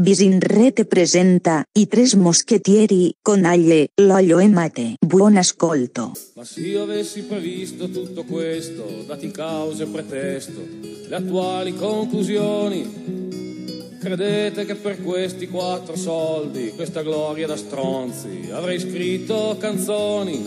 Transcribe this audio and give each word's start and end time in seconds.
Bisinrete 0.00 0.86
presenta 0.86 1.62
I 1.78 1.86
Tres 1.86 2.14
Moschettieri 2.14 3.14
con 3.20 3.44
Aglie, 3.44 3.90
L'Olio 3.96 4.38
e 4.38 4.48
Mate. 4.48 4.94
Buon 4.98 5.36
ascolto. 5.36 6.12
Ma 6.36 6.42
se 6.42 6.62
io 6.62 6.84
avessi 6.84 7.24
previsto 7.24 7.90
tutto 7.90 8.24
questo, 8.24 9.04
dati 9.06 9.30
causa 9.30 9.82
e 9.82 9.88
pretesto, 9.88 10.66
le 11.06 11.14
attuali 11.14 11.74
conclusioni, 11.74 13.98
credete 14.00 14.64
che 14.64 14.76
per 14.76 15.02
questi 15.02 15.48
quattro 15.48 15.96
soldi, 15.96 16.72
questa 16.74 17.02
gloria 17.02 17.46
da 17.46 17.58
stronzi, 17.58 18.48
avrei 18.50 18.80
scritto 18.80 19.58
canzoni? 19.60 20.46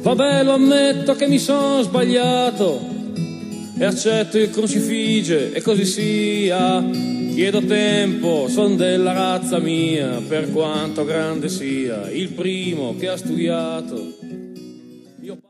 Vabbè, 0.00 0.44
lo 0.44 0.52
ammetto 0.52 1.14
che 1.14 1.28
mi 1.28 1.38
sono 1.38 1.82
sbagliato 1.82 2.99
e 3.80 3.84
accetto 3.86 4.36
il 4.36 4.50
crucifige 4.50 5.54
e 5.54 5.62
così 5.62 5.86
sia. 5.86 6.82
Chiedo 6.82 7.64
tempo, 7.64 8.46
son 8.46 8.76
della 8.76 9.14
razza 9.14 9.58
mia, 9.58 10.20
per 10.20 10.52
quanto 10.52 11.06
grande 11.06 11.48
sia, 11.48 12.10
il 12.10 12.30
primo 12.34 12.94
che 12.98 13.08
ha 13.08 13.16
studiato. 13.16 13.96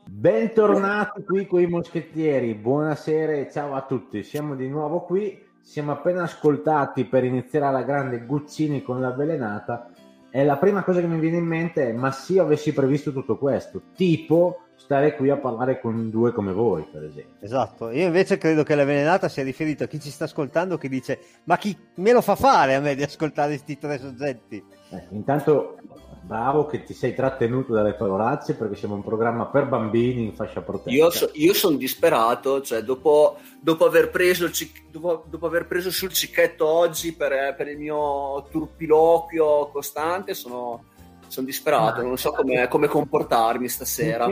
Bentornati 0.07 1.23
qui 1.25 1.45
con 1.45 1.59
i 1.59 1.67
moschettieri, 1.67 2.53
buonasera 2.53 3.33
e 3.33 3.49
ciao 3.51 3.73
a 3.73 3.81
tutti, 3.81 4.23
siamo 4.23 4.55
di 4.55 4.69
nuovo 4.69 5.01
qui, 5.01 5.37
siamo 5.59 5.91
appena 5.91 6.23
ascoltati 6.23 7.03
per 7.03 7.25
iniziare 7.25 7.65
alla 7.65 7.83
grande 7.83 8.23
Guccini 8.25 8.81
con 8.81 9.01
l'avvelenata. 9.01 9.91
E 10.29 10.45
la 10.45 10.55
prima 10.55 10.83
cosa 10.83 11.01
che 11.01 11.07
mi 11.07 11.19
viene 11.19 11.35
in 11.35 11.45
mente 11.45 11.89
è 11.89 11.91
ma 11.91 12.11
se 12.11 12.33
io 12.33 12.43
avessi 12.43 12.71
previsto 12.71 13.11
tutto 13.11 13.37
questo, 13.37 13.81
tipo 13.93 14.67
stare 14.83 15.15
qui 15.15 15.29
a 15.29 15.37
parlare 15.37 15.79
con 15.79 16.09
due 16.09 16.31
come 16.31 16.51
voi, 16.51 16.85
per 16.91 17.03
esempio. 17.03 17.35
Esatto, 17.39 17.91
io 17.91 18.05
invece 18.05 18.37
credo 18.37 18.63
che 18.63 18.75
l'avvelenata 18.75 19.29
sia 19.29 19.43
riferito 19.43 19.83
a 19.83 19.87
chi 19.87 19.99
ci 19.99 20.09
sta 20.09 20.23
ascoltando 20.23 20.77
che 20.77 20.89
dice 20.89 21.19
ma 21.43 21.57
chi 21.57 21.77
me 21.95 22.11
lo 22.11 22.21
fa 22.21 22.35
fare 22.35 22.75
a 22.75 22.79
me 22.79 22.95
di 22.95 23.03
ascoltare 23.03 23.49
questi 23.49 23.77
tre 23.77 23.99
soggetti? 23.99 24.63
Eh, 24.89 25.03
intanto 25.11 25.77
bravo 26.23 26.65
che 26.65 26.83
ti 26.83 26.93
sei 26.93 27.13
trattenuto 27.13 27.73
dalle 27.73 27.93
parolacce 27.93 28.55
perché 28.55 28.75
siamo 28.75 28.95
un 28.95 29.03
programma 29.03 29.47
per 29.47 29.67
bambini 29.67 30.23
in 30.23 30.33
fascia 30.33 30.61
protetta. 30.61 30.91
Io, 30.91 31.09
so, 31.09 31.29
io 31.33 31.53
sono 31.53 31.77
disperato, 31.77 32.61
cioè 32.61 32.81
dopo, 32.81 33.37
dopo, 33.59 33.85
aver 33.85 34.09
preso 34.09 34.45
il, 34.45 34.53
dopo, 34.89 35.25
dopo, 35.29 35.45
aver 35.45 35.67
preso 35.67 35.91
sul 35.91 36.13
cicchetto 36.13 36.65
oggi 36.65 37.13
per, 37.13 37.53
per 37.55 37.67
il 37.67 37.77
mio 37.77 38.47
turpiloquio 38.49 39.69
costante 39.71 40.33
sono 40.33 40.85
sono 41.31 41.45
disperato, 41.45 42.01
non 42.01 42.17
so 42.17 42.31
come, 42.31 42.67
come 42.67 42.87
comportarmi 42.87 43.69
stasera. 43.69 44.27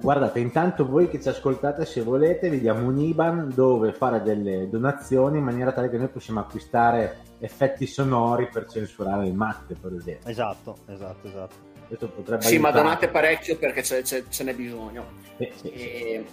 Guardate, 0.00 0.40
intanto 0.40 0.84
voi 0.84 1.08
che 1.08 1.20
ci 1.20 1.28
ascoltate, 1.28 1.84
se 1.84 2.02
volete, 2.02 2.50
vi 2.50 2.58
diamo 2.58 2.88
un 2.88 2.98
IBAN 2.98 3.52
dove 3.54 3.92
fare 3.92 4.20
delle 4.20 4.68
donazioni 4.68 5.38
in 5.38 5.44
maniera 5.44 5.70
tale 5.70 5.88
che 5.88 5.96
noi 5.96 6.08
possiamo 6.08 6.40
acquistare 6.40 7.18
effetti 7.38 7.86
sonori 7.86 8.48
per 8.48 8.66
censurare 8.66 9.28
il 9.28 9.34
matte, 9.34 9.76
per 9.80 9.92
esempio. 9.92 10.28
Esatto, 10.28 10.76
esatto, 10.86 11.28
esatto. 11.28 11.54
sì, 11.88 12.04
aiutare. 12.26 12.58
ma 12.58 12.70
donate 12.72 13.08
parecchio 13.08 13.56
perché 13.56 13.82
c'è, 13.82 14.02
c'è, 14.02 14.24
ce 14.28 14.42
n'è 14.42 14.54
bisogno. 14.54 15.04
Sì, 15.38 15.52
sì, 15.54 15.70
e... 15.70 16.24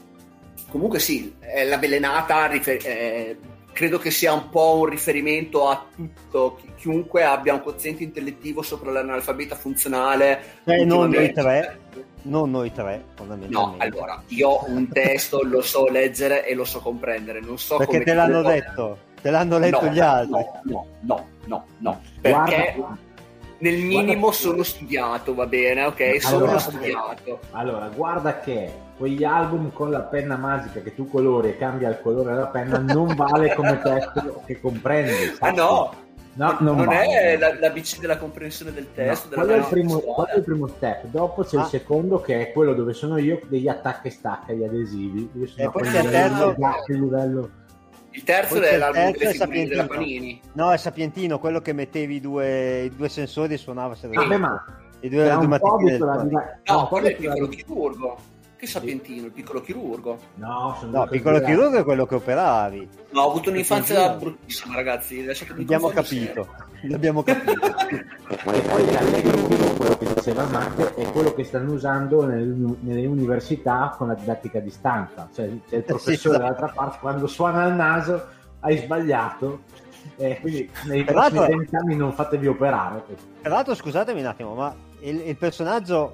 Comunque 0.70 0.98
sì, 0.98 1.36
la 1.68 1.78
velenata 1.78 2.48
rifer- 2.48 2.86
eh, 2.86 3.38
credo 3.74 3.98
che 3.98 4.12
sia 4.12 4.34
un 4.34 4.50
po' 4.50 4.78
un 4.80 4.86
riferimento 4.86 5.70
a 5.70 5.86
tutto, 5.96 6.60
chiunque 6.78 7.24
abbia 7.24 7.54
un 7.54 7.62
quoziente 7.62 8.04
intellettivo 8.04 8.62
sopra 8.62 8.92
l'analfabeta 8.92 9.56
funzionale. 9.56 10.60
Eh, 10.66 10.84
non 10.86 11.10
noi 11.10 11.32
tre, 11.32 11.80
non 12.24 12.52
noi 12.52 12.72
tre, 12.72 13.04
No, 13.48 13.76
allora, 13.78 14.22
io 14.28 14.50
ho 14.50 14.66
un 14.68 14.88
testo 14.90 15.42
lo 15.44 15.62
so 15.62 15.88
leggere 15.88 16.46
e 16.46 16.54
lo 16.54 16.66
so 16.66 16.80
comprendere, 16.80 17.40
non 17.40 17.58
so 17.58 17.78
Perché 17.78 17.92
come 17.94 18.04
te 18.04 18.14
l'hanno 18.14 18.42
detto, 18.42 18.98
te 19.22 19.30
l'hanno 19.30 19.58
letto 19.58 19.86
no, 19.86 19.92
gli 19.92 20.00
altri. 20.00 20.46
No, 20.64 20.86
no, 21.02 21.28
no, 21.46 21.66
no, 21.78 22.02
perché... 22.20 22.74
Guarda 22.76 23.10
nel 23.62 23.82
minimo 23.82 24.20
guarda, 24.20 24.38
sono 24.38 24.64
studiato, 24.64 25.34
va 25.34 25.46
bene, 25.46 25.86
ok? 25.86 26.22
Sono 26.22 26.44
allora, 26.44 26.60
studiato. 26.60 27.40
Allora, 27.52 27.88
guarda 27.88 28.40
che 28.40 28.72
quegli 28.98 29.24
album 29.24 29.72
con 29.72 29.90
la 29.90 30.02
penna 30.02 30.36
magica 30.36 30.82
che 30.82 30.94
tu 30.94 31.10
colori 31.10 31.50
e 31.50 31.58
cambia 31.58 31.90
il 31.90 32.00
colore 32.02 32.34
della 32.34 32.48
penna 32.48 32.78
non 32.78 33.16
vale 33.16 33.54
come 33.56 33.80
testo 33.82 34.44
che 34.46 34.60
comprendi. 34.60 35.36
Ah 35.40 35.52
no, 35.52 35.94
No, 36.34 36.56
non, 36.62 36.78
non 36.78 36.94
è 36.94 37.38
la, 37.38 37.60
la 37.60 37.70
BC 37.72 38.00
della 38.00 38.18
comprensione 38.18 38.72
del 38.72 38.88
testo. 38.94 39.36
No, 39.36 39.44
quello, 39.44 39.66
è 39.66 39.70
primo, 39.70 40.00
quello, 40.00 40.30
è 40.30 40.38
il 40.38 40.44
primo, 40.44 40.68
step. 40.68 41.06
Dopo 41.08 41.44
c'è 41.44 41.58
ah. 41.58 41.64
il 41.64 41.68
secondo 41.68 42.22
che 42.22 42.40
è 42.40 42.52
quello 42.54 42.74
dove 42.74 42.94
sono 42.94 43.18
io 43.18 43.42
degli 43.48 43.68
attacchi 43.68 44.08
e 44.08 44.12
stacca, 44.12 44.54
gli 44.54 44.64
adesivi. 44.64 45.30
Io 45.34 45.48
sono 45.48 45.68
e 45.68 45.72
poi 45.72 45.82
c'è 45.84 46.02
il 46.02 46.10
terzo. 46.10 46.56
livello 46.88 47.50
il 48.12 48.24
terzo 48.24 48.60
Poi 48.60 48.68
è 48.68 48.78
l'album 48.78 49.12
delle 49.12 49.32
figurine 49.32 49.68
della 49.68 49.88
Panini. 49.88 50.42
No, 50.54 50.72
è 50.72 50.78
Sapientino, 50.78 51.40
quello 51.40 51.62
che 51.62 51.74
mettevi 51.74 52.16
i 52.16 52.20
due, 52.20 52.84
i 52.84 52.96
due 52.96 53.10
sensori 53.10 53.54
e 53.54 53.58
suonava. 53.58 53.96
Se 53.96 54.10
ah, 54.12 54.38
ma 54.38 54.66
i 55.00 55.10
due, 55.10 55.30
due 55.30 55.48
matite 55.48 55.98
No, 55.98 56.88
quello 56.88 57.08
è 57.08 57.12
il 57.12 57.16
piccolo 57.16 57.48
chirurgo. 57.48 58.18
Che 58.58 58.68
Sapientino, 58.68 59.26
il 59.26 59.32
piccolo 59.32 59.62
chirurgo? 59.62 60.20
No, 60.36 60.78
no 60.84 61.08
piccolo 61.08 61.42
chirurgo 61.42 61.80
è 61.80 61.84
quello 61.84 62.06
che 62.06 62.16
operavi. 62.16 62.88
No, 63.10 63.22
ho 63.22 63.30
avuto 63.32 63.50
un'infanzia 63.50 64.10
bruttissima, 64.10 64.76
ragazzi. 64.76 65.24
L'abbiamo 65.24 65.88
capito. 65.88 66.48
L'abbiamo 66.84 67.24
capito. 67.24 67.52
e 67.54 68.62
quello 69.78 69.98
che 69.98 70.14
diceva 70.14 70.46
Marco, 70.46 70.96
è 70.96 71.12
quello 71.12 71.34
che 71.34 71.44
stanno 71.44 71.74
usando 71.74 72.26
nel, 72.26 72.78
nelle 72.80 73.06
università 73.06 73.94
con 73.98 74.08
la 74.08 74.16
didattica 74.16 74.58
a 74.58 74.62
distanza. 74.62 75.30
Cioè 75.34 75.50
c'è 75.68 75.78
il 75.78 75.84
professore 75.84 76.36
sì, 76.36 76.42
dall'altra 76.42 76.68
parte, 76.68 76.98
quando 77.00 77.28
suona 77.28 77.68
il 77.68 77.74
naso 77.74 78.26
hai 78.62 78.78
sbagliato. 78.78 79.62
Eh, 80.16 80.40
quindi 80.42 80.70
nei 80.86 81.04
prossimi 81.04 81.46
vent'anni 81.48 81.96
non 81.96 82.14
fatevi 82.14 82.48
operare. 82.48 83.04
Tra 83.42 83.54
l'altro, 83.54 83.76
scusatemi 83.76 84.20
un 84.20 84.26
attimo, 84.26 84.56
ma 84.56 84.74
il, 85.02 85.28
il 85.28 85.38
personaggio 85.38 86.14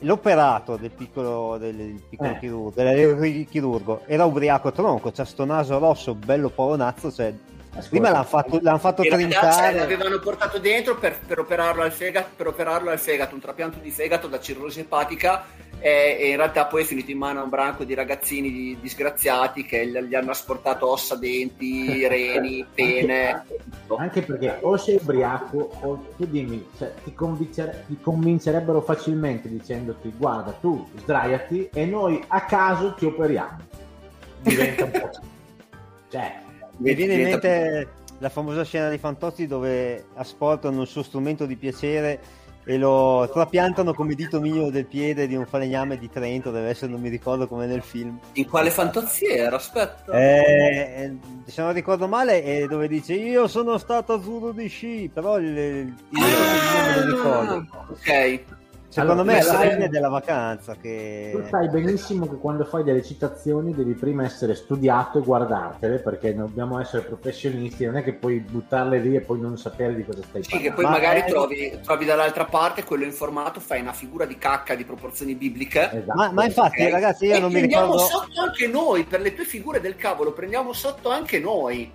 l'operato 0.00 0.76
del 0.76 0.90
piccolo, 0.90 1.56
del 1.58 2.02
piccolo 2.08 2.30
eh. 2.30 2.38
chirurgo, 2.38 2.82
del 2.82 3.46
chirurgo 3.48 4.02
era 4.06 4.24
ubriaco 4.24 4.72
tronco, 4.72 5.10
c'ha 5.10 5.24
sto 5.24 5.44
naso 5.44 5.78
rosso 5.78 6.14
bello 6.14 6.50
polonazzo, 6.50 7.10
cioè 7.12 7.32
Ascolta. 7.76 7.88
Prima 7.90 8.10
l'hanno 8.10 8.24
fatto, 8.24 8.58
l'hanno 8.62 8.78
fatto 8.78 9.02
trincare. 9.02 9.76
L'avevano 9.76 10.18
portato 10.18 10.58
dentro 10.58 10.96
per, 10.96 11.18
per, 11.26 11.38
operarlo 11.38 11.82
al 11.82 11.92
fegato, 11.92 12.30
per 12.34 12.46
operarlo 12.46 12.90
al 12.90 12.98
fegato, 12.98 13.34
un 13.34 13.40
trapianto 13.40 13.78
di 13.78 13.90
fegato 13.90 14.28
da 14.28 14.40
cirrosi 14.40 14.80
epatica 14.80 15.44
e, 15.78 16.16
e, 16.18 16.28
in 16.30 16.36
realtà 16.36 16.64
poi 16.64 16.82
è 16.82 16.84
finito 16.84 17.10
in 17.10 17.18
mano 17.18 17.40
a 17.40 17.42
un 17.42 17.50
branco 17.50 17.84
di 17.84 17.92
ragazzini 17.92 18.78
disgraziati 18.80 19.66
che 19.66 19.86
gli, 19.86 20.14
hanno 20.14 20.30
asportato 20.30 20.90
ossa, 20.90 21.16
denti, 21.16 22.06
reni, 22.08 22.64
pene. 22.72 23.28
Anche, 23.30 23.56
anche, 23.96 24.22
perché 24.22 24.58
o 24.62 24.76
sei 24.78 24.98
ubriaco 25.00 25.70
o 25.82 26.06
tu 26.16 26.24
dimmi, 26.24 26.66
cioè, 26.78 26.94
ti, 27.04 27.12
convincere, 27.12 27.84
ti 27.88 27.98
convincerebbero 28.00 28.80
facilmente 28.80 29.50
dicendoti 29.50 30.12
guarda 30.16 30.52
tu 30.52 30.88
sdraiati 30.96 31.68
e 31.72 31.84
noi 31.84 32.24
a 32.26 32.40
caso 32.44 32.94
ti 32.94 33.04
operiamo. 33.04 33.58
Diventa 34.40 34.84
un 34.84 34.90
po'... 34.90 35.10
Cioè, 36.08 36.38
mi 36.78 36.94
viene 36.94 37.14
in 37.14 37.22
mente 37.22 37.88
la 38.18 38.28
famosa 38.28 38.64
scena 38.64 38.88
dei 38.88 38.98
Fantozzi 38.98 39.46
dove 39.46 40.06
asportano 40.14 40.82
il 40.82 40.88
suo 40.88 41.02
strumento 41.02 41.46
di 41.46 41.56
piacere 41.56 42.44
e 42.68 42.78
lo 42.78 43.30
trapiantano 43.32 43.94
come 43.94 44.14
dito 44.14 44.40
minimo 44.40 44.70
del 44.70 44.86
piede 44.86 45.28
di 45.28 45.36
un 45.36 45.46
falegname 45.46 45.98
di 45.98 46.10
Trento, 46.10 46.50
deve 46.50 46.70
essere, 46.70 46.90
non 46.90 47.00
mi 47.00 47.08
ricordo 47.08 47.46
come 47.46 47.66
nel 47.66 47.82
film. 47.82 48.18
In 48.32 48.48
quale 48.48 48.70
Fantozzi 48.70 49.26
era? 49.26 49.54
Aspetta. 49.54 50.12
Eh, 50.12 51.16
se 51.44 51.62
non 51.62 51.72
ricordo 51.72 52.08
male 52.08 52.42
è 52.42 52.66
dove 52.66 52.88
dice 52.88 53.14
io 53.14 53.46
sono 53.46 53.78
stato 53.78 54.14
azzurro 54.14 54.50
di 54.50 54.66
sci, 54.66 55.08
però 55.14 55.38
il, 55.38 55.46
il, 55.46 55.94
il 56.10 56.22
ah, 56.22 56.96
non 56.96 57.08
lo 57.08 57.16
ricordo. 57.16 57.66
Ok. 57.90 58.44
Secondo 58.96 59.20
allora, 59.20 59.36
me 59.36 59.40
è 59.40 59.44
la 59.44 59.52
sai, 59.52 59.70
fine 59.72 59.88
della 59.90 60.08
vacanza 60.08 60.74
che... 60.74 61.30
Tu 61.34 61.46
sai 61.50 61.68
benissimo 61.68 62.26
che 62.26 62.36
quando 62.36 62.64
fai 62.64 62.82
delle 62.82 63.02
citazioni 63.02 63.74
devi 63.74 63.92
prima 63.92 64.24
essere 64.24 64.54
studiato 64.54 65.18
e 65.18 65.22
guardartele 65.22 65.98
perché 65.98 66.34
dobbiamo 66.34 66.80
essere 66.80 67.02
professionisti, 67.02 67.84
non 67.84 67.98
è 67.98 68.02
che 68.02 68.14
puoi 68.14 68.40
buttarle 68.40 68.98
lì 68.98 69.14
e 69.14 69.20
poi 69.20 69.38
non 69.38 69.58
sapere 69.58 69.94
di 69.94 70.02
cosa 70.02 70.22
stai 70.22 70.42
sì, 70.42 70.48
parlando. 70.48 70.56
Sì, 70.56 70.62
che 70.62 70.72
poi 70.72 70.84
Ma 70.84 70.90
magari 70.90 71.20
è... 71.20 71.24
trovi, 71.26 71.78
trovi, 71.82 72.04
dall'altra 72.06 72.46
parte 72.46 72.84
quello 72.84 73.04
informato, 73.04 73.60
fai 73.60 73.82
una 73.82 73.92
figura 73.92 74.24
di 74.24 74.38
cacca 74.38 74.74
di 74.74 74.84
proporzioni 74.84 75.34
bibliche. 75.34 75.90
Esatto. 75.92 76.14
Ma, 76.14 76.30
ma, 76.32 76.46
infatti 76.46 76.80
okay. 76.80 76.90
ragazzi 76.90 77.26
io 77.26 77.34
e 77.34 77.40
non 77.40 77.52
mi 77.52 77.60
ricordo... 77.60 77.88
prendiamo 77.88 78.08
sotto 78.08 78.40
anche 78.40 78.66
noi, 78.66 79.04
per 79.04 79.20
le 79.20 79.34
tue 79.34 79.44
figure 79.44 79.78
del 79.78 79.96
cavolo, 79.96 80.32
prendiamo 80.32 80.72
sotto 80.72 81.10
anche 81.10 81.38
noi. 81.38 81.92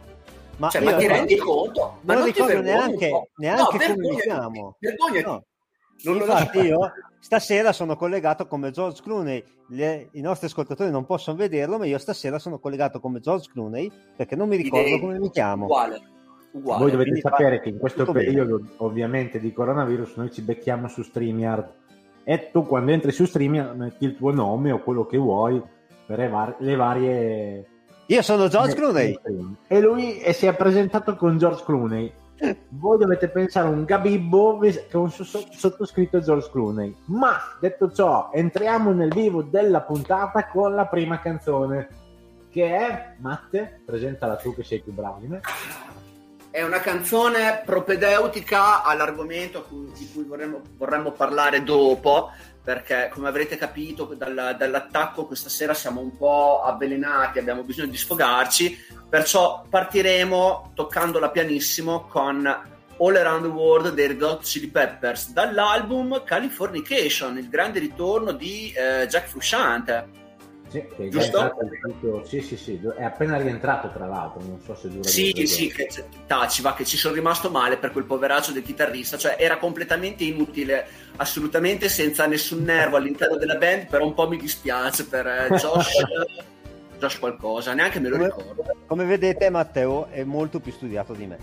Ma, 0.58 0.70
cioè, 0.70 0.84
ma 0.84 0.94
ti 0.94 1.08
rendi 1.08 1.36
conto? 1.38 1.98
Ma 2.02 2.14
non, 2.14 2.22
non 2.22 2.32
ricordo 2.32 2.62
neanche, 2.62 3.30
neanche 3.38 3.88
no, 3.88 3.96
come 3.96 4.20
siamo. 4.22 4.76
Vergognati. 4.78 5.26
No. 5.26 5.46
Non 6.04 6.18
Infatti 6.18 6.60
io 6.60 6.92
stasera 7.20 7.72
sono 7.72 7.96
collegato 7.96 8.48
come 8.48 8.72
George 8.72 9.02
Clooney. 9.02 9.44
Le, 9.70 10.10
I 10.12 10.22
nostri 10.22 10.48
ascoltatori 10.48 10.90
non 10.90 11.06
possono 11.06 11.38
vederlo, 11.38 11.78
ma 11.78 11.86
io 11.86 11.98
stasera 11.98 12.40
sono 12.40 12.60
collegato 12.60 13.00
come 13.00 13.20
George 13.20 13.50
Clooney 13.52 13.92
perché 14.16 14.36
non 14.36 14.50
mi 14.50 14.56
ricordo 14.56 15.00
come 15.00 15.20
mi 15.20 15.30
chiamo. 15.30 15.66
Uguale. 15.66 16.02
Uguale. 16.52 16.82
Voi 16.82 16.92
dovete 16.92 17.10
Quindi 17.12 17.30
sapere 17.30 17.62
che 17.62 17.70
in 17.70 17.78
questo 17.78 18.06
periodo, 18.12 18.58
bene. 18.58 18.72
ovviamente, 18.78 19.40
di 19.40 19.54
coronavirus, 19.54 20.16
noi 20.16 20.32
ci 20.32 20.42
becchiamo 20.42 20.88
su 20.88 21.02
StreamYard 21.04 21.80
e 22.24 22.50
tu 22.52 22.66
quando 22.66 22.92
entri 22.92 23.12
su 23.12 23.26
StreamYard 23.26 23.78
metti 23.78 24.06
il 24.06 24.16
tuo 24.16 24.32
nome 24.32 24.72
o 24.72 24.80
quello 24.80 25.06
che 25.06 25.18
vuoi 25.18 25.62
per 26.06 26.18
le, 26.20 26.28
var- 26.28 26.56
le 26.60 26.76
varie... 26.76 27.66
Io 28.08 28.22
sono 28.22 28.50
George 28.50 28.76
Clooney. 28.76 29.18
E 29.68 29.80
lui 29.80 30.20
e 30.20 30.34
si 30.34 30.46
è 30.46 30.54
presentato 30.54 31.16
con 31.16 31.38
George 31.38 31.64
Clooney 31.64 32.12
voi 32.70 32.98
dovete 32.98 33.28
pensare 33.28 33.68
a 33.68 33.72
un 33.72 33.86
Gabibbo 33.86 34.60
con 34.92 35.12
sottoscritto 35.12 36.22
George 36.22 36.50
Clooney. 36.52 36.96
Ma 37.06 37.38
detto 37.60 37.92
ciò, 37.92 38.30
entriamo 38.34 38.92
nel 38.92 39.14
vivo 39.14 39.44
della 39.44 39.82
puntata 39.82 40.48
con 40.48 40.74
la 40.74 40.86
prima 40.86 41.20
canzone, 41.20 41.88
che 42.50 42.76
è 42.76 43.16
Matte, 43.20 43.82
presentala 43.86 44.36
tu 44.38 44.56
che 44.56 44.64
sei 44.64 44.82
più 44.82 44.92
bravo 44.92 45.20
di 45.20 45.28
me. 45.28 45.42
È 46.50 46.64
una 46.64 46.80
canzone 46.80 47.62
propedeutica 47.66 48.84
all'argomento 48.84 49.66
di 49.70 50.10
cui 50.14 50.24
vorremmo, 50.24 50.60
vorremmo 50.76 51.12
parlare 51.12 51.64
dopo, 51.64 52.30
perché 52.64 53.10
come 53.12 53.28
avrete 53.28 53.58
capito 53.58 54.06
dal, 54.16 54.56
dall'attacco 54.58 55.26
questa 55.26 55.50
sera 55.50 55.74
siamo 55.74 56.00
un 56.02 56.16
po' 56.16 56.62
avvelenati, 56.64 57.40
abbiamo 57.40 57.64
bisogno 57.64 57.90
di 57.90 57.98
sfogarci, 57.98 58.78
perciò 59.10 59.66
partiremo 59.68 60.72
toccandola 60.76 61.30
pianissimo 61.30 62.06
con 62.08 62.46
All 62.46 63.16
Around 63.16 63.44
the 63.44 63.48
World 63.50 63.94
dei 63.94 64.08
Red 64.08 64.22
Hot 64.22 64.44
Chili 64.44 64.68
Peppers 64.68 65.32
dall'album 65.32 66.24
Californication, 66.24 67.38
il 67.38 67.50
grande 67.50 67.80
ritorno 67.80 68.32
di 68.32 68.72
eh, 68.74 69.08
Jack 69.08 69.28
Frusciante. 69.28 70.21
Sì, 70.72 70.86
che 70.96 71.10
Giusto? 71.10 71.54
Sì, 72.24 72.40
sì, 72.40 72.56
sì, 72.56 72.80
è 72.96 73.04
appena 73.04 73.36
rientrato 73.36 73.90
tra 73.90 74.06
l'altro, 74.06 74.42
non 74.48 74.62
so 74.62 74.74
se 74.74 74.88
dura. 74.88 75.06
Sì, 75.06 75.46
sì, 75.46 75.70
che, 75.70 75.90
taci, 76.26 76.62
va, 76.62 76.74
che 76.74 76.86
ci 76.86 76.96
sono 76.96 77.14
rimasto 77.14 77.50
male 77.50 77.76
per 77.76 77.92
quel 77.92 78.06
poveraccio 78.06 78.54
del 78.54 78.64
chitarrista, 78.64 79.18
cioè 79.18 79.36
era 79.38 79.58
completamente 79.58 80.24
inutile, 80.24 80.88
assolutamente 81.18 81.90
senza 81.90 82.26
nessun 82.26 82.64
nervo 82.64 82.96
all'interno 82.96 83.36
della 83.36 83.56
band, 83.56 83.88
però 83.88 84.06
un 84.06 84.14
po' 84.14 84.30
mi 84.30 84.38
dispiace 84.38 85.06
per 85.08 85.28
eh, 85.28 85.48
Josh, 85.60 85.90
Josh 86.98 87.20
qualcosa, 87.20 87.74
neanche 87.74 88.00
me 88.00 88.08
lo 88.08 88.16
come, 88.16 88.28
ricordo. 88.28 88.66
Come 88.88 89.04
vedete 89.04 89.50
Matteo 89.50 90.08
è 90.08 90.24
molto 90.24 90.62
più 90.62 90.72
studiato 90.72 91.12
di 91.12 91.26
me. 91.26 91.38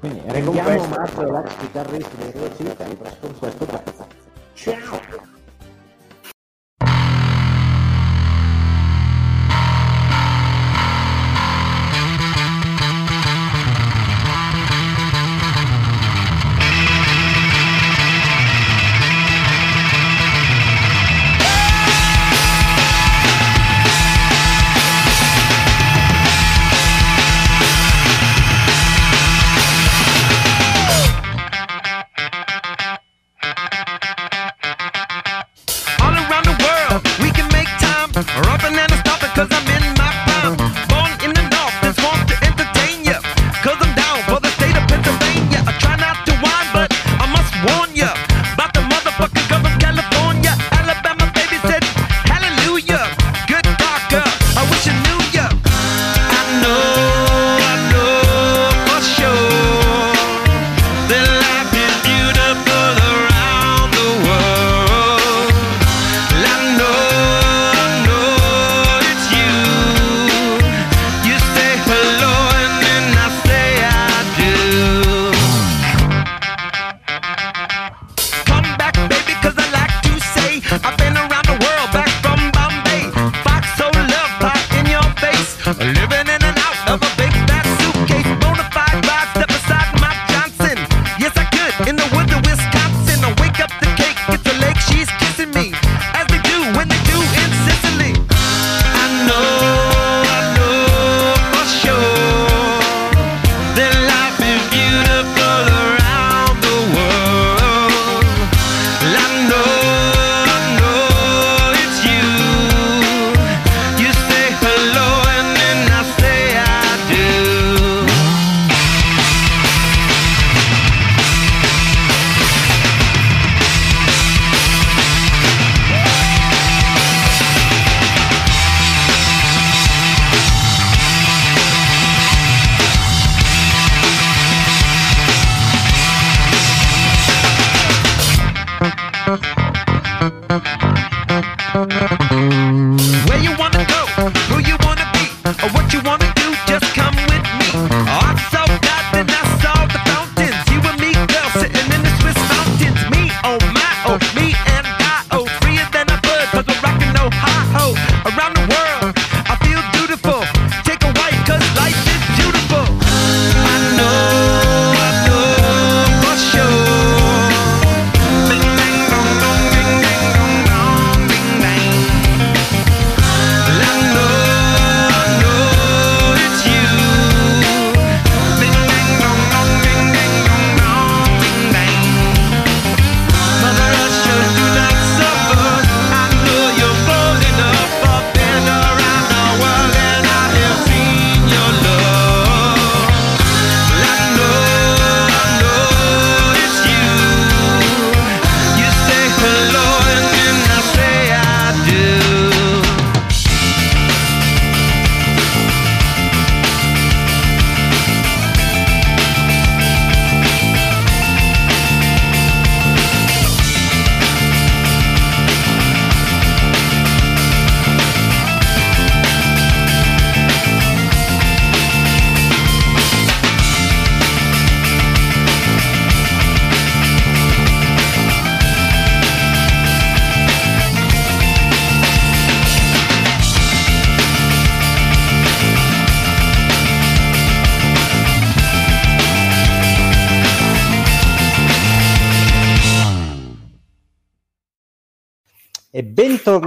Quindi 0.00 0.20
rendiamo 0.26 0.84
Matteo 0.88 1.30
l'ex 1.30 1.56
chitarrista 1.58 2.16
Chili 2.56 2.74
Peppers 2.74 3.18
con 3.20 3.38
questo 3.38 3.64
pezzo. 3.66 4.06
Ciao! 4.54 5.40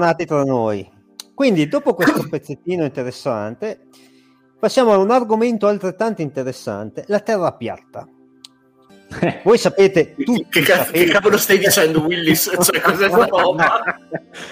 Bentornati 0.06 0.26
tra 0.26 0.44
noi. 0.44 0.92
Quindi, 1.34 1.68
dopo 1.68 1.94
questo 1.96 2.28
pezzettino 2.30 2.84
interessante, 2.84 3.88
passiamo 4.60 4.94
a 4.94 4.98
un 4.98 5.10
argomento 5.10 5.68
altrettanto 5.68 6.22
interessante, 6.22 7.04
la 7.08 7.20
terra 7.20 7.54
piatta. 7.54 8.08
Voi 9.44 9.58
sapete 9.58 10.16
tutti 10.16 10.48
che, 10.50 10.62
ca- 10.62 10.86
sapete... 10.86 11.06
che 11.06 11.12
cavolo 11.12 11.38
stai 11.38 11.58
dicendo 11.58 12.02
Willis? 12.02 12.52
Cioè, 12.60 12.82
cos'è 12.82 13.08
sta 13.08 13.26
roba? 13.26 14.00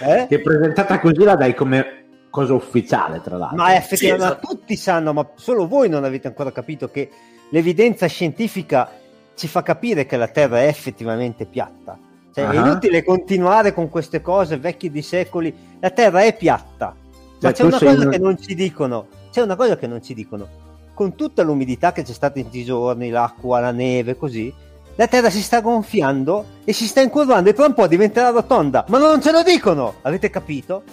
eh? 0.02 0.26
Che 0.28 0.42
presentata 0.42 1.00
così 1.00 1.24
la 1.24 1.36
dai 1.36 1.54
come 1.54 2.02
cosa 2.30 2.54
ufficiale, 2.54 3.22
tra 3.22 3.38
l'altro. 3.38 3.58
Ma 3.58 3.76
effettivamente 3.76 4.26
sì, 4.26 4.32
esatto. 4.32 4.48
tutti 4.48 4.76
sanno, 4.76 5.14
ma 5.14 5.30
solo 5.36 5.68
voi 5.68 5.90
non 5.90 6.04
avete 6.04 6.28
ancora 6.28 6.52
capito 6.52 6.90
che 6.90 7.10
l'evidenza 7.50 8.08
scientifica 8.08 8.92
ci 9.36 9.48
fa 9.48 9.64
capire 9.64 10.06
che 10.06 10.18
la 10.18 10.28
Terra 10.28 10.62
è 10.62 10.68
effettivamente 10.68 11.46
piatta. 11.46 11.98
Cioè, 12.34 12.46
uh-huh. 12.46 12.52
È 12.52 12.56
inutile 12.56 13.04
continuare 13.04 13.74
con 13.74 13.90
queste 13.90 14.22
cose 14.22 14.58
vecchie 14.58 14.90
di 14.90 15.02
secoli. 15.02 15.54
La 15.80 15.92
Terra 15.92 16.24
è 16.24 16.36
piatta. 16.36 16.96
Ma 17.40 17.52
c'è 17.52 17.64
una 17.64 17.78
cosa 17.78 18.10
che 18.10 18.18
non 18.18 18.42
ci 18.42 18.56
dicono. 18.56 19.08
C'è 19.32 19.42
una 19.42 19.56
cosa 19.56 19.78
che 19.78 19.88
non 19.88 20.02
ci 20.02 20.14
dicono. 20.14 20.48
Con 20.94 21.16
tutta 21.16 21.44
l'umidità 21.44 21.92
che 21.92 22.04
c'è 22.04 22.14
stata 22.14 22.40
in 22.40 22.46
questi 22.46 22.64
giorni, 22.64 23.10
l'acqua, 23.10 23.60
la 23.60 23.72
neve, 23.72 24.16
così, 24.16 24.54
la 24.96 25.08
Terra 25.08 25.30
si 25.30 25.42
sta 25.42 25.60
gonfiando 25.62 26.46
e 26.64 26.74
si 26.74 26.86
sta 26.86 27.02
incurvando 27.02 27.50
e 27.50 27.54
tra 27.54 27.66
un 27.66 27.74
po' 27.74 27.88
diventerà 27.88 28.30
rotonda. 28.30 28.86
Ma 28.90 29.00
non 29.00 29.22
ce 29.22 29.32
lo 29.32 29.44
dicono! 29.44 29.96
Avete 30.02 30.30
capito? 30.30 30.84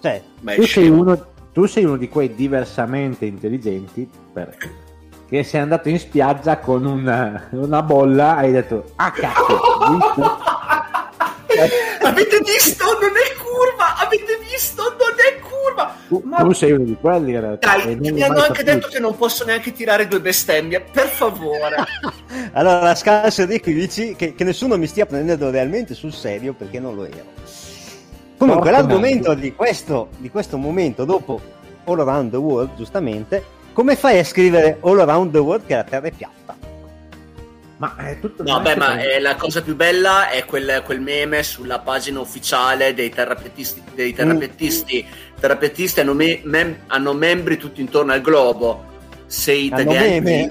Cioè, 0.00 0.22
tu 0.54 0.62
sei, 0.62 0.88
uno, 0.88 1.26
tu 1.52 1.66
sei 1.66 1.84
uno 1.84 1.96
di 1.96 2.08
quei 2.08 2.34
diversamente 2.34 3.26
intelligenti 3.26 4.08
per, 4.32 4.56
che 5.28 5.42
sei 5.42 5.60
andato 5.60 5.88
in 5.88 5.98
spiaggia 5.98 6.58
con 6.58 6.84
una, 6.84 7.48
una 7.50 7.82
bolla 7.82 8.40
e 8.40 8.46
hai 8.46 8.52
detto 8.52 8.92
ah 8.96 9.10
cazzo 9.10 9.60
avete 12.02 12.40
visto? 12.44 12.84
Non 12.84 13.10
è 13.10 13.34
curva! 13.40 13.96
Avete 13.96 14.38
visto? 14.48 14.82
Non 14.82 15.14
è 15.16 15.40
curva! 15.40 15.94
Tu, 16.08 16.22
Ma... 16.24 16.36
tu 16.38 16.52
sei 16.52 16.72
uno 16.72 16.84
di 16.84 16.96
quelli 17.00 17.32
in 17.32 17.40
realtà 17.40 17.76
dai 17.76 17.96
mi 17.96 18.22
hanno 18.22 18.38
anche 18.38 18.64
capito. 18.64 18.64
detto 18.64 18.88
che 18.88 18.98
non 18.98 19.16
posso 19.16 19.44
neanche 19.44 19.72
tirare 19.72 20.08
due 20.08 20.20
bestemmie 20.20 20.80
per 20.80 21.06
favore. 21.06 21.76
Allora 22.52 22.94
scarso 22.94 23.42
Enrico 23.42 23.70
dici 23.70 24.14
che, 24.16 24.34
che 24.34 24.44
nessuno 24.44 24.76
mi 24.76 24.86
stia 24.86 25.06
prendendo 25.06 25.50
realmente 25.50 25.94
sul 25.94 26.12
serio 26.12 26.52
perché 26.54 26.80
non 26.80 26.94
lo 26.94 27.04
ero. 27.04 27.36
Comunque, 28.36 28.70
l'argomento 28.70 29.34
di 29.34 29.52
questo, 29.52 30.10
di 30.18 30.30
questo 30.30 30.58
momento, 30.58 31.04
dopo 31.04 31.40
All 31.84 31.98
Around 31.98 32.30
the 32.30 32.36
World, 32.36 32.76
giustamente, 32.76 33.42
come 33.78 33.94
fai 33.94 34.18
a 34.18 34.24
scrivere 34.24 34.78
All 34.80 34.98
Around 34.98 35.30
the 35.30 35.38
World 35.38 35.64
che 35.64 35.76
la 35.76 35.84
Terra 35.84 36.08
è 36.08 36.10
piatta? 36.10 36.56
Ma 37.76 37.94
è 37.94 38.18
tutto 38.18 38.42
No, 38.42 38.58
beh, 38.58 38.74
ma 38.74 38.98
è 38.98 39.20
la 39.20 39.36
cosa 39.36 39.62
più 39.62 39.76
bella 39.76 40.30
è 40.30 40.44
quel, 40.46 40.82
quel, 40.84 41.00
meme 41.00 41.44
sulla 41.44 41.78
pagina 41.78 42.18
ufficiale 42.18 42.92
dei 42.92 43.08
terrapiattisti. 43.08 43.82
Dei 43.94 44.12
terrapiattisti, 44.12 45.06
mm. 45.06 45.38
terrapiattisti 45.38 46.00
hanno, 46.00 46.12
me, 46.12 46.40
mem, 46.42 46.76
hanno, 46.88 47.12
membri 47.12 47.56
tutti 47.56 47.80
intorno 47.80 48.10
al 48.10 48.20
globo. 48.20 48.84
Se 49.26 49.52
i 49.52 49.66
italiani 49.66 50.48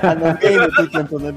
hanno 0.00 0.36
meme 0.42 0.68
tutti 0.70 0.96
intorno 0.96 1.28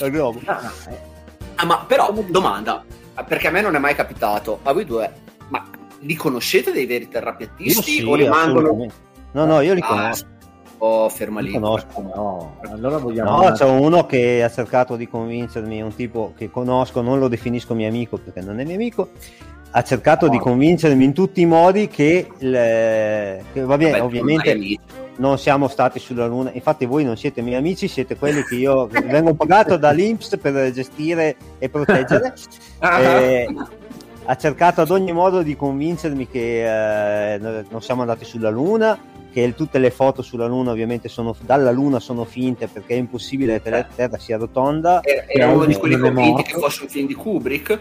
al 0.00 0.10
globo. 0.10 0.40
Ah, 0.46 1.66
ma 1.66 1.84
però, 1.86 2.14
domanda, 2.28 2.82
perché 3.28 3.48
a 3.48 3.50
me 3.50 3.60
non 3.60 3.74
è 3.74 3.78
mai 3.78 3.94
capitato. 3.94 4.60
A 4.62 4.72
voi 4.72 4.86
due, 4.86 5.12
ma 5.48 5.62
li 5.98 6.14
conoscete 6.14 6.72
dei 6.72 6.86
veri 6.86 7.08
terrapiattisti 7.08 7.96
sì, 7.96 8.02
o 8.02 8.14
rimangono... 8.14 8.86
No, 9.32 9.44
no, 9.44 9.60
io 9.60 9.74
li 9.74 9.82
ah, 9.82 10.14
Oh, 10.78 11.08
ferma 11.08 11.40
lì. 11.40 11.52
Conosco, 11.52 12.02
no. 12.02 12.56
Allora 12.70 12.98
vogliamo... 12.98 13.42
No, 13.42 13.52
c'è 13.52 13.64
uno 13.64 14.06
che 14.06 14.42
ha 14.42 14.50
cercato 14.50 14.96
di 14.96 15.08
convincermi, 15.08 15.80
un 15.80 15.94
tipo 15.94 16.32
che 16.36 16.50
conosco, 16.50 17.00
non 17.00 17.18
lo 17.18 17.28
definisco 17.28 17.74
mio 17.74 17.88
amico 17.88 18.18
perché 18.18 18.40
non 18.40 18.60
è 18.60 18.64
mio 18.64 18.74
amico, 18.74 19.10
ha 19.70 19.82
cercato 19.82 20.26
no. 20.26 20.32
di 20.32 20.38
convincermi 20.38 21.04
in 21.04 21.12
tutti 21.12 21.40
i 21.40 21.46
modi 21.46 21.88
che, 21.88 22.28
le... 22.38 23.44
che 23.52 23.60
va 23.62 23.76
bene, 23.76 23.92
Vabbè, 23.92 24.04
ovviamente 24.04 24.78
non 25.16 25.38
siamo 25.38 25.68
stati 25.68 25.98
sulla 25.98 26.26
Luna, 26.26 26.50
infatti 26.52 26.84
voi 26.84 27.04
non 27.04 27.16
siete 27.16 27.40
miei 27.40 27.56
amici, 27.56 27.88
siete 27.88 28.16
quelli 28.16 28.42
che 28.44 28.56
io 28.56 28.86
vengo 28.86 29.34
pagato 29.34 29.76
dall'Inps 29.78 30.36
per 30.40 30.70
gestire 30.72 31.36
e 31.58 31.68
proteggere. 31.68 32.34
E 32.78 33.48
ha 34.26 34.36
cercato 34.36 34.80
ad 34.80 34.90
ogni 34.90 35.12
modo 35.12 35.42
di 35.42 35.56
convincermi 35.56 36.28
che 36.28 37.34
eh, 37.34 37.38
non 37.38 37.80
siamo 37.80 38.00
andati 38.02 38.24
sulla 38.24 38.50
Luna, 38.50 38.98
che 39.36 39.54
tutte 39.54 39.78
le 39.78 39.90
foto 39.90 40.22
sulla 40.22 40.46
Luna 40.46 40.70
ovviamente 40.70 41.10
sono, 41.10 41.36
dalla 41.38 41.70
Luna 41.70 42.00
sono 42.00 42.24
finte 42.24 42.68
perché 42.68 42.94
è 42.94 42.96
impossibile 42.96 43.60
che 43.60 43.68
la 43.68 43.84
Terra 43.84 44.16
sia 44.16 44.38
rotonda. 44.38 45.02
Era 45.02 45.52
uno 45.52 45.66
di 45.66 45.74
quelli 45.74 45.98
convinti 45.98 46.42
che 46.42 46.52
fosse 46.52 46.84
un 46.84 46.88
film 46.88 47.06
di 47.06 47.12
Kubrick 47.12 47.80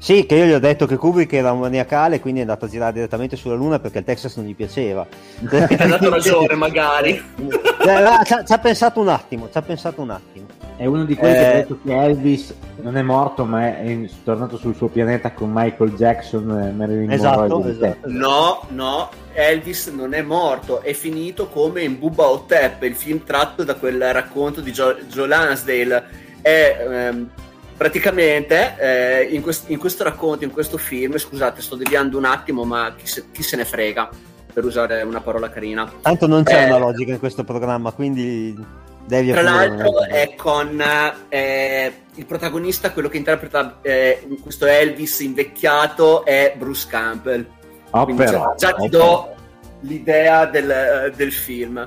sì, 0.00 0.26
che 0.26 0.36
io 0.36 0.44
gli 0.44 0.52
ho 0.52 0.60
detto 0.60 0.86
che 0.86 0.96
Kubrick 0.96 1.32
era 1.32 1.50
un 1.50 1.58
maniacale, 1.58 2.20
quindi 2.20 2.38
è 2.38 2.42
andato 2.42 2.66
a 2.66 2.68
girare 2.68 2.92
direttamente 2.92 3.34
sulla 3.34 3.56
Luna 3.56 3.80
perché 3.80 3.98
il 3.98 4.04
Texas 4.04 4.36
non 4.36 4.46
gli 4.46 4.54
piaceva. 4.54 5.06
Ha 5.48 5.86
dato 5.86 6.10
ragione, 6.10 6.54
magari. 6.54 7.10
Eh, 7.10 8.24
ci 8.24 8.52
ha 8.52 8.58
pensato 8.58 9.00
un 9.00 9.08
attimo, 9.08 9.48
ci 9.50 9.58
ha 9.58 9.62
pensato 9.62 10.00
un 10.00 10.10
attimo. 10.10 10.46
È 10.78 10.86
uno 10.86 11.04
di 11.04 11.16
quelli 11.16 11.34
eh... 11.34 11.38
che 11.38 11.46
ha 11.46 11.52
detto 11.54 11.78
che 11.84 11.92
Elvis 11.92 12.54
non 12.82 12.96
è 12.96 13.02
morto, 13.02 13.44
ma 13.44 13.66
è 13.66 14.08
tornato 14.22 14.56
sul 14.56 14.76
suo 14.76 14.86
pianeta 14.86 15.32
con 15.32 15.50
Michael 15.52 15.94
Jackson 15.94 16.48
e 16.50 16.70
Marilyn 16.70 17.10
esatto, 17.10 17.40
Monroe. 17.40 17.72
Esatto. 17.72 17.98
No, 18.04 18.64
no, 18.68 19.10
Elvis 19.32 19.88
non 19.88 20.14
è 20.14 20.22
morto, 20.22 20.80
è 20.80 20.92
finito 20.92 21.48
come 21.48 21.82
in 21.82 21.98
Bubba 21.98 22.28
Hotep, 22.28 22.84
il 22.84 22.94
film 22.94 23.24
tratto 23.24 23.64
da 23.64 23.74
quel 23.74 24.12
racconto 24.12 24.60
di 24.60 24.70
Joe, 24.70 25.04
Joe 25.08 25.26
Lansdale. 25.26 26.04
È... 26.40 26.86
Ehm, 26.88 27.28
praticamente 27.76 28.74
eh, 28.78 29.22
in, 29.30 29.40
quest- 29.40 29.70
in, 29.70 29.78
questo 29.78 30.04
racconto, 30.04 30.44
in 30.44 30.50
questo 30.50 30.78
film, 30.78 31.16
scusate, 31.16 31.60
sto 31.60 31.74
deviando 31.74 32.18
un 32.18 32.24
attimo, 32.24 32.64
ma 32.64 32.94
chi 32.96 33.06
se, 33.06 33.26
chi 33.32 33.42
se 33.42 33.56
ne 33.56 33.64
frega, 33.64 34.10
per 34.52 34.64
usare 34.64 35.02
una 35.02 35.20
parola 35.20 35.48
carina. 35.48 35.90
Tanto 36.02 36.26
non 36.26 36.44
c'è 36.44 36.62
eh, 36.62 36.66
una 36.66 36.78
logica 36.78 37.12
in 37.12 37.18
questo 37.18 37.44
programma, 37.44 37.92
quindi 37.92 38.86
devi... 39.08 39.32
Tra 39.32 39.42
l'altro 39.42 40.04
è 40.04 40.34
con 40.36 40.80
eh, 41.28 41.92
il 42.14 42.26
protagonista, 42.26 42.92
quello 42.92 43.08
che 43.08 43.16
interpreta 43.16 43.78
eh, 43.82 44.28
questo 44.40 44.66
Elvis 44.66 45.20
invecchiato, 45.20 46.24
è 46.24 46.54
Bruce 46.56 46.86
Campbell. 46.88 47.46
Oh, 47.90 48.04
però, 48.04 48.54
già, 48.54 48.54
già 48.56 48.72
ti 48.74 48.88
do 48.88 49.34
l'idea 49.80 50.44
del, 50.46 51.12
del 51.16 51.32
film. 51.32 51.84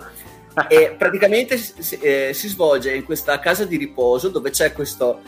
E 0.67 0.95
praticamente 0.97 1.55
si, 1.57 1.97
eh, 1.99 2.31
si, 2.33 2.49
svolge 2.49 2.93
in 2.93 3.05
questa 3.05 3.39
casa 3.39 3.63
di 3.63 3.77
riposo 3.77 4.27
dove 4.27 4.49
c'è 4.49 4.73
questo 4.73 5.21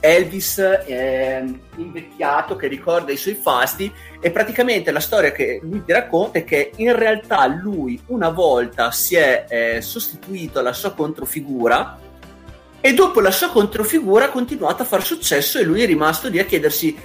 Elvis 0.00 0.58
è 0.58 1.44
invecchiato 1.76 2.56
che 2.56 2.68
ricorda 2.68 3.12
i 3.12 3.16
suoi 3.16 3.34
fasti 3.34 3.92
e 4.20 4.30
praticamente 4.30 4.90
la 4.90 5.00
storia 5.00 5.32
che 5.32 5.60
lui 5.62 5.84
ti 5.84 5.92
racconta 5.92 6.38
è 6.38 6.44
che 6.44 6.72
in 6.76 6.94
realtà 6.96 7.46
lui 7.46 8.00
una 8.06 8.30
volta 8.30 8.90
si 8.90 9.16
è 9.16 9.46
eh, 9.48 9.80
sostituito 9.80 10.58
alla 10.58 10.72
sua 10.72 10.92
controfigura 10.92 11.98
e 12.80 12.94
dopo 12.94 13.20
la 13.20 13.32
sua 13.32 13.48
controfigura 13.48 14.26
ha 14.26 14.30
continuato 14.30 14.82
a 14.82 14.86
far 14.86 15.02
successo 15.02 15.58
e 15.58 15.64
lui 15.64 15.82
è 15.82 15.86
rimasto 15.86 16.28
lì 16.28 16.38
a 16.38 16.44
chiedersi 16.44 16.96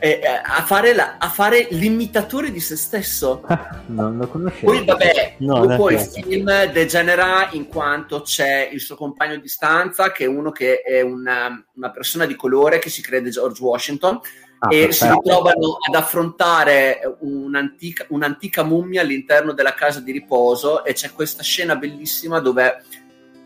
eh, 0.00 0.20
eh, 0.22 0.26
a, 0.26 0.62
fare 0.64 0.94
la, 0.94 1.16
a, 1.18 1.28
fare 1.28 1.68
l'imitatore 1.70 2.50
di 2.50 2.60
se 2.60 2.76
stesso. 2.76 3.44
non 3.86 4.16
lo 4.16 4.26
conoscevo. 4.28 4.72
Poi, 4.72 4.84
vabbè, 4.84 5.34
no, 5.38 5.66
dopo 5.66 5.90
il 5.90 5.98
film 6.00 6.70
degenera 6.72 7.48
in 7.52 7.66
quanto 7.66 8.22
c'è 8.22 8.68
il 8.72 8.80
suo 8.80 8.96
compagno 8.96 9.36
di 9.36 9.48
stanza, 9.48 10.12
che 10.12 10.24
è 10.24 10.28
uno 10.28 10.50
che 10.50 10.80
è 10.80 11.00
una, 11.00 11.64
una 11.74 11.90
persona 11.90 12.26
di 12.26 12.36
colore 12.36 12.78
che 12.78 12.90
si 12.90 13.02
crede 13.02 13.30
George 13.30 13.62
Washington. 13.62 14.20
Ah, 14.60 14.74
e 14.74 14.86
perfetto. 14.86 15.04
si 15.04 15.08
ritrovano 15.12 15.76
ad 15.86 15.94
affrontare 15.94 17.16
un'antica, 17.20 18.06
un'antica 18.08 18.64
mummia 18.64 19.02
all'interno 19.02 19.52
della 19.52 19.72
casa 19.72 20.00
di 20.00 20.10
riposo 20.10 20.84
e 20.84 20.94
c'è 20.94 21.12
questa 21.12 21.44
scena 21.44 21.76
bellissima 21.76 22.40
dove 22.40 22.82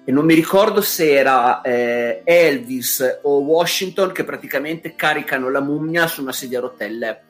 e 0.05 0.11
non 0.11 0.25
mi 0.25 0.35
ricordo 0.35 0.81
se 0.81 1.13
era 1.13 1.61
eh, 1.61 2.23
Elvis 2.25 3.21
o 3.23 3.41
Washington 3.41 4.11
che 4.11 4.25
praticamente 4.25 4.95
caricano 4.97 5.49
la 5.49 5.61
mummia 5.61 6.07
su 6.09 6.23
una 6.23 6.33
sedia 6.33 6.59
a 6.59 6.63
rotelle. 6.63 7.23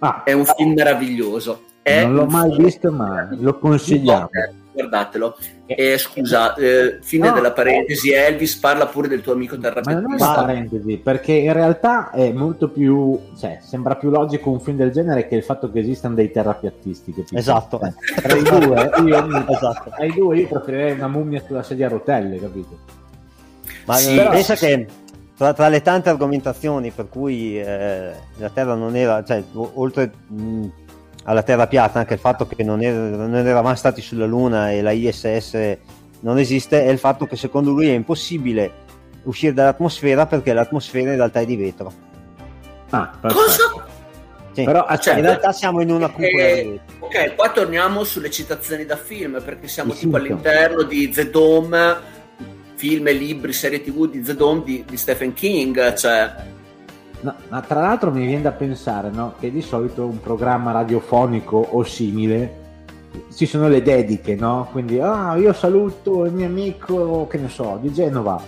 Ah, 0.00 0.22
è 0.24 0.32
un 0.32 0.44
film 0.44 0.72
meraviglioso. 0.72 1.64
È 1.80 2.02
non 2.04 2.14
l'ho 2.14 2.26
mai 2.26 2.56
visto, 2.56 2.90
ma 2.90 3.28
lo 3.30 3.58
consigliamo. 3.58 4.28
Guardatelo. 4.72 5.36
Eh, 5.66 5.98
scusa, 5.98 6.54
eh, 6.54 6.98
fine 7.02 7.28
no, 7.28 7.34
della 7.34 7.52
parentesi. 7.52 8.12
Elvis 8.12 8.56
parla 8.56 8.86
pure 8.86 9.08
del 9.08 9.20
tuo 9.20 9.32
amico 9.32 9.58
terrapetista. 9.58 10.00
Ma 10.00 10.00
non 10.00 10.18
è 10.18 10.22
una 10.22 10.34
parentesi, 10.34 10.96
perché 10.96 11.32
in 11.32 11.52
realtà 11.52 12.10
è 12.10 12.32
molto 12.32 12.68
più, 12.68 13.18
cioè, 13.38 13.58
sembra 13.60 13.96
più 13.96 14.10
logico 14.10 14.50
un 14.50 14.60
film 14.60 14.76
del 14.76 14.90
genere 14.90 15.28
che 15.28 15.34
il 15.34 15.42
fatto 15.42 15.70
che 15.70 15.80
esistano 15.80 16.14
dei 16.14 16.30
terrapiattisti. 16.30 17.12
Capito? 17.12 17.36
Esatto. 17.36 17.80
Eh, 17.80 18.20
tra, 18.20 18.36
i 18.36 18.42
due, 18.42 18.90
io, 19.04 19.46
esatto. 19.48 19.90
tra 19.90 20.04
i 20.04 20.12
due 20.12 20.38
io 20.38 20.48
preferirei 20.48 20.92
una 20.92 21.08
mummia 21.08 21.42
sulla 21.46 21.62
sedia 21.62 21.86
a 21.86 21.90
rotelle, 21.90 22.38
capito? 22.38 22.78
Ma 23.84 23.94
sì, 23.94 24.14
pensa 24.14 24.54
che 24.54 24.86
tra, 25.36 25.52
tra, 25.52 25.68
le 25.68 25.82
tante 25.82 26.08
argomentazioni 26.08 26.90
per 26.90 27.08
cui 27.08 27.58
eh, 27.60 28.12
la 28.36 28.50
Terra 28.50 28.74
non 28.74 28.94
era, 28.94 29.24
cioè, 29.24 29.42
oltre 29.52 30.12
mh, 30.28 30.66
alla 31.24 31.42
Terra 31.42 31.66
piatta, 31.66 31.98
anche 31.98 32.14
il 32.14 32.20
fatto 32.20 32.46
che 32.46 32.62
non, 32.64 32.82
era, 32.82 32.96
non 32.96 33.34
eravamo 33.34 33.74
stati 33.74 34.00
sulla 34.00 34.26
Luna 34.26 34.70
e 34.70 34.82
la 34.82 34.90
ISS 34.90 35.76
non 36.20 36.38
esiste, 36.38 36.84
è 36.84 36.88
il 36.88 36.98
fatto 36.98 37.26
che 37.26 37.36
secondo 37.36 37.70
lui 37.70 37.88
è 37.88 37.92
impossibile 37.92 38.80
uscire 39.24 39.52
dall'atmosfera 39.52 40.26
perché 40.26 40.52
l'atmosfera 40.52 41.10
in 41.10 41.16
realtà 41.16 41.40
è 41.40 41.46
di 41.46 41.56
vetro. 41.56 41.92
Ah. 42.90 43.18
Cosa? 43.20 43.86
Sì. 44.52 44.64
Però, 44.64 44.86
Cioè, 44.98 45.14
in 45.14 45.22
realtà 45.22 45.52
siamo 45.52 45.80
in 45.80 45.90
una 45.90 46.08
cupola 46.08 46.42
Eh, 46.42 46.62
di- 46.62 46.80
ok, 46.98 47.34
qua 47.36 47.50
torniamo 47.50 48.04
sulle 48.04 48.30
citazioni 48.30 48.84
da 48.84 48.96
film, 48.96 49.40
perché 49.42 49.66
siamo 49.66 49.94
tipo 49.94 50.16
all'interno 50.16 50.82
di 50.82 51.08
The 51.08 51.30
Dome, 51.30 51.96
film 52.74 53.06
e 53.08 53.12
libri, 53.12 53.52
serie 53.52 53.82
tv 53.82 54.10
di 54.10 54.22
The 54.22 54.34
Dome 54.34 54.62
di, 54.64 54.84
di 54.86 54.96
Stephen 54.96 55.32
King, 55.32 55.94
cioè... 55.94 56.50
No, 57.22 57.34
ma 57.48 57.60
tra 57.60 57.80
l'altro 57.80 58.10
mi 58.10 58.26
viene 58.26 58.42
da 58.42 58.50
pensare 58.50 59.10
no, 59.10 59.34
che 59.38 59.50
di 59.52 59.62
solito 59.62 60.04
un 60.04 60.20
programma 60.20 60.72
radiofonico 60.72 61.56
o 61.56 61.84
simile 61.84 62.60
ci 63.34 63.46
sono 63.46 63.68
le 63.68 63.80
dediche, 63.80 64.34
no? 64.34 64.68
Quindi 64.72 64.98
ah, 64.98 65.36
io 65.36 65.52
saluto 65.52 66.24
il 66.24 66.32
mio 66.32 66.46
amico, 66.46 67.26
che 67.28 67.38
ne 67.38 67.48
so, 67.48 67.78
di 67.80 67.92
Genova. 67.92 68.40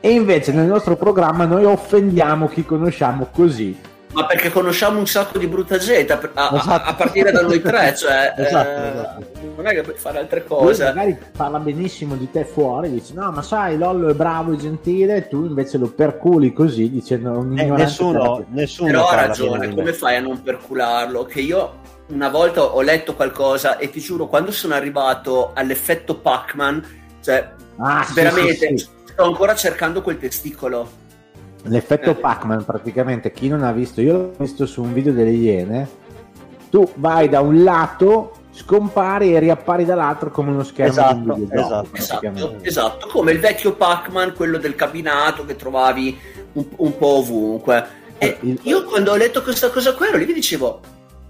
E 0.00 0.10
invece 0.10 0.52
nel 0.52 0.66
nostro 0.66 0.96
programma 0.96 1.44
noi 1.44 1.64
offendiamo 1.64 2.48
chi 2.48 2.64
conosciamo 2.64 3.28
così. 3.32 3.76
Ma 4.12 4.24
perché 4.26 4.50
conosciamo 4.50 4.98
un 4.98 5.06
sacco 5.06 5.38
di 5.38 5.46
brutta 5.46 5.76
gente, 5.76 6.12
a, 6.12 6.18
a- 6.34 6.56
Esatto. 6.56 6.90
a 6.90 6.94
partire 6.94 7.30
da 7.30 7.42
noi 7.42 7.60
tre, 7.60 7.94
cioè... 7.94 8.32
Esatto, 8.38 8.68
eh, 8.80 8.88
esatto. 8.88 9.26
Non 9.56 9.66
è 9.66 9.70
che 9.74 9.82
puoi 9.82 9.96
fare 9.96 10.18
altre 10.18 10.44
Lui 10.48 10.58
cose. 10.58 10.84
magari 10.84 11.18
parla 11.36 11.58
benissimo 11.58 12.14
di 12.16 12.30
te 12.30 12.44
fuori, 12.44 12.90
dice 12.90 13.12
no, 13.14 13.30
ma 13.30 13.42
sai, 13.42 13.76
Lollo 13.76 14.08
è 14.08 14.14
bravo 14.14 14.52
e 14.52 14.56
gentile, 14.56 15.16
e 15.16 15.28
tu 15.28 15.44
invece 15.44 15.76
lo 15.78 15.88
perculi 15.90 16.52
così 16.52 16.90
dicendo 16.90 17.30
un 17.38 17.58
Eh, 17.58 17.66
nessuno, 17.66 18.44
nessuno 18.48 18.90
Però 18.90 19.08
ha 19.08 19.26
ragione, 19.26 19.68
come 19.68 19.82
me. 19.82 19.92
fai 19.92 20.16
a 20.16 20.20
non 20.20 20.42
percularlo? 20.42 21.24
Che 21.24 21.40
io 21.40 21.80
una 22.08 22.30
volta 22.30 22.62
ho 22.64 22.80
letto 22.80 23.14
qualcosa 23.14 23.76
e 23.76 23.90
ti 23.90 24.00
giuro, 24.00 24.26
quando 24.26 24.50
sono 24.52 24.72
arrivato 24.74 25.50
all'effetto 25.54 26.16
Pac-Man, 26.16 26.82
cioè 27.22 27.52
Ah, 27.80 28.02
sì, 28.04 28.14
veramente 28.14 28.68
sì, 28.68 28.76
sì. 28.78 28.88
sto 29.04 29.22
ancora 29.24 29.54
cercando 29.54 30.00
quel 30.02 30.18
testicolo. 30.18 31.06
L'effetto 31.64 32.10
Eh. 32.10 32.14
Pac-Man 32.14 32.64
praticamente 32.64 33.32
chi 33.32 33.48
non 33.48 33.62
ha 33.62 33.72
visto, 33.72 34.00
io 34.00 34.12
l'ho 34.12 34.32
visto 34.38 34.64
su 34.66 34.82
un 34.82 34.92
video 34.92 35.12
delle 35.12 35.30
Iene, 35.30 35.88
tu 36.70 36.90
vai 36.96 37.28
da 37.28 37.40
un 37.40 37.62
lato, 37.62 38.32
scompari 38.52 39.34
e 39.34 39.38
riappari 39.38 39.84
dall'altro 39.84 40.30
come 40.30 40.50
uno 40.50 40.62
schermo 40.64 40.90
Esatto, 40.92 41.14
di 41.34 41.40
un 41.42 41.48
esatto. 41.52 41.56
Esatto, 41.58 41.88
praticamente. 42.20 42.68
esatto, 42.68 43.06
come 43.08 43.32
il 43.32 43.40
vecchio 43.40 43.74
Pac-Man, 43.74 44.34
quello 44.34 44.58
del 44.58 44.74
cabinato 44.74 45.44
che 45.44 45.56
trovavi 45.56 46.18
un, 46.54 46.64
un 46.76 46.96
po' 46.96 47.18
ovunque. 47.18 47.86
E 48.18 48.26
Eh, 48.26 48.36
il- 48.40 48.58
io 48.62 48.84
quando 48.84 49.12
ho 49.12 49.16
letto 49.16 49.42
questa 49.42 49.70
cosa 49.70 49.94
qua 49.94 50.08
ero 50.08 50.16
lì 50.16 50.26
mi 50.26 50.32
dicevo, 50.32 50.80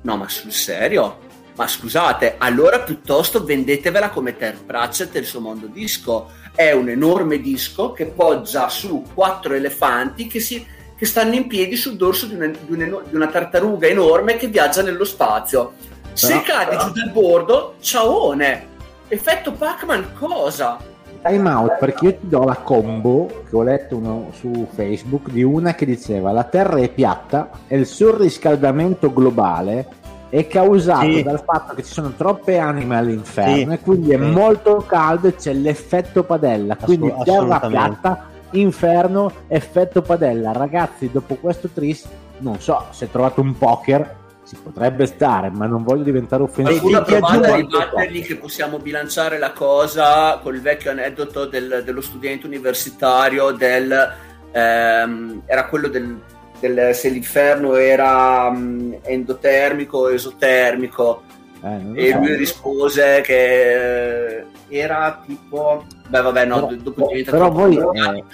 no 0.02 0.16
ma 0.16 0.28
sul 0.28 0.52
serio? 0.52 1.18
Ma 1.58 1.66
scusate, 1.66 2.36
allora 2.38 2.78
piuttosto 2.78 3.42
vendetevela 3.42 4.10
come 4.10 4.36
Terry 4.36 4.58
Pratchett 4.64 5.16
e 5.16 5.18
il 5.18 5.24
suo 5.24 5.40
mondo 5.40 5.66
disco. 5.66 6.28
È 6.54 6.70
un 6.70 6.88
enorme 6.88 7.40
disco 7.40 7.90
che 7.92 8.06
poggia 8.06 8.68
su 8.68 9.02
quattro 9.12 9.54
elefanti 9.54 10.28
che, 10.28 10.38
si, 10.38 10.64
che 10.96 11.04
stanno 11.04 11.34
in 11.34 11.48
piedi 11.48 11.74
sul 11.74 11.96
dorso 11.96 12.26
di 12.26 12.34
una, 12.36 12.46
di 12.46 12.56
un- 12.72 13.02
di 13.08 13.14
una 13.16 13.26
tartaruga 13.26 13.88
enorme 13.88 14.36
che 14.36 14.46
viaggia 14.46 14.82
nello 14.82 15.04
spazio. 15.04 15.72
Se 16.12 16.28
Però- 16.28 16.42
cade 16.42 16.76
giù 16.76 16.90
dal 16.92 17.10
bordo, 17.10 17.74
ciaone! 17.80 18.66
Effetto 19.08 19.50
Pac-Man 19.50 20.12
cosa? 20.16 20.78
Time 21.24 21.50
out 21.50 21.78
perché 21.78 22.04
io 22.04 22.12
ti 22.12 22.28
do 22.28 22.44
la 22.44 22.54
combo 22.54 23.42
che 23.48 23.56
ho 23.56 23.62
letto 23.64 23.96
uno 23.96 24.30
su 24.38 24.68
Facebook 24.72 25.30
di 25.30 25.42
una 25.42 25.74
che 25.74 25.84
diceva 25.84 26.30
la 26.30 26.44
Terra 26.44 26.78
è 26.78 26.88
piatta 26.88 27.50
e 27.66 27.76
il 27.76 27.86
surriscaldamento 27.86 29.12
globale 29.12 29.88
è 30.30 30.46
causato 30.46 31.10
Sì. 31.12 31.22
dal 31.22 31.42
fatto 31.44 31.74
che 31.74 31.82
ci 31.82 31.92
sono 31.92 32.12
troppe 32.16 32.58
anime 32.58 32.96
all'inferno 32.98 33.54
Sì. 33.54 33.62
e 33.72 33.80
quindi 33.80 34.10
è 34.12 34.16
Sì. 34.18 34.22
molto 34.24 34.84
caldo 34.86 35.28
e 35.28 35.34
c'è 35.34 35.52
l'effetto 35.54 36.22
padella 36.24 36.76
quindi 36.76 37.08
Assolut- 37.08 37.24
terra 37.58 37.66
piatta 37.68 38.26
inferno 38.52 39.32
effetto 39.48 40.02
padella 40.02 40.52
ragazzi 40.52 41.10
dopo 41.10 41.34
questo 41.36 41.68
tris 41.72 42.06
non 42.38 42.60
so 42.60 42.86
se 42.90 43.06
è 43.06 43.10
trovato 43.10 43.40
un 43.40 43.56
poker 43.56 44.16
ci 44.46 44.56
potrebbe 44.62 45.04
stare 45.06 45.50
ma 45.50 45.66
non 45.66 45.82
voglio 45.82 46.02
diventare 46.04 46.42
offensivo 46.42 46.86
aggiungo 46.98 47.02
provato 47.02 47.52
a 47.52 47.56
ribattergli 47.56 48.22
che 48.24 48.36
possiamo 48.36 48.78
bilanciare 48.78 49.38
la 49.38 49.52
cosa 49.52 50.38
col 50.42 50.60
vecchio 50.60 50.90
aneddoto 50.90 51.44
del- 51.46 51.82
dello 51.84 52.00
studente 52.00 52.46
universitario 52.46 53.50
del 53.50 54.12
ehm, 54.50 55.42
era 55.44 55.66
quello 55.66 55.88
del, 55.88 56.18
del- 56.60 56.94
se 56.94 57.08
l'inferno 57.08 57.74
era 57.74 58.50
mm, 58.50 58.92
endotermico 59.02 59.98
o 59.98 60.10
esotermico 60.12 61.22
Eh, 61.62 62.06
e 62.06 62.10
so. 62.12 62.18
lui 62.18 62.36
rispose 62.36 63.20
che 63.22 64.44
era 64.68 65.20
tipo 65.26 65.84
beh 66.08 66.20
vabbè 66.20 66.44
no 66.44 66.66
Però- 66.66 66.80
dopo 66.82 67.06
diventa 67.08 67.30
però 67.32 67.50
voi, 67.50 67.76
eh. 67.76 68.24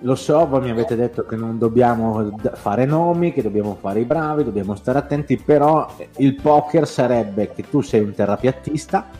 Lo 0.00 0.14
so, 0.14 0.46
voi 0.46 0.62
mi 0.62 0.70
avete 0.70 0.96
detto 0.96 1.26
che 1.26 1.36
non 1.36 1.58
dobbiamo 1.58 2.34
fare 2.54 2.86
nomi, 2.86 3.32
che 3.34 3.42
dobbiamo 3.42 3.76
fare 3.78 4.00
i 4.00 4.04
bravi, 4.04 4.42
dobbiamo 4.42 4.74
stare 4.74 4.98
attenti, 4.98 5.36
però 5.36 5.94
il 6.16 6.34
poker 6.36 6.88
sarebbe 6.88 7.52
che 7.52 7.68
tu 7.68 7.82
sei 7.82 8.00
un 8.00 8.14
terrapiattista, 8.14 9.10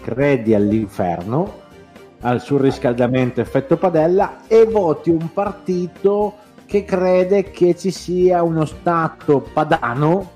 credi 0.00 0.54
all'inferno, 0.54 1.60
al 2.22 2.40
surriscaldamento 2.40 3.42
effetto 3.42 3.76
padella 3.76 4.38
e 4.48 4.64
voti 4.64 5.10
un 5.10 5.30
partito 5.30 6.36
che 6.74 6.84
crede 6.84 7.52
che 7.52 7.76
ci 7.76 7.92
sia 7.92 8.42
uno 8.42 8.64
stato 8.64 9.40
padano 9.52 10.32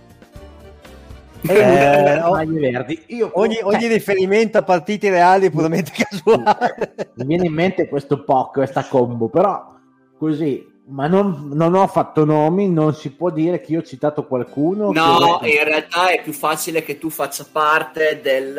e 1.40 1.52
Eh. 1.52 3.02
Io, 3.08 3.30
Ogni, 3.34 3.58
ogni 3.62 3.86
riferimento 3.88 4.58
a 4.58 4.62
partiti 4.62 5.08
reali 5.08 5.46
è 5.46 5.50
puramente 5.50 5.90
casuale. 5.94 6.94
mi 7.14 7.24
viene 7.26 7.46
in 7.46 7.52
mente 7.52 7.88
questo 7.88 8.22
POC, 8.22 8.52
questa 8.52 8.84
combo, 8.86 9.28
però 9.28 9.74
così, 10.16 10.64
ma 10.86 11.08
non, 11.08 11.50
non 11.52 11.74
ho 11.74 11.86
fatto 11.88 12.24
nomi, 12.24 12.68
non 12.68 12.94
si 12.94 13.10
può 13.10 13.30
dire 13.30 13.60
che 13.60 13.72
io 13.72 13.80
ho 13.80 13.84
citato 13.84 14.24
qualcuno. 14.26 14.92
No, 14.92 15.38
che- 15.42 15.50
in 15.50 15.64
realtà 15.64 16.10
è 16.10 16.22
più 16.22 16.32
facile 16.32 16.82
che 16.84 16.98
tu 16.98 17.10
faccia 17.10 17.46
parte 17.50 18.20
del, 18.22 18.56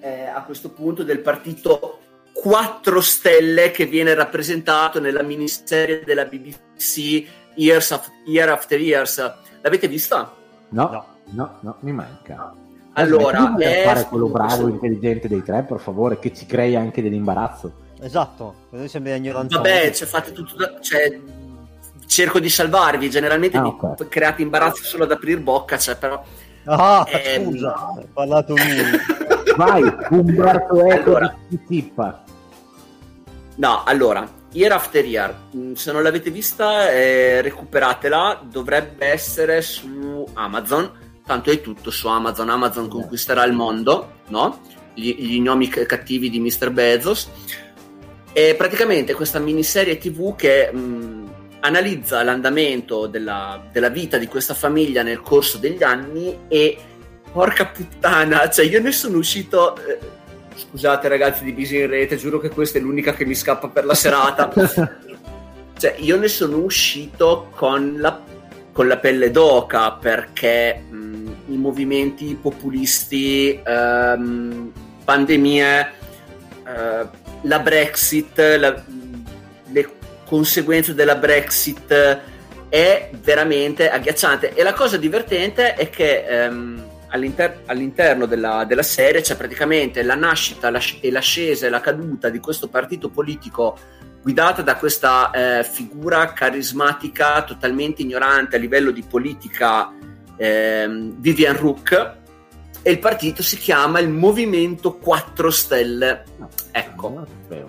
eh, 0.00 0.26
a 0.32 0.42
questo 0.44 0.70
punto 0.70 1.02
del 1.02 1.18
partito 1.20 1.98
4 2.40 3.00
stelle 3.00 3.70
che 3.72 3.84
viene 3.86 4.14
rappresentato 4.14 5.00
nella 5.00 5.22
miniserie 5.22 6.02
della 6.04 6.24
BBC 6.24 7.26
Years 7.56 7.90
of- 7.90 8.08
Year 8.26 8.48
After 8.48 8.80
Years. 8.80 9.32
L'avete 9.60 9.88
vista? 9.88 10.32
no, 10.70 10.88
No. 10.90 11.04
no, 11.32 11.56
no, 11.60 11.76
mi 11.80 11.92
manca. 11.92 12.54
Allora, 12.92 13.56
è- 13.56 13.82
fare 13.84 14.04
quello 14.04 14.28
bravo, 14.28 14.68
intelligente 14.68 15.26
dei 15.28 15.42
tre, 15.42 15.62
per 15.64 15.78
favore, 15.80 16.18
che 16.18 16.32
ci 16.32 16.46
crei 16.46 16.76
anche 16.76 17.02
dell'imbarazzo. 17.02 17.86
esatto, 18.00 18.54
noi 18.70 18.88
sembra 18.88 19.14
ignoranti. 19.16 19.54
Vabbè, 19.54 19.90
cioè, 19.92 20.06
fate 20.06 20.30
tutto 20.32 20.54
da- 20.56 20.78
cioè, 20.80 21.18
cerco 22.06 22.38
di 22.38 22.48
salvarvi. 22.48 23.10
Generalmente 23.10 23.56
Ah, 23.58 23.62
vi 23.62 23.68
ok. 23.76 24.06
create 24.08 24.42
imbarazzo 24.42 24.82
solo 24.84 25.04
ad 25.04 25.10
aprire 25.12 25.40
bocca, 25.40 25.76
cioè, 25.76 25.96
però. 25.96 26.22
Ah, 26.64 27.04
Ehm, 27.10 27.50
scusa, 27.50 27.74
ha 27.74 28.04
parlato 28.12 28.54
lui. 28.54 29.56
Vai, 29.56 29.82
Umberto 30.10 30.84
Eco 30.86 31.08
Allora. 31.10 31.34
di 31.48 31.64
Tippa. 31.66 32.22
No, 33.58 33.82
allora, 33.84 34.28
Year 34.52 34.70
After 34.70 35.04
Year, 35.04 35.34
mh, 35.50 35.72
se 35.72 35.90
non 35.90 36.04
l'avete 36.04 36.30
vista, 36.30 36.92
eh, 36.92 37.42
recuperatela, 37.42 38.42
dovrebbe 38.48 39.06
essere 39.06 39.62
su 39.62 40.24
Amazon, 40.34 41.20
tanto 41.26 41.50
è 41.50 41.60
tutto 41.60 41.90
su 41.90 42.06
Amazon, 42.06 42.50
Amazon 42.50 42.86
conquisterà 42.86 43.42
il 43.42 43.52
mondo, 43.52 44.20
no? 44.28 44.60
Gli, 44.94 45.12
gli 45.12 45.40
gnomi 45.40 45.68
cattivi 45.68 46.30
di 46.30 46.38
Mr. 46.38 46.70
Bezos. 46.70 47.28
E 48.32 48.54
praticamente 48.54 49.12
questa 49.14 49.40
miniserie 49.40 49.98
TV 49.98 50.36
che 50.36 50.70
mh, 50.72 51.30
analizza 51.60 52.22
l'andamento 52.22 53.08
della, 53.08 53.60
della 53.72 53.88
vita 53.88 54.18
di 54.18 54.28
questa 54.28 54.54
famiglia 54.54 55.02
nel 55.02 55.20
corso 55.20 55.58
degli 55.58 55.82
anni 55.82 56.42
e 56.46 56.78
porca 57.32 57.66
puttana, 57.66 58.48
cioè 58.50 58.66
io 58.66 58.80
ne 58.80 58.92
sono 58.92 59.18
uscito... 59.18 59.76
eh, 59.84 60.16
Scusate 60.58 61.06
ragazzi 61.06 61.44
di 61.44 61.52
Bisi 61.52 61.78
in 61.78 61.86
rete, 61.86 62.16
giuro 62.16 62.40
che 62.40 62.48
questa 62.48 62.78
è 62.78 62.80
l'unica 62.80 63.12
che 63.12 63.24
mi 63.24 63.36
scappa 63.36 63.68
per 63.68 63.84
la 63.84 63.94
serata. 63.94 64.52
cioè, 65.78 65.94
io 65.98 66.16
ne 66.16 66.26
sono 66.26 66.56
uscito 66.56 67.52
con 67.54 67.94
la, 67.98 68.20
con 68.72 68.88
la 68.88 68.96
pelle 68.96 69.30
d'oca 69.30 69.92
perché 69.92 70.82
mh, 70.90 71.32
i 71.46 71.56
movimenti 71.56 72.36
populisti, 72.40 73.60
ehm, 73.64 74.72
pandemie, 75.04 75.80
eh, 76.66 77.06
la 77.42 77.58
Brexit, 77.60 78.36
la- 78.58 78.82
le 79.70 79.90
conseguenze 80.26 80.92
della 80.92 81.14
Brexit 81.14 82.20
è 82.68 83.10
veramente 83.22 83.88
agghiacciante. 83.88 84.54
E 84.54 84.64
la 84.64 84.72
cosa 84.72 84.96
divertente 84.96 85.74
è 85.74 85.88
che 85.88 86.24
ehm, 86.26 86.84
all'inter- 87.08 87.62
all'interno 87.66 88.26
della, 88.26 88.64
della 88.64 88.82
serie 88.82 89.20
c'è 89.20 89.36
praticamente 89.36 90.02
la 90.02 90.14
nascita 90.14 90.70
l'asc- 90.70 90.98
e 91.00 91.10
l'ascesa 91.10 91.66
e 91.66 91.70
la 91.70 91.80
caduta 91.80 92.28
di 92.28 92.38
questo 92.38 92.68
partito 92.68 93.08
politico 93.08 93.76
guidata 94.22 94.62
da 94.62 94.76
questa 94.76 95.30
eh, 95.30 95.64
figura 95.64 96.32
carismatica 96.32 97.42
totalmente 97.44 98.02
ignorante 98.02 98.56
a 98.56 98.58
livello 98.58 98.90
di 98.90 99.02
politica 99.02 99.92
ehm, 100.36 101.20
Vivian 101.20 101.56
Rook. 101.56 102.16
E 102.80 102.90
il 102.92 102.98
partito 103.00 103.42
si 103.42 103.56
chiama 103.56 103.98
il 103.98 104.08
Movimento 104.08 104.96
4 104.96 105.50
Stelle. 105.50 106.24
Ecco 106.70 107.26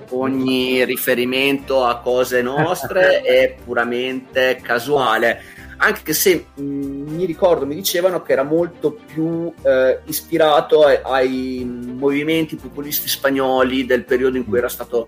ogni 0.09 0.85
riferimento 0.85 1.83
a 1.83 1.99
cose 1.99 2.41
nostre 2.41 3.21
è 3.21 3.55
puramente 3.63 4.59
casuale 4.61 5.41
anche 5.81 6.13
se 6.13 6.45
mh, 6.53 6.63
mi 6.63 7.25
ricordo, 7.25 7.65
mi 7.65 7.75
dicevano 7.75 8.21
che 8.21 8.31
era 8.33 8.43
molto 8.43 8.97
più 9.05 9.51
eh, 9.61 9.99
ispirato 10.05 10.83
ai, 10.83 10.99
ai, 11.03 11.63
movimenti 11.65 12.55
populisti 12.55 13.07
spagnoli 13.07 13.85
del 13.85 14.03
periodo 14.03 14.37
in 14.37 14.45
cui 14.45 14.57
era 14.57 14.69
stato 14.69 15.07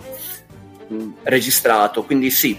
mh, 0.88 1.10
registrato, 1.24 2.04
quindi 2.04 2.30
sì, 2.30 2.58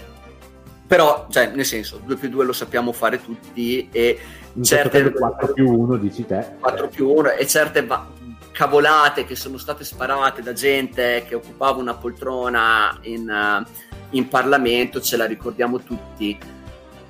però, 0.85 1.25
cioè, 1.31 1.51
nel 1.55 1.65
senso, 1.65 1.99
2 2.05 2.15
più 2.17 2.29
2 2.29 2.45
lo 2.45 2.53
sappiamo 2.53 2.91
fare 2.91 3.19
tutti 3.19 3.89
e 3.91 4.19
In 4.53 4.63
certe... 4.63 5.11
4 5.11 5.53
più 5.53 5.71
1 5.71 5.95
dici 5.97 6.25
te. 6.25 6.57
4 6.59 6.87
più 6.87 7.09
1 7.09 7.31
e 7.31 7.47
certe 7.47 7.83
va- 7.83 8.07
cavolate 8.51 9.25
che 9.25 9.35
sono 9.35 9.57
state 9.57 9.83
sparate 9.83 10.43
da 10.43 10.53
gente 10.53 11.25
che 11.27 11.33
occupava 11.33 11.79
una 11.79 11.95
poltrona 11.95 12.95
in, 13.01 13.27
uh, 13.27 13.67
in 14.11 14.27
Parlamento, 14.27 15.01
ce 15.01 15.17
la 15.17 15.25
ricordiamo 15.25 15.79
tutti. 15.79 16.37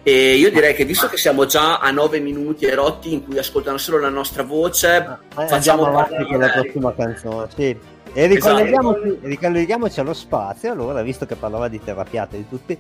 E 0.05 0.35
io 0.35 0.51
direi 0.51 0.73
che 0.73 0.83
visto 0.83 1.07
che 1.07 1.15
siamo 1.15 1.45
già 1.45 1.77
a 1.77 1.89
9 1.89 2.19
minuti 2.19 2.65
e 2.65 2.75
rotti 2.75 3.13
in 3.13 3.23
cui 3.23 3.37
ascoltano 3.37 3.77
solo 3.77 3.99
la 3.99 4.09
nostra 4.09 4.43
voce, 4.43 5.19
Eh, 5.37 5.47
facciamo 5.47 5.85
avanti 5.85 6.25
con 6.25 6.39
la 6.39 6.49
prossima 6.49 6.93
canzone. 6.93 7.47
Sì. 7.55 7.77
E 8.15 8.27
ricolleghiamoci, 8.27 9.19
ricolleghiamoci 9.21 9.99
allo 10.01 10.13
spazio, 10.13 10.71
allora, 10.71 11.01
visto 11.01 11.25
che 11.25 11.35
parlava 11.35 11.69
di 11.69 11.81
terapiate 11.81 12.37
di 12.37 12.47
tutti, 12.47 12.77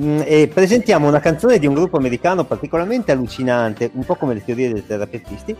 mm, 0.00 0.22
e 0.24 0.50
presentiamo 0.52 1.06
una 1.06 1.20
canzone 1.20 1.58
di 1.58 1.66
un 1.66 1.74
gruppo 1.74 1.98
americano 1.98 2.44
particolarmente 2.44 3.12
allucinante, 3.12 3.90
un 3.92 4.04
po' 4.04 4.16
come 4.16 4.34
le 4.34 4.42
teorie 4.42 4.72
dei 4.72 4.84
terapeutisti, 4.84 5.54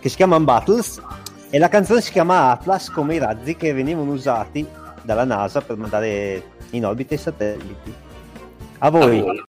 che 0.00 0.08
si 0.08 0.16
chiama 0.16 0.40
Battles, 0.40 1.00
e 1.50 1.58
la 1.58 1.68
canzone 1.68 2.00
si 2.00 2.10
chiama 2.10 2.50
Atlas, 2.50 2.88
come 2.88 3.16
i 3.16 3.18
razzi 3.18 3.54
che 3.54 3.72
venivano 3.74 4.10
usati 4.10 4.66
dalla 5.02 5.24
NASA 5.24 5.60
per 5.60 5.76
mandare 5.76 6.42
in 6.70 6.86
orbita 6.86 7.14
i 7.14 7.18
satelliti. 7.18 7.94
A 8.78 8.90
voi. 8.90 9.20
Atlas 9.20 9.50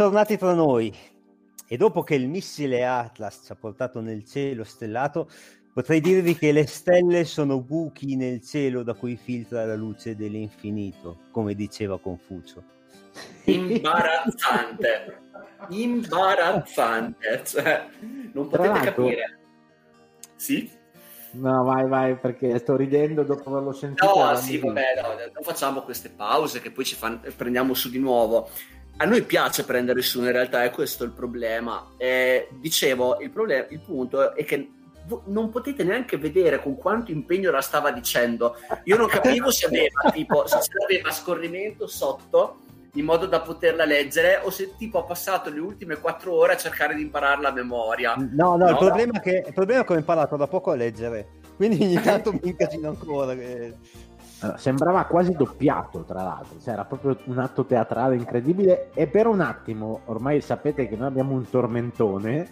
Bentornati 0.00 0.38
tra 0.38 0.54
noi. 0.54 0.90
E 1.68 1.76
dopo 1.76 2.02
che 2.02 2.14
il 2.14 2.26
missile 2.26 2.86
Atlas 2.86 3.42
ci 3.44 3.52
ha 3.52 3.54
portato 3.54 4.00
nel 4.00 4.24
cielo 4.24 4.64
stellato, 4.64 5.28
potrei 5.74 6.00
dirvi 6.00 6.38
che 6.38 6.52
le 6.52 6.66
stelle 6.66 7.26
sono 7.26 7.60
buchi 7.60 8.16
nel 8.16 8.40
cielo 8.40 8.82
da 8.82 8.94
cui 8.94 9.16
filtra 9.16 9.66
la 9.66 9.74
luce 9.74 10.16
dell'infinito, 10.16 11.24
come 11.30 11.54
diceva 11.54 12.00
Confucio. 12.00 12.62
Imbarazzante, 13.44 15.20
imbarazzante, 15.68 17.42
cioè, 17.44 17.86
non 18.32 18.48
potete 18.48 18.80
capire. 18.80 19.38
Sì? 20.34 20.70
No, 21.32 21.62
vai, 21.62 21.86
vai, 21.86 22.16
perché 22.16 22.58
sto 22.58 22.74
ridendo 22.74 23.22
dopo 23.22 23.50
averlo 23.50 23.72
sentito. 23.72 24.06
No, 24.16 24.34
sì, 24.34 24.56
vabbè, 24.56 24.84
no, 25.02 25.08
non 25.34 25.42
facciamo 25.42 25.82
queste 25.82 26.08
pause 26.08 26.62
che 26.62 26.70
poi 26.70 26.86
ci 26.86 26.94
fan... 26.94 27.20
prendiamo 27.36 27.74
su 27.74 27.90
di 27.90 27.98
nuovo. 27.98 28.48
A 29.00 29.06
noi 29.06 29.22
piace 29.22 29.64
prendere 29.64 30.02
su, 30.02 30.20
in 30.20 30.30
realtà 30.30 30.62
è 30.62 30.70
questo 30.70 31.04
il 31.04 31.12
problema. 31.12 31.92
Eh, 31.96 32.48
dicevo, 32.60 33.18
il, 33.20 33.30
problema, 33.30 33.64
il 33.70 33.80
punto 33.80 34.34
è 34.34 34.44
che 34.44 34.72
non 35.24 35.48
potete 35.48 35.84
neanche 35.84 36.18
vedere 36.18 36.60
con 36.60 36.76
quanto 36.76 37.10
impegno 37.10 37.50
la 37.50 37.62
stava 37.62 37.92
dicendo. 37.92 38.56
Io 38.84 38.98
non 38.98 39.08
capivo 39.08 39.50
se 39.50 39.64
aveva 39.64 40.10
tipo 40.12 40.46
se 40.46 40.58
aveva 40.84 41.10
scorrimento 41.12 41.86
sotto 41.86 42.58
in 42.94 43.06
modo 43.06 43.24
da 43.24 43.40
poterla 43.40 43.86
leggere 43.86 44.38
o 44.42 44.50
se 44.50 44.74
tipo 44.76 44.98
ha 44.98 45.04
passato 45.04 45.48
le 45.48 45.60
ultime 45.60 45.96
quattro 45.96 46.34
ore 46.34 46.52
a 46.52 46.56
cercare 46.58 46.94
di 46.94 47.00
impararla 47.00 47.48
a 47.48 47.52
memoria. 47.52 48.14
No, 48.16 48.56
no, 48.56 48.64
no. 48.64 48.68
Il, 48.68 48.76
problema 48.76 49.18
è 49.18 49.20
che, 49.22 49.44
il 49.46 49.54
problema 49.54 49.80
è 49.80 49.84
che 49.86 49.92
ho 49.94 49.96
imparato 49.96 50.36
da 50.36 50.46
poco 50.46 50.72
a 50.72 50.74
leggere, 50.74 51.26
quindi 51.56 51.82
ogni 51.82 52.00
tanto 52.04 52.32
mi 52.32 52.40
incasino 52.42 52.88
ancora. 52.88 53.34
Sembrava 54.56 55.04
quasi 55.04 55.32
doppiato, 55.32 56.04
tra 56.04 56.22
l'altro, 56.22 56.58
cioè, 56.60 56.72
era 56.72 56.84
proprio 56.86 57.16
un 57.24 57.38
atto 57.38 57.66
teatrale 57.66 58.16
incredibile 58.16 58.90
e 58.94 59.06
per 59.06 59.26
un 59.26 59.40
attimo, 59.40 60.00
ormai 60.06 60.40
sapete 60.40 60.88
che 60.88 60.96
noi 60.96 61.08
abbiamo 61.08 61.34
un 61.34 61.48
tormentone, 61.48 62.48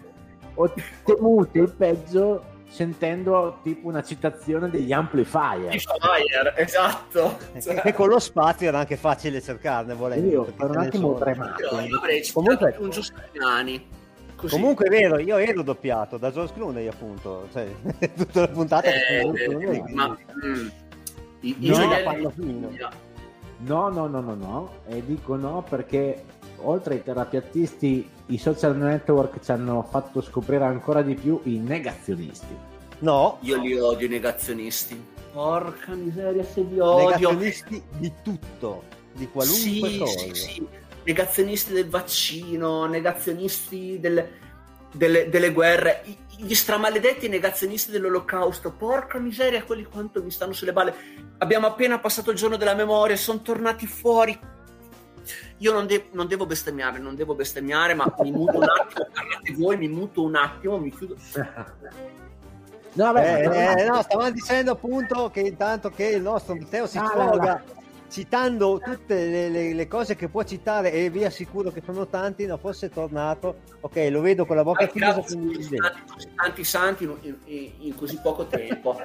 ho 0.55 0.73
temuto 1.05 1.59
il 1.59 1.73
peggio 1.75 2.57
sentendo 2.69 3.61
tipo 3.63 3.89
una 3.89 4.03
citazione 4.03 4.69
degli 4.69 4.93
amplifier. 4.93 5.71
Amplifier, 5.71 6.55
esatto. 6.57 7.39
Cioè... 7.59 7.83
E 7.85 7.95
con 7.95 8.09
lo 8.09 8.19
spazio 8.19 8.69
era 8.69 8.81
anche 8.81 8.97
facile 8.97 9.41
cercarne, 9.41 9.95
volendo. 9.95 10.29
Io 10.29 10.43
per 10.45 10.71
un 10.71 10.77
attimo 10.77 11.09
ho 11.09 11.15
tremato. 11.15 11.81
Io 11.81 11.97
avrei 11.97 12.31
Comunque... 12.31 12.77
un 12.79 12.91
giusto 12.91 13.15
anni. 13.41 13.97
Così. 14.37 14.55
Comunque 14.55 14.87
è 14.87 14.89
vero, 14.89 15.19
io 15.19 15.37
ero 15.37 15.63
doppiato 15.63 16.17
da 16.17 16.31
George 16.31 16.53
Clooney 16.55 16.87
appunto, 16.87 17.49
cioè, 17.53 17.67
tutta 18.17 18.43
la 18.43 18.49
puntata 18.49 18.87
eh, 18.89 19.19
eh, 19.19 19.83
ma, 19.93 20.17
mm, 21.47 22.75
no, 23.59 23.89
no, 23.89 23.89
no, 23.89 24.07
no, 24.07 24.21
no, 24.21 24.35
no, 24.35 24.71
e 24.87 25.05
dico 25.05 25.37
no 25.37 25.65
perché 25.69 26.25
oltre 26.63 26.95
ai 26.95 27.03
terapiattisti, 27.03 28.09
i 28.27 28.39
social 28.39 28.77
network 28.77 29.41
ci 29.41 29.51
hanno 29.51 29.83
fatto 29.89 30.21
scoprire 30.21 30.65
ancora 30.65 31.03
di 31.03 31.15
più 31.15 31.41
i 31.45 31.59
negazionisti. 31.59 32.57
No, 33.01 33.39
io 33.43 33.61
li 33.61 33.79
odio 33.79 34.07
i 34.07 34.11
negazionisti. 34.11 35.01
Porca 35.33 35.95
miseria, 35.95 36.43
se 36.43 36.63
li 36.63 36.79
odio. 36.81 37.07
Negazionisti 37.07 37.83
di 37.99 38.13
tutto, 38.23 38.83
di 39.13 39.29
qualunque 39.29 39.89
sì, 39.89 39.99
cosa. 39.99 40.19
Sì, 40.19 40.35
sì. 40.35 40.67
Negazionisti 41.05 41.73
del 41.73 41.89
vaccino, 41.89 42.87
negazionisti 42.87 43.99
del, 44.01 44.27
delle, 44.93 45.29
delle, 45.29 45.53
guerre, 45.53 46.05
gli 46.41 46.55
stramaledetti 46.55 47.29
negazionisti 47.29 47.91
dell'olocausto. 47.91 48.73
Porca 48.73 49.19
miseria, 49.19 49.65
quelli 49.65 49.85
quanto 49.85 50.23
mi 50.23 50.31
stanno 50.31 50.53
sulle 50.53 50.73
balle. 50.73 50.95
Abbiamo 51.39 51.67
appena 51.67 51.99
passato 51.99 52.31
il 52.31 52.37
giorno 52.37 52.57
della 52.57 52.75
memoria, 52.75 53.17
sono 53.17 53.43
tornati 53.43 53.87
fuori 53.87 54.39
io 55.59 55.73
non, 55.73 55.87
de- 55.87 56.09
non, 56.13 56.27
devo 56.27 56.47
bestemmiare, 56.47 56.99
non 56.99 57.17
devo 57.17 57.35
bestemmiare, 57.35 57.95
ma 57.95 58.13
mi 58.21 58.31
muto 58.31 58.59
un 58.59 58.63
attimo, 58.63 59.07
parlate 59.13 59.53
voi, 59.57 59.77
mi 59.77 59.89
muto 59.89 60.23
un 60.23 60.37
attimo, 60.37 60.79
mi 60.79 60.91
chiudo. 60.91 61.17
No, 62.93 63.13
beh, 63.13 63.41
eh, 63.41 63.83
eh, 63.83 63.85
no, 63.85 64.03
stavamo 64.03 64.31
dicendo 64.31 64.73
appunto 64.73 65.31
che 65.31 65.41
intanto 65.41 65.91
che 65.91 66.07
il 66.07 66.23
nostro 66.23 66.55
Matteo 66.55 66.87
si 66.87 66.99
ah, 66.99 67.07
sfoga 67.07 67.63
citando 68.09 68.81
tutte 68.83 69.27
le, 69.27 69.49
le, 69.49 69.75
le, 69.75 69.89
cose 69.89 70.17
che 70.17 70.29
può 70.29 70.43
citare 70.43 70.93
e 70.93 71.11
vi 71.11 71.25
assicuro 71.25 71.71
che 71.71 71.83
sono 71.85 72.07
tanti, 72.07 72.47
no, 72.47 72.57
fosse 72.57 72.89
tornato, 72.89 73.61
ok, 73.81 74.09
lo 74.11 74.21
vedo 74.21 74.47
con 74.47 74.57
la 74.57 74.65
bocca 74.65 74.87
chiusa. 74.87 75.13
Tanti, 75.13 76.29
tanti 76.35 76.65
santi 76.65 77.05
in, 77.05 77.37
in, 77.45 77.71
in 77.79 77.95
così 77.95 78.19
poco 78.23 78.47
tempo. 78.47 79.01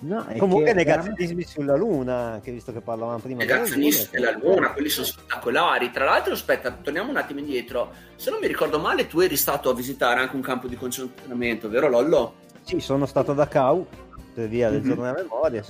No, 0.00 0.26
Comunque 0.36 0.74
negazionismi 0.74 1.44
veramente... 1.44 1.50
sulla 1.50 1.76
Luna, 1.76 2.40
che 2.42 2.52
visto 2.52 2.72
che 2.72 2.80
parlavamo 2.80 3.18
prima 3.18 3.38
negazionismi 3.38 4.08
della 4.10 4.32
Luna, 4.32 4.40
della 4.40 4.54
Luna, 4.54 4.72
quelli 4.72 4.88
sono 4.90 5.06
spettacolari. 5.06 5.90
Tra 5.90 6.04
l'altro, 6.04 6.34
aspetta, 6.34 6.72
torniamo 6.72 7.10
un 7.10 7.16
attimo 7.16 7.40
indietro. 7.40 7.92
Se 8.16 8.30
non 8.30 8.40
mi 8.40 8.46
ricordo 8.46 8.78
male, 8.78 9.06
tu 9.06 9.20
eri 9.20 9.36
stato 9.36 9.70
a 9.70 9.74
visitare 9.74 10.20
anche 10.20 10.36
un 10.36 10.42
campo 10.42 10.66
di 10.66 10.76
concentramento, 10.76 11.70
vero 11.70 11.88
Lollo? 11.88 12.34
Sì, 12.64 12.80
sono 12.80 13.06
stato 13.06 13.32
da 13.32 13.48
Cau, 13.48 13.86
per 14.34 14.48
via 14.48 14.68
del 14.68 14.80
mm-hmm. 14.80 14.88
giorno 14.88 15.04
della 15.04 15.22
memoria. 15.22 15.62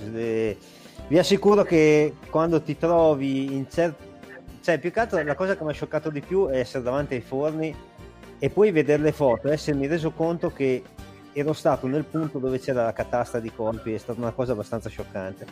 Vi 1.07 1.19
assicuro 1.19 1.63
che 1.63 2.17
quando 2.31 2.63
ti 2.63 2.77
trovi 2.79 3.55
in 3.55 3.69
certi... 3.69 4.13
Cioè, 4.63 4.79
più 4.79 4.91
che 4.91 5.01
altro 5.01 5.23
la 5.23 5.35
cosa 5.35 5.57
che 5.57 5.63
mi 5.63 5.71
ha 5.71 5.75
scioccato 5.75 6.09
di 6.09 6.21
più 6.21 6.49
è 6.49 6.59
essere 6.59 6.83
davanti 6.83 7.15
ai 7.15 7.21
forni 7.21 7.75
e 8.39 8.51
poi 8.51 8.71
vedere 8.71 9.03
le 9.03 9.13
foto, 9.13 9.51
essermi 9.51 9.87
reso 9.87 10.11
conto 10.13 10.51
che 10.51 10.83
ero 11.35 11.53
stato 11.53 11.87
nel 11.87 12.05
punto 12.05 12.39
dove 12.39 12.59
c'era 12.59 12.85
la 12.85 12.93
catasta 12.93 13.41
di 13.41 13.53
colpi, 13.55 13.93
è 13.93 13.99
stata 13.99 14.21
una 14.21 14.31
cosa 14.31 14.53
abbastanza 14.53 14.89
scioccante. 14.89 15.47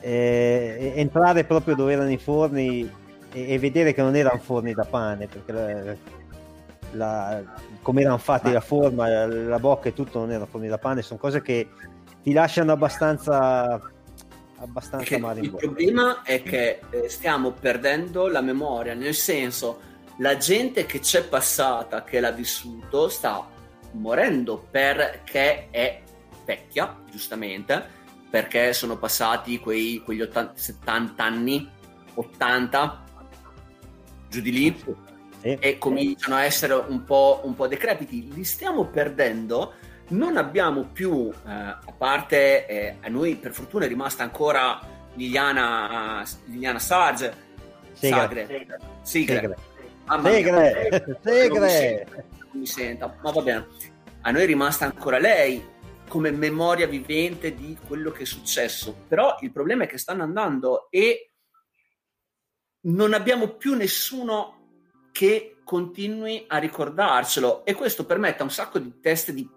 Eh, 0.00 0.92
entrare 0.96 1.44
proprio 1.44 1.74
dove 1.74 1.92
erano 1.92 2.10
i 2.10 2.18
forni 2.18 2.90
e, 3.32 3.52
e, 3.52 3.58
vedere 3.58 3.92
che 3.92 4.00
non 4.00 4.16
erano 4.16 4.38
forni 4.38 4.72
da 4.72 4.84
pane, 4.84 5.26
perché 5.26 5.52
la, 5.52 5.96
la, 6.92 7.42
come 7.82 8.00
erano 8.00 8.18
fatti 8.18 8.50
la 8.50 8.60
forma, 8.60 9.08
la, 9.08 9.26
la, 9.26 9.58
bocca 9.58 9.90
e 9.90 9.92
tutto 9.92 10.20
non 10.20 10.30
erano 10.30 10.46
forni 10.46 10.68
da 10.68 10.78
pane, 10.78 11.02
sono 11.02 11.18
cose 11.18 11.42
che 11.42 11.68
ti 12.22 12.32
lasciano 12.32 12.72
abbastanza 12.72 13.80
abbastanza 14.60 15.18
male 15.18 15.40
il 15.40 15.54
problema 15.54 16.22
è 16.22 16.42
che 16.42 16.80
eh, 16.90 17.08
stiamo 17.08 17.52
perdendo 17.52 18.28
la 18.28 18.40
memoria 18.40 18.94
nel 18.94 19.14
senso 19.14 19.80
la 20.18 20.36
gente 20.36 20.84
che 20.86 20.98
c'è 20.98 21.24
passata 21.24 22.02
che 22.02 22.18
l'ha 22.20 22.32
vissuto 22.32 23.08
sta 23.08 23.46
morendo 23.92 24.66
perché 24.70 25.70
è 25.70 26.02
vecchia, 26.48 26.96
giustamente, 27.10 27.84
perché 28.30 28.72
sono 28.72 28.96
passati 28.96 29.58
quei, 29.58 30.00
quegli 30.04 30.22
80, 30.22 30.52
70 30.56 31.24
anni, 31.24 31.68
80, 32.14 33.04
giù 34.28 34.40
di 34.40 34.52
lì, 34.52 34.84
sì. 35.40 35.56
e 35.60 35.78
cominciano 35.78 36.36
a 36.36 36.44
essere 36.44 36.74
un 36.74 37.04
po', 37.04 37.42
un 37.44 37.54
po', 37.54 37.66
decrepiti. 37.66 38.32
Li 38.32 38.44
stiamo 38.44 38.86
perdendo, 38.86 39.74
non 40.08 40.36
abbiamo 40.36 40.84
più, 40.84 41.30
eh, 41.30 41.50
a 41.50 41.94
parte 41.96 42.66
eh, 42.66 42.96
a 43.00 43.08
noi 43.08 43.36
per 43.36 43.52
fortuna 43.52 43.84
è 43.84 43.88
rimasta 43.88 44.22
ancora 44.22 44.80
Liliana, 45.14 46.24
Liliana 46.46 46.78
Sarge, 46.78 47.46
Sagre, 47.92 48.46
Segre. 48.46 48.78
Segre. 49.02 49.56
Segre. 50.22 51.18
Segre 51.22 52.36
mi 52.58 52.66
senta, 52.66 53.16
ma 53.22 53.30
va 53.30 53.42
bene. 53.42 53.66
A 54.22 54.30
noi 54.30 54.42
è 54.42 54.46
rimasta 54.46 54.84
ancora 54.84 55.18
lei 55.18 55.76
come 56.08 56.30
memoria 56.30 56.86
vivente 56.86 57.54
di 57.54 57.76
quello 57.86 58.10
che 58.10 58.22
è 58.22 58.26
successo. 58.26 59.04
Però 59.06 59.36
il 59.40 59.52
problema 59.52 59.84
è 59.84 59.86
che 59.86 59.98
stanno 59.98 60.22
andando 60.22 60.88
e 60.90 61.32
non 62.82 63.12
abbiamo 63.12 63.48
più 63.48 63.74
nessuno 63.74 64.56
che 65.12 65.58
continui 65.64 66.44
a 66.46 66.58
ricordarcelo 66.58 67.64
e 67.64 67.74
questo 67.74 68.06
permette 68.06 68.40
a 68.40 68.44
un 68.44 68.50
sacco 68.50 68.78
di 68.78 69.00
test 69.00 69.32
di, 69.32 69.48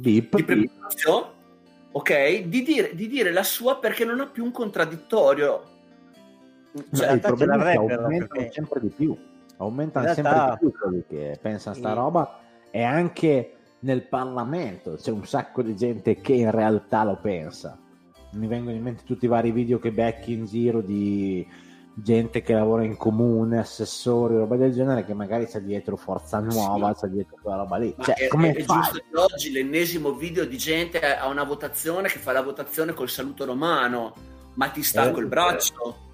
Deep. 0.00 0.36
di 0.36 0.44
preparazione 0.44 1.26
ok 1.92 2.42
di 2.42 2.62
dire, 2.62 2.94
di 2.94 3.08
dire, 3.08 3.32
la 3.32 3.42
sua 3.42 3.78
perché 3.78 4.04
non 4.04 4.20
ha 4.20 4.26
più 4.26 4.44
un 4.44 4.52
contraddittorio 4.52 5.68
cioè, 6.92 7.12
il 7.12 7.20
problema 7.20 7.70
è 7.70 7.72
che 7.72 7.78
aumentano 7.78 8.08
perché... 8.08 8.52
sempre 8.52 8.80
di 8.80 8.88
più 8.88 9.16
aumentano 9.56 10.04
realtà... 10.06 10.22
sempre 10.22 10.50
di 10.50 10.58
più 10.58 10.80
quelli 10.80 11.04
che 11.08 11.38
pensano 11.40 11.74
sta 11.74 11.92
roba 11.92 12.40
e 12.70 12.82
anche 12.82 13.54
nel 13.80 14.02
Parlamento 14.02 14.94
c'è 14.94 15.10
un 15.10 15.26
sacco 15.26 15.62
di 15.62 15.74
gente 15.74 16.20
che 16.20 16.32
in 16.34 16.50
realtà 16.50 17.04
lo 17.04 17.16
pensa. 17.16 17.78
Mi 18.32 18.46
vengono 18.46 18.76
in 18.76 18.82
mente 18.82 19.02
tutti 19.04 19.24
i 19.24 19.28
vari 19.28 19.50
video 19.50 19.78
che 19.78 19.90
becchi 19.90 20.32
in 20.32 20.44
giro 20.44 20.80
di 20.80 21.46
gente 21.94 22.42
che 22.42 22.52
lavora 22.52 22.84
in 22.84 22.96
comune, 22.96 23.58
assessori, 23.58 24.36
roba 24.36 24.56
del 24.56 24.72
genere, 24.72 25.04
che 25.04 25.14
magari 25.14 25.46
c'è 25.46 25.60
dietro 25.60 25.96
Forza 25.96 26.38
Nuova, 26.40 26.94
sì. 26.94 27.00
c'è 27.00 27.08
dietro 27.08 27.36
quella 27.40 27.58
roba 27.58 27.76
lì. 27.76 27.94
Cioè, 27.98 28.14
è, 28.14 28.28
come 28.28 28.52
è, 28.52 28.64
giusto 28.64 28.98
che 28.98 29.18
oggi 29.18 29.52
l'ennesimo 29.52 30.12
video 30.12 30.44
di 30.44 30.56
gente 30.56 31.00
a 31.00 31.28
una 31.28 31.44
votazione 31.44 32.08
che 32.08 32.18
fa 32.18 32.32
la 32.32 32.42
votazione 32.42 32.92
col 32.92 33.08
saluto 33.08 33.44
romano, 33.44 34.14
ma 34.54 34.68
ti 34.68 34.82
sta 34.82 35.08
eh, 35.08 35.12
col 35.12 35.26
braccio. 35.26 36.08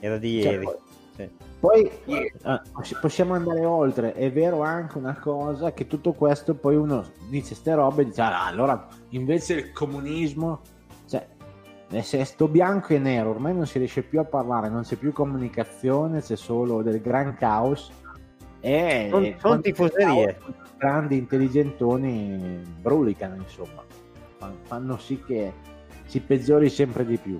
Era 0.00 0.18
di 0.18 0.42
cioè, 0.42 0.52
ieri. 0.52 0.68
Sì. 1.16 1.30
Poi 1.60 1.90
eh, 2.04 2.32
possiamo 3.00 3.34
andare 3.34 3.64
oltre, 3.64 4.12
è 4.12 4.30
vero 4.30 4.60
anche 4.60 4.98
una 4.98 5.18
cosa 5.18 5.72
che 5.72 5.86
tutto 5.86 6.12
questo 6.12 6.54
poi 6.54 6.76
uno 6.76 7.10
dice 7.30 7.54
ste 7.54 7.74
robe 7.74 8.02
e 8.02 8.04
dice 8.06 8.20
ah, 8.20 8.44
allora 8.44 8.86
invece 9.10 9.54
il 9.54 9.72
comunismo, 9.72 10.60
cioè 11.94 12.00
E 12.00 12.02
se 12.02 12.24
sto 12.24 12.48
bianco 12.48 12.92
e 12.94 12.98
nero, 12.98 13.30
ormai 13.30 13.54
non 13.54 13.66
si 13.66 13.78
riesce 13.78 14.02
più 14.02 14.18
a 14.20 14.24
parlare, 14.24 14.68
non 14.68 14.82
c'è 14.82 14.96
più 14.96 15.12
comunicazione, 15.12 16.20
c'è 16.22 16.36
solo 16.36 16.82
del 16.82 17.00
gran 17.00 17.36
caos. 17.36 17.90
E 18.60 19.08
Non- 19.10 19.34
non 19.42 19.60
tifoserie. 19.60 20.38
caos, 20.38 20.54
grandi 20.76 21.16
intelligentoni 21.18 22.62
brulicano, 22.80 23.36
insomma, 23.36 23.82
Fan- 24.38 24.56
fanno 24.62 24.98
sì 24.98 25.22
che 25.24 25.52
si 26.06 26.20
peggiori 26.20 26.68
sempre 26.68 27.04
di 27.06 27.16
più. 27.18 27.38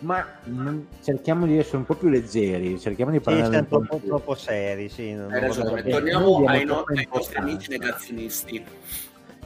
Ma 0.00 0.22
non- 0.44 0.88
cerchiamo 1.02 1.46
di 1.46 1.56
essere 1.56 1.78
un 1.78 1.84
po' 1.86 1.94
più 1.94 2.08
leggeri, 2.08 2.78
cerchiamo 2.78 3.10
di 3.12 3.16
Sì, 3.18 3.22
parlare 3.22 3.48
siamo 3.48 3.58
un 3.60 3.68
po' 3.68 3.86
troppo, 3.86 4.06
troppo 4.06 4.34
seri, 4.34 4.88
sì. 4.90 5.14
non- 5.14 5.32
Hai 5.32 5.40
non 5.40 5.48
ragione. 5.48 5.82
Torniamo 5.84 6.44
ai, 6.46 6.64
no- 6.64 6.84
ai 6.86 7.08
nostri 7.10 7.38
amici 7.38 7.70
negazionisti. 7.70 8.64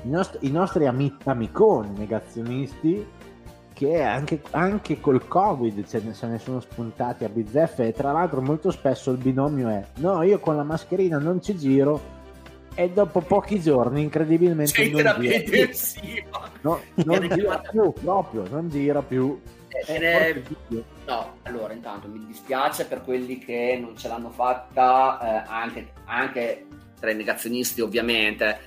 i 0.02 0.08
nostri, 0.08 0.48
i 0.48 0.50
nostri 0.50 0.86
ami- 0.86 1.14
amiconi 1.24 1.90
negazionisti 1.96 3.06
che 3.80 4.02
anche, 4.02 4.42
anche 4.50 5.00
col 5.00 5.26
covid 5.26 5.88
ce 5.88 6.02
ne, 6.04 6.12
se 6.12 6.26
ne 6.26 6.38
sono 6.38 6.60
spuntati 6.60 7.24
a 7.24 7.30
bizzeffe 7.30 7.86
e 7.86 7.92
tra 7.92 8.12
l'altro 8.12 8.42
molto 8.42 8.70
spesso 8.70 9.10
il 9.10 9.16
binomio 9.16 9.70
è 9.70 9.82
no 9.96 10.22
io 10.22 10.38
con 10.38 10.54
la 10.54 10.64
mascherina 10.64 11.16
non 11.16 11.40
ci 11.42 11.56
giro 11.56 12.18
e 12.74 12.90
dopo 12.90 13.22
pochi 13.22 13.58
giorni 13.58 14.02
incredibilmente 14.02 14.86
non 14.90 15.00
gira 15.00 15.14
più. 15.14 15.30
No, 16.60 16.80
non 17.06 17.26
gira 17.30 17.58
più 17.70 17.90
proprio 17.94 18.46
non 18.50 18.68
gira 18.68 19.00
più 19.00 19.40
Eh, 19.86 19.98
n'è- 19.98 20.12
forte 20.12 20.42
di 20.46 20.56
più. 20.68 20.84
No, 21.06 21.36
allora 21.44 21.72
intanto 21.72 22.06
mi 22.06 22.22
dispiace 22.26 22.84
per 22.84 23.00
quelli 23.02 23.38
che 23.38 23.78
non 23.80 23.96
ce 23.96 24.08
l'hanno 24.08 24.28
fatta, 24.30 25.18
eh, 25.22 25.50
anche, 25.50 25.92
anche 26.04 26.66
tra 27.00 27.10
i 27.10 27.16
negazionisti 27.16 27.80
ovviamente, 27.80 28.58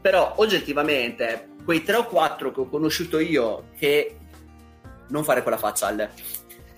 però 0.00 0.34
oggettivamente 0.36 1.48
quei 1.64 1.82
tre 1.82 1.96
o 1.96 2.04
quattro 2.04 2.50
che 2.52 2.60
ho 2.60 2.68
conosciuto 2.68 3.18
io 3.18 3.64
che 3.78 4.17
non 5.08 5.24
fare 5.24 5.42
quella 5.42 5.58
faccia 5.58 5.86
alle... 5.86 6.10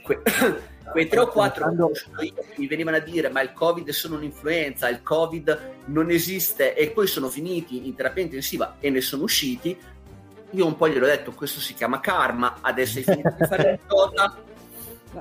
Que- 0.02 0.22
quei 0.90 1.08
tre 1.08 1.20
o 1.20 1.28
quattro 1.28 1.70
mi 2.56 2.66
venivano 2.66 2.96
a 2.96 3.00
dire 3.00 3.28
ma 3.28 3.40
il 3.42 3.52
covid 3.52 3.86
è 3.86 3.92
solo 3.92 4.16
un'influenza, 4.16 4.88
il 4.88 5.02
covid 5.02 5.74
non 5.86 6.10
esiste 6.10 6.74
e 6.74 6.90
poi 6.90 7.06
sono 7.06 7.28
finiti 7.28 7.86
in 7.86 7.94
terapia 7.94 8.24
intensiva 8.24 8.76
e 8.80 8.90
ne 8.90 9.00
sono 9.00 9.22
usciti, 9.22 9.78
io 10.50 10.66
un 10.66 10.76
po' 10.76 10.88
gliel'ho 10.88 11.06
detto 11.06 11.32
questo 11.32 11.60
si 11.60 11.74
chiama 11.74 12.00
karma, 12.00 12.56
adesso 12.60 12.98
hai 12.98 13.04
finito 13.04 13.34
di 13.38 13.46
fare 13.46 13.80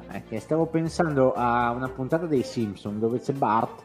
è 0.07 0.23
che 0.27 0.39
stavo 0.39 0.67
pensando 0.67 1.33
a 1.33 1.71
una 1.71 1.89
puntata 1.89 2.25
dei 2.25 2.43
Simpson 2.43 2.99
dove 2.99 3.19
c'è 3.19 3.33
Bart 3.33 3.81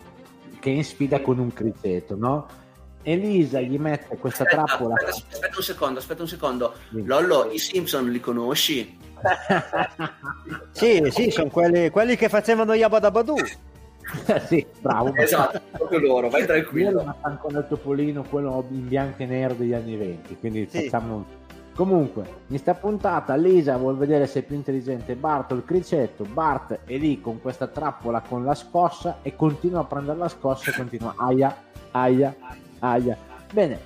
che 0.60 0.70
è 0.70 0.74
in 0.74 0.84
sfida 0.84 1.20
con 1.20 1.38
un 1.38 1.52
criceto, 1.52 2.16
no? 2.16 2.46
Elisa 3.02 3.60
gli 3.60 3.78
mette 3.78 4.16
questa 4.16 4.44
Aspetta, 4.44 4.64
trappola. 4.64 4.94
aspetta, 4.94 5.34
aspetta 5.34 5.56
un 5.58 5.62
secondo, 5.62 5.98
aspetta 5.98 6.22
un 6.22 6.28
secondo. 6.28 6.74
Lollo, 6.88 7.50
i 7.50 7.58
Simpson 7.58 8.10
li 8.10 8.20
conosci? 8.20 9.03
Sì, 10.72 11.02
sì, 11.10 11.30
sono 11.30 11.48
quelli, 11.50 11.90
quelli 11.90 12.16
che 12.16 12.28
facevano 12.28 12.74
Yabadabadu. 12.74 13.34
sì, 14.46 14.64
bravo. 14.80 15.14
Esatto, 15.14 15.60
proprio 15.70 15.98
loro, 16.00 16.28
vai 16.28 16.40
Io 16.42 16.46
tranquillo. 16.46 17.00
ero 17.00 17.14
ancora 17.22 17.58
il 17.60 17.66
topolino, 17.68 18.24
quello 18.28 18.64
in 18.70 18.86
bianco 18.88 19.22
e 19.22 19.26
nero 19.26 19.54
degli 19.54 19.72
anni 19.72 19.96
20, 19.96 20.36
quindi 20.38 20.66
Sì. 20.70 20.82
facciamo... 20.84 21.42
Comunque, 21.74 22.24
in 22.48 22.58
sta 22.58 22.74
puntata 22.74 23.34
Lisa 23.34 23.76
vuol 23.76 23.96
vedere 23.96 24.28
se 24.28 24.40
è 24.40 24.42
più 24.42 24.54
intelligente 24.54 25.16
Bart 25.16 25.50
o 25.50 25.56
il 25.56 25.64
cricetto, 25.64 26.24
Bart 26.24 26.78
è 26.84 26.96
lì 26.96 27.20
con 27.20 27.40
questa 27.40 27.66
trappola 27.66 28.20
con 28.20 28.44
la 28.44 28.54
scossa 28.54 29.18
e 29.22 29.34
continua 29.34 29.80
a 29.80 29.84
prendere 29.84 30.16
la 30.18 30.28
scossa 30.28 30.70
e 30.70 30.74
continua 30.74 31.14
aia, 31.16 31.52
aia, 31.90 32.32
aia. 32.78 33.16
Bene, 33.52 33.78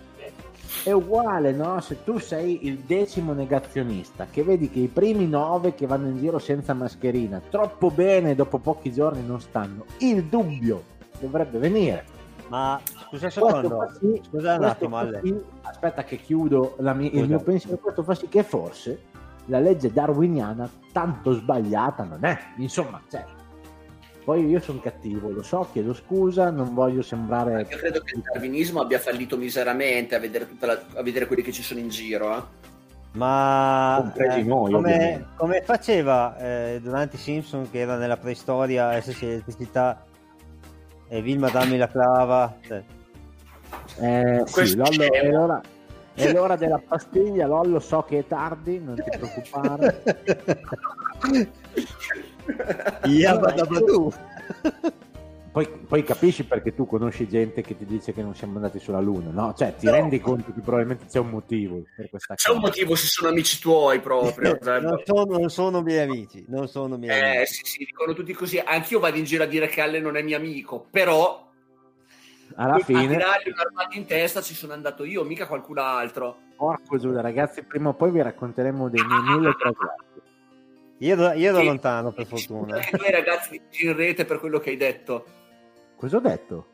è 0.85 0.93
uguale, 0.93 1.53
no? 1.53 1.81
Se 1.81 2.03
tu 2.05 2.19
sei 2.19 2.67
il 2.67 2.79
decimo 2.79 3.33
negazionista, 3.33 4.27
che 4.31 4.43
vedi 4.43 4.71
che 4.71 4.81
i 4.81 4.89
primi 4.89 5.27
nove 5.27 5.75
che 5.75 5.87
vanno 5.87 6.09
in 6.09 6.17
giro 6.19 6.39
senza 6.39 6.75
mascherina, 6.75 7.41
troppo 7.49 7.91
bene 7.91 8.35
dopo 8.35 8.59
pochi 8.59 8.93
giorni 8.93 9.25
non 9.27 9.41
stanno, 9.41 9.85
il 9.99 10.25
dubbio 10.25 10.83
dovrebbe 11.21 11.59
venire. 11.59 12.05
Ma 12.49 12.81
scusa 13.09 13.27
un 13.27 13.31
secondo, 13.31 13.93
sì- 14.01 14.23
scusa 14.27 14.57
un 14.57 14.65
attimo, 14.65 14.97
Ale. 14.97 15.21
sì- 15.23 15.39
aspetta 15.63 16.03
che 16.05 16.17
chiudo 16.17 16.77
la 16.79 16.95
mi- 16.95 17.15
il 17.15 17.29
mio 17.29 17.41
pensiero, 17.41 17.77
questo 17.77 18.03
fa 18.03 18.15
sì 18.15 18.27
che 18.29 18.43
forse 18.43 19.03
la 19.47 19.59
legge 19.59 19.93
darwiniana 19.93 20.69
tanto 20.93 21.33
sbagliata 21.33 22.05
non 22.05 22.25
è, 22.25 22.39
insomma, 22.57 23.01
cioè, 23.11 23.25
poi 24.29 24.45
io 24.45 24.61
sono 24.61 24.79
cattivo, 24.81 25.31
lo 25.31 25.43
so, 25.43 25.67
chiedo 25.73 25.95
scusa, 25.95 26.51
non 26.51 26.75
voglio 26.75 27.01
sembrare... 27.01 27.67
Io 27.71 27.79
credo 27.79 28.03
che 28.03 28.15
il 28.15 28.21
darwinismo 28.21 28.79
abbia 28.79 28.99
fallito 28.99 29.39
miseramente 29.39 30.15
a 30.15 30.19
vedere, 30.19 30.47
tutta 30.47 30.67
la- 30.67 30.83
a 30.97 31.03
vedere 31.03 31.25
quelli 31.25 31.41
che 31.41 31.51
ci 31.51 31.63
sono 31.63 31.81
in 31.81 31.89
giro. 31.89 32.37
eh. 32.37 32.43
Ma 33.13 34.13
eh, 34.15 34.43
noi, 34.43 34.71
come, 34.71 35.29
come 35.35 35.63
faceva 35.63 36.37
eh, 36.37 36.79
durante 36.83 37.17
i 37.17 37.19
Simpson 37.19 37.71
che 37.71 37.79
era 37.79 37.97
nella 37.97 38.19
preistoria 38.19 38.93
esserci 38.93 39.25
elettricità 39.25 40.05
e 41.09 41.23
Vilma 41.23 41.49
dammi 41.49 41.79
la 41.79 41.89
clava? 41.89 42.55
Cioè, 42.61 42.83
Eh, 43.97 44.43
sì, 44.45 44.53
Questo 44.53 44.77
Lollo, 44.77 45.11
è 45.11 45.31
l'ora, 45.31 45.63
è 46.13 46.33
l'ora 46.35 46.57
della 46.57 46.83
pastiglia, 46.87 47.47
Lollo, 47.47 47.81
so 47.81 48.03
che 48.03 48.19
è 48.19 48.27
tardi, 48.27 48.79
non 48.79 48.95
ti 48.95 49.09
preoccupare. 49.09 50.03
Yabadabadu. 53.05 54.13
Poi, 55.51 55.67
poi 55.67 56.05
capisci 56.05 56.45
perché 56.45 56.75
tu 56.75 56.87
conosci 56.87 57.27
gente 57.27 57.63
che 57.63 57.77
ti 57.77 57.85
dice 57.85 58.13
che 58.13 58.23
non 58.23 58.35
siamo 58.35 58.57
andati 58.57 58.79
sulla 58.79 59.01
Luna, 59.01 59.31
no? 59.31 59.55
Cioè, 59.57 59.75
ti 59.75 59.87
No. 59.87 59.93
rendi 59.93 60.21
conto 60.21 60.53
che 60.53 60.61
probabilmente 60.61 61.07
c'è 61.07 61.19
un 61.19 61.31
motivo 61.31 61.83
per 61.97 62.09
questa 62.11 62.35
C'è 62.35 62.51
un 62.51 62.57
cosa. 62.61 62.69
motivo 62.69 62.95
se 62.95 63.07
sono 63.07 63.31
amici 63.31 63.59
tuoi 63.59 63.99
proprio. 64.01 64.57
cioè, 64.63 64.79
non, 64.81 65.01
sono, 65.05 65.37
non 65.39 65.49
sono 65.49 65.83
miei 65.83 66.01
amici, 66.01 66.45
non 66.49 66.69
sono 66.69 66.97
miei 66.97 67.19
Eh 67.19 67.37
amici. 67.39 67.55
sì, 67.55 67.61
sì, 67.65 67.79
dicono 67.87 68.13
tutti 68.13 68.33
così. 68.35 68.59
Anch'io 68.59 69.01
vado 69.01 69.17
in 69.17 69.25
giro 69.25 69.43
a 69.43 69.47
dire 69.47 69.67
che 69.67 69.81
Alle 69.81 69.99
non 70.01 70.17
è 70.17 70.23
mio 70.23 70.37
amico, 70.37 70.87
però 70.91 71.51
Alla 72.55 72.75
a 72.75 72.79
fine, 72.79 73.09
tirargli 73.09 73.51
un'armata 73.51 73.97
in 73.97 74.07
testa 74.07 74.41
ci 74.43 74.55
sono 74.55 74.75
andato 74.75 75.03
io, 75.05 75.25
mica 75.25 75.47
qualcun 75.49 75.79
altro. 75.79 76.37
porco 76.57 76.99
Giuda, 76.99 77.21
ragazzi, 77.21 77.65
prima 77.65 77.89
o 77.89 77.95
poi 77.95 78.13
vi 78.13 78.23
racconteremo 78.23 78.89
dei 78.91 79.05
miei 79.05 79.23
mille 79.39 79.55
traslochi. 79.59 80.05
Io, 80.99 81.13
ero- 81.15 81.33
io 81.39 81.57
Sì. 81.57 81.65
lontano, 81.65 82.13
per 82.13 82.27
fortuna. 82.27 82.77
Ai 82.77 83.11
ragazzi 83.11 83.61
in 83.83 83.95
rete 83.97 84.25
per 84.25 84.39
quello 84.41 84.59
che 84.59 84.71
hai 84.71 84.77
detto. 84.77 85.25
Cosa 85.97 86.17
ho 86.17 86.21
detto? 86.21 86.67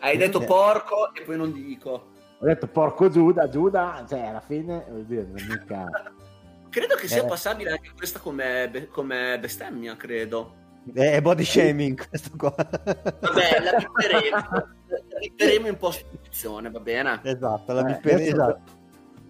Hai 0.00 0.16
detto 0.16 0.40
Eh. 0.40 0.44
porco 0.44 1.14
e 1.14 1.22
poi 1.22 1.36
non 1.36 1.52
dico. 1.52 2.10
Ho 2.40 2.44
detto 2.46 2.66
porco 2.66 3.08
Giuda, 3.08 3.48
Giuda, 3.48 4.04
cioè 4.08 4.20
alla 4.20 4.40
fine, 4.40 4.84
vuol 4.88 5.04
dire, 5.04 5.22
non 5.22 5.46
mica... 5.48 6.12
Credo 6.68 6.96
che 6.96 7.06
sia 7.06 7.22
Eh. 7.22 7.26
passabile 7.26 7.70
anche 7.70 7.92
questa 7.96 8.18
come, 8.18 8.88
come 8.90 9.38
bestemmia, 9.40 9.96
credo. 9.96 10.62
È 10.92 11.22
body 11.22 11.44
shaming 11.44 12.08
questo 12.08 12.30
qua. 12.36 12.52
Vabbè, 12.54 13.60
la 13.62 13.76
bipperemo, 13.78 14.36
la 14.48 15.18
bipperemo 15.20 15.66
in 15.68 15.76
post-produzione, 15.76 16.70
va 16.70 16.80
bene? 16.80 17.20
esatto, 17.22 17.72
la 17.72 17.80
Eh, 17.80 17.84
bipper- 17.84 18.14
adesso- 18.14 18.30
esatto. 18.32 18.82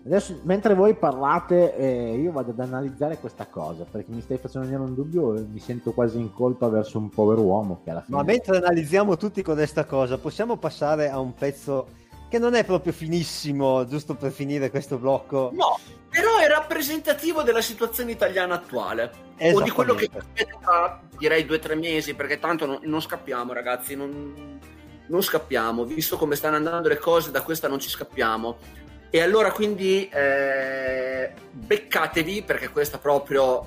Adesso, 0.07 0.40
mentre 0.43 0.75
voi 0.75 0.95
parlate, 0.95 1.75
eh, 1.77 2.17
io 2.17 2.31
vado 2.31 2.51
ad 2.51 2.61
analizzare 2.61 3.17
questa 3.19 3.47
cosa 3.47 3.87
perché 3.90 4.12
mi 4.12 4.21
stai 4.21 4.37
facendo 4.37 4.69
venire 4.69 4.87
un 4.87 4.95
dubbio 4.95 5.35
e 5.35 5.40
mi 5.40 5.59
sento 5.59 5.93
quasi 5.93 6.19
in 6.19 6.31
colpa 6.31 6.69
verso 6.69 6.99
un 6.99 7.09
povero 7.09 7.40
uomo 7.40 7.81
che 7.83 7.90
alla 7.90 8.03
fine. 8.03 8.19
Ma 8.19 8.23
mentre 8.23 8.59
analizziamo 8.59 9.17
tutti 9.17 9.40
con 9.43 9.55
questa 9.55 9.87
cosa, 9.87 10.19
possiamo 10.19 10.59
passare 10.59 11.09
a 11.09 11.19
un 11.19 11.33
pezzo 11.33 11.87
che 12.29 12.38
non 12.38 12.55
è 12.55 12.64
proprio 12.64 12.93
finissimo, 12.93 13.87
giusto 13.87 14.14
per 14.14 14.31
finire 14.31 14.69
questo 14.69 14.99
blocco. 14.99 15.51
No, 15.55 15.79
però 16.11 16.37
è 16.37 16.49
rappresentativo 16.49 17.43
della 17.43 17.62
situazione 17.62 18.11
italiana 18.11 18.57
attuale. 18.57 19.11
O 19.40 19.62
di 19.62 19.71
quello 19.71 19.95
che 19.95 20.11
aspetta 20.14 20.59
tra, 20.61 21.01
direi 21.16 21.47
due 21.47 21.57
o 21.57 21.61
tre 21.61 21.76
mesi, 21.76 22.12
perché 22.14 22.39
tanto 22.39 22.66
non, 22.66 22.78
non 22.83 23.01
scappiamo, 23.01 23.55
ragazzi. 23.55 23.95
Non, 23.97 24.61
non 25.07 25.22
scappiamo, 25.22 25.85
visto 25.85 26.16
come 26.16 26.35
stanno 26.35 26.57
andando 26.57 26.89
le 26.89 26.99
cose, 26.99 27.31
da 27.31 27.43
questa 27.43 27.68
non 27.68 27.78
ci 27.78 27.89
scappiamo. 27.89 28.83
E 29.15 29.21
allora 29.21 29.53
quindi 29.53 30.09
eh, 30.09 31.33
beccatevi, 31.53 32.43
perché 32.43 32.71
questa 32.71 32.99
proprio 32.99 33.65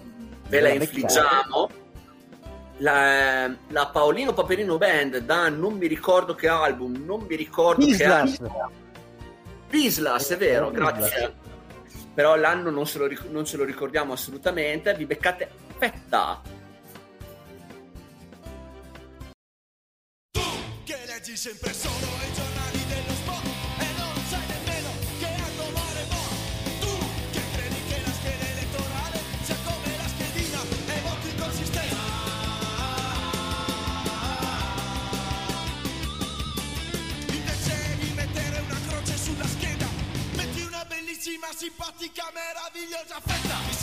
ve 0.50 0.60
la 0.60 0.68
Ve 0.68 0.78
la 0.78 0.84
infliggiamo. 0.84 1.70
La, 2.80 3.56
la 3.70 3.88
Paolino 3.88 4.34
Paperino 4.34 4.78
Band 4.78 5.20
da 5.20 5.48
non 5.48 5.78
mi 5.78 5.88
ricordo 5.88 6.36
che 6.36 6.50
album, 6.50 7.02
non 7.06 7.22
mi 7.22 7.38
ricordo 7.38 7.86
che 7.86 7.92
Islas. 7.94 8.40
anno. 8.42 8.72
Vislas, 9.70 10.32
è 10.32 10.36
vero, 10.38 10.70
grazie. 10.70 11.34
Però 12.14 12.36
l'anno 12.36 12.70
non, 12.70 12.84
lo 12.96 13.06
ric- 13.06 13.30
non 13.30 13.46
ce 13.46 13.56
lo 13.56 13.64
ricordiamo 13.64 14.12
assolutamente. 14.12 14.94
Vi 14.96 15.06
beccate 15.06 15.50
fetta. 15.78 16.42
che 20.84 20.98
leggi 21.06 21.38
sempre 21.38 21.72
solo 21.72 21.96
i 21.96 22.34
giornali 22.34 22.47
scheda 41.70 41.98
metti 42.00 42.18
una 42.20 42.36
bellissima 42.72 43.28
simpatica 43.28 43.77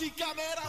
Prácticamente. 0.00 0.59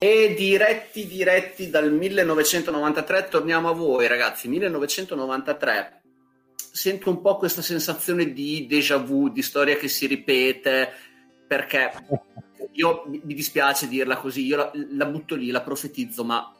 E 0.00 0.32
diretti, 0.36 1.08
diretti 1.08 1.70
dal 1.70 1.92
1993, 1.92 3.26
torniamo 3.28 3.68
a 3.68 3.72
voi 3.72 4.06
ragazzi, 4.06 4.46
1993. 4.46 6.02
Sento 6.54 7.10
un 7.10 7.20
po' 7.20 7.36
questa 7.36 7.62
sensazione 7.62 8.32
di 8.32 8.66
déjà 8.68 8.96
vu, 8.98 9.28
di 9.28 9.42
storia 9.42 9.74
che 9.74 9.88
si 9.88 10.06
ripete, 10.06 10.88
perché 11.48 11.90
io 12.74 13.06
mi 13.08 13.34
dispiace 13.34 13.88
dirla 13.88 14.18
così, 14.18 14.46
io 14.46 14.56
la, 14.56 14.70
la 14.90 15.06
butto 15.06 15.34
lì, 15.34 15.50
la 15.50 15.62
profetizzo, 15.62 16.22
ma 16.22 16.54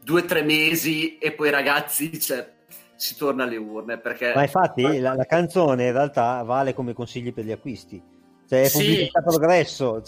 due 0.00 0.20
o 0.20 0.24
tre 0.24 0.42
mesi 0.42 1.18
e 1.18 1.32
poi 1.32 1.50
ragazzi, 1.50 2.20
cioè, 2.20 2.48
si 2.94 3.16
torna 3.16 3.42
alle 3.42 3.56
urne, 3.56 3.98
perché... 3.98 4.34
Ma 4.36 4.42
infatti 4.42 5.00
la, 5.00 5.16
la 5.16 5.26
canzone 5.26 5.86
in 5.86 5.92
realtà 5.92 6.40
vale 6.44 6.74
come 6.74 6.92
consigli 6.92 7.32
per 7.32 7.44
gli 7.44 7.50
acquisti. 7.50 8.00
Cioè 8.48 8.62
è 8.62 8.68
Sì. 8.68 8.78
pubblicità 8.78 9.20
progresso. 9.20 10.02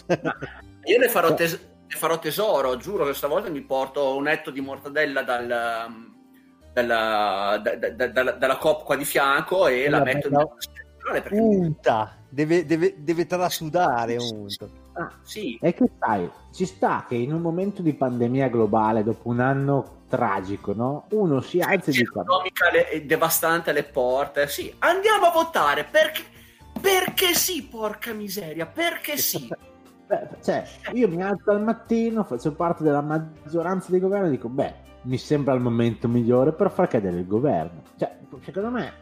Io 0.85 0.99
ne 0.99 1.09
farò, 1.09 1.35
tes- 1.35 1.59
ne 1.59 1.74
farò 1.97 2.19
tesoro, 2.19 2.77
giuro 2.77 3.05
che 3.07 3.15
stavolta 3.15 3.49
mi 3.51 3.63
porto 3.63 4.17
un 4.17 4.29
etto 4.29 4.51
di 4.51 4.61
mortadella 4.61 5.23
dal, 5.23 5.85
um, 5.89 6.15
dalla, 6.73 7.61
da- 7.63 7.77
da- 7.77 7.91
da- 7.91 8.09
dalla- 8.09 8.33
dalla 8.33 8.57
Coop 8.57 8.85
qua 8.85 8.97
di 8.97 9.05
fianco 9.05 9.67
e 9.67 9.89
la 9.89 9.99
Vabbè, 9.99 10.15
metto 10.15 10.29
scrivania 10.59 11.21
perché 11.23 11.39
unta, 11.39 12.17
deve, 12.29 12.65
deve, 12.65 12.95
deve 12.99 13.27
trasudare 13.27 14.17
unta. 14.17 14.67
Ah, 14.97 15.11
sì, 15.23 15.59
E 15.61 15.75
che 15.75 15.91
sai, 15.99 16.31
ci 16.53 16.65
sta 16.67 17.05
che 17.09 17.17
in 17.17 17.33
un 17.33 17.41
momento 17.41 17.83
di 17.83 17.95
pandemia 17.95 18.49
globale, 18.49 19.03
dopo 19.03 19.29
un 19.29 19.41
anno 19.41 20.03
tragico, 20.09 20.73
no? 20.73 21.07
Uno 21.11 21.41
si 21.41 21.59
alza 21.61 21.91
e 21.91 21.93
dice: 21.93 22.03
economica 22.03 22.71
le- 22.71 22.89
è 22.89 23.03
devastante 23.03 23.71
alle 23.71 23.83
porte. 23.85 24.47
Sì, 24.47 24.73
andiamo 24.79 25.27
a 25.27 25.31
votare 25.33 25.85
perché, 25.85 26.23
perché 26.81 27.35
sì, 27.35 27.67
porca 27.67 28.13
miseria, 28.13 28.67
perché 28.67 29.17
sì. 29.17 29.49
Beh, 30.07 30.29
cioè, 30.43 30.65
io 30.93 31.09
mi 31.09 31.23
alzo 31.23 31.51
al 31.51 31.63
mattino, 31.63 32.25
faccio 32.25 32.53
parte 32.53 32.83
della 32.83 33.01
maggioranza 33.01 33.91
di 33.91 34.01
governo 34.01 34.27
e 34.27 34.31
dico: 34.31 34.49
Beh, 34.49 34.75
mi 35.03 35.17
sembra 35.19 35.55
il 35.55 35.61
momento 35.61 36.09
migliore 36.09 36.53
per 36.53 36.71
far 36.71 36.89
cadere 36.89 37.19
il 37.19 37.27
governo. 37.27 37.83
Cioè, 37.97 38.19
secondo 38.43 38.71
me, 38.71 38.93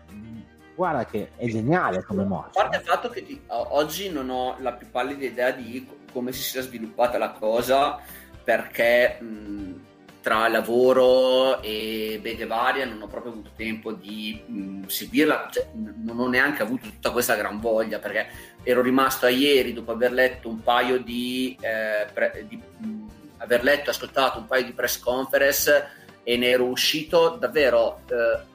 guarda 0.75 1.05
che 1.05 1.31
è 1.37 1.47
geniale 1.49 2.05
come 2.05 2.23
A 2.23 2.27
mossa. 2.27 2.51
parte 2.53 2.77
il 2.77 2.83
fatto 2.83 3.09
che 3.09 3.25
ti- 3.25 3.41
oggi 3.49 4.11
non 4.11 4.31
ho 4.31 4.57
la 4.61 4.73
più 4.75 4.89
pallida 4.91 5.25
idea 5.25 5.51
di 5.51 5.85
co- 5.87 5.97
come 6.13 6.33
si 6.33 6.43
sia 6.43 6.63
sviluppata 6.63 7.19
la 7.19 7.33
cosa, 7.33 7.99
perché 8.45 9.19
mh, 9.21 9.73
tra 10.23 10.49
lavoro 10.49 11.61
e 11.61 12.19
bede 12.23 12.47
varia 12.47 12.87
non 12.87 13.03
ho 13.03 13.09
proprio 13.09 13.33
avuto 13.33 13.51
tempo 13.57 13.93
di 13.93 14.41
mh, 14.47 14.87
seguirla, 14.87 15.49
cioè, 15.51 15.67
non 15.75 16.19
ho 16.19 16.29
neanche 16.29 16.63
avuto 16.63 16.89
tutta 16.89 17.11
questa 17.11 17.35
gran 17.35 17.61
voglia, 17.61 17.99
perché 17.99 18.29
ero 18.63 18.81
rimasto 18.81 19.27
a 19.27 19.31
ieri 19.31 19.73
dopo 19.73 19.91
aver 19.91 20.13
letto 20.13 20.49
un 20.49 20.63
paio 20.63 20.99
di, 20.99 21.57
eh, 21.61 22.07
pre- 22.13 22.47
di, 22.49 22.57
mh, 22.57 23.07
aver 23.39 23.65
letto 23.65 23.91
e 23.91 23.93
ascoltato 23.93 24.39
un 24.39 24.47
paio 24.47 24.65
di 24.65 24.73
press 24.73 24.99
conference 25.01 25.89
e 26.23 26.37
ne 26.37 26.51
ero 26.51 26.67
uscito 26.67 27.37
davvero 27.39 28.03
eh, 28.09 28.51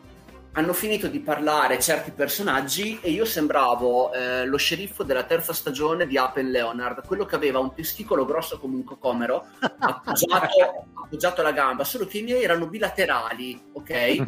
hanno 0.57 0.73
finito 0.73 1.07
di 1.07 1.19
parlare 1.19 1.79
certi 1.79 2.09
personaggi 2.09 2.97
e 3.01 3.11
io 3.11 3.25
sembravo 3.25 4.11
eh, 4.11 4.45
lo 4.47 4.57
sceriffo 4.57 5.03
della 5.03 5.23
terza 5.23 5.53
stagione 5.53 6.07
di 6.07 6.17
Appen 6.17 6.49
Leonard, 6.49 7.05
quello 7.05 7.25
che 7.25 7.35
aveva 7.35 7.59
un 7.59 7.75
testicolo 7.75 8.25
grosso 8.25 8.57
come 8.57 8.73
un 8.75 8.83
cocomero 8.83 9.45
appoggiato, 9.61 10.87
appoggiato 10.95 11.41
alla 11.41 11.51
gamba, 11.51 11.83
solo 11.83 12.07
che 12.07 12.17
i 12.17 12.23
miei 12.23 12.41
erano 12.41 12.65
bilaterali, 12.65 13.69
ok? 13.73 13.89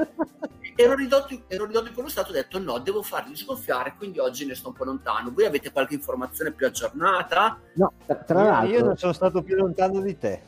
ero, 0.76 0.94
ridotto, 0.94 1.46
ero 1.48 1.66
ridotto 1.66 1.88
in 1.88 1.94
quello 1.96 2.10
stato 2.10 2.28
e 2.28 2.38
ho 2.38 2.42
detto 2.42 2.60
no, 2.60 2.78
devo 2.78 3.02
farli 3.02 3.36
sgonfiare, 3.36 3.96
quindi 3.98 4.20
oggi 4.20 4.46
ne 4.46 4.54
sto 4.54 4.68
un 4.68 4.76
po' 4.76 4.84
lontano. 4.84 5.32
Voi 5.34 5.46
avete 5.46 5.72
qualche 5.72 5.96
informazione 5.96 6.52
più 6.52 6.68
aggiornata? 6.68 7.58
No, 7.74 7.92
tra, 8.06 8.44
l'altro, 8.44 8.72
io 8.72 8.86
non 8.86 8.98
sono 8.98 9.14
stato 9.14 9.42
più 9.42 9.56
lontano 9.56 10.00
di 10.00 10.16
te. 10.16 10.42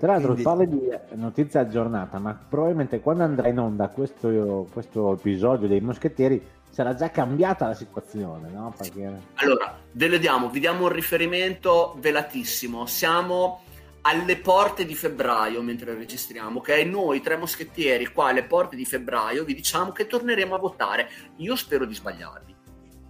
Tra 0.00 0.12
l'altro, 0.12 0.32
Quindi- 0.32 0.42
parli 0.42 0.68
di 0.68 0.88
notizia 1.16 1.60
aggiornata, 1.60 2.18
ma 2.18 2.34
probabilmente 2.48 3.00
quando 3.00 3.22
andrà 3.22 3.48
in 3.48 3.58
onda 3.58 3.88
questo, 3.88 4.66
questo 4.72 5.12
episodio 5.12 5.68
dei 5.68 5.82
Moschettieri 5.82 6.42
sarà 6.70 6.94
già 6.94 7.10
cambiata 7.10 7.66
la 7.66 7.74
situazione, 7.74 8.48
no? 8.50 8.72
Perché... 8.74 9.12
Allora, 9.34 9.76
ve 9.92 10.08
lo 10.08 10.16
diamo, 10.16 10.48
vi 10.48 10.58
diamo 10.58 10.84
un 10.84 10.88
riferimento 10.88 11.96
velatissimo. 12.00 12.86
Siamo 12.86 13.60
alle 14.00 14.38
porte 14.38 14.86
di 14.86 14.94
febbraio 14.94 15.60
mentre 15.60 15.92
registriamo, 15.94 16.60
ok? 16.60 16.70
Noi 16.86 17.20
tre 17.20 17.36
moschettieri 17.36 18.06
qua 18.06 18.28
alle 18.28 18.44
porte 18.44 18.76
di 18.76 18.86
febbraio 18.86 19.44
vi 19.44 19.54
diciamo 19.54 19.92
che 19.92 20.06
torneremo 20.06 20.54
a 20.54 20.58
votare. 20.58 21.10
Io 21.36 21.54
spero 21.56 21.84
di 21.84 21.94
sbagliarvi. 21.94 22.54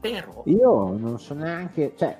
Però 0.01 0.43
Io 0.47 0.97
non 0.97 1.21
so 1.21 1.35
neanche, 1.35 1.93
cioè, 1.97 2.19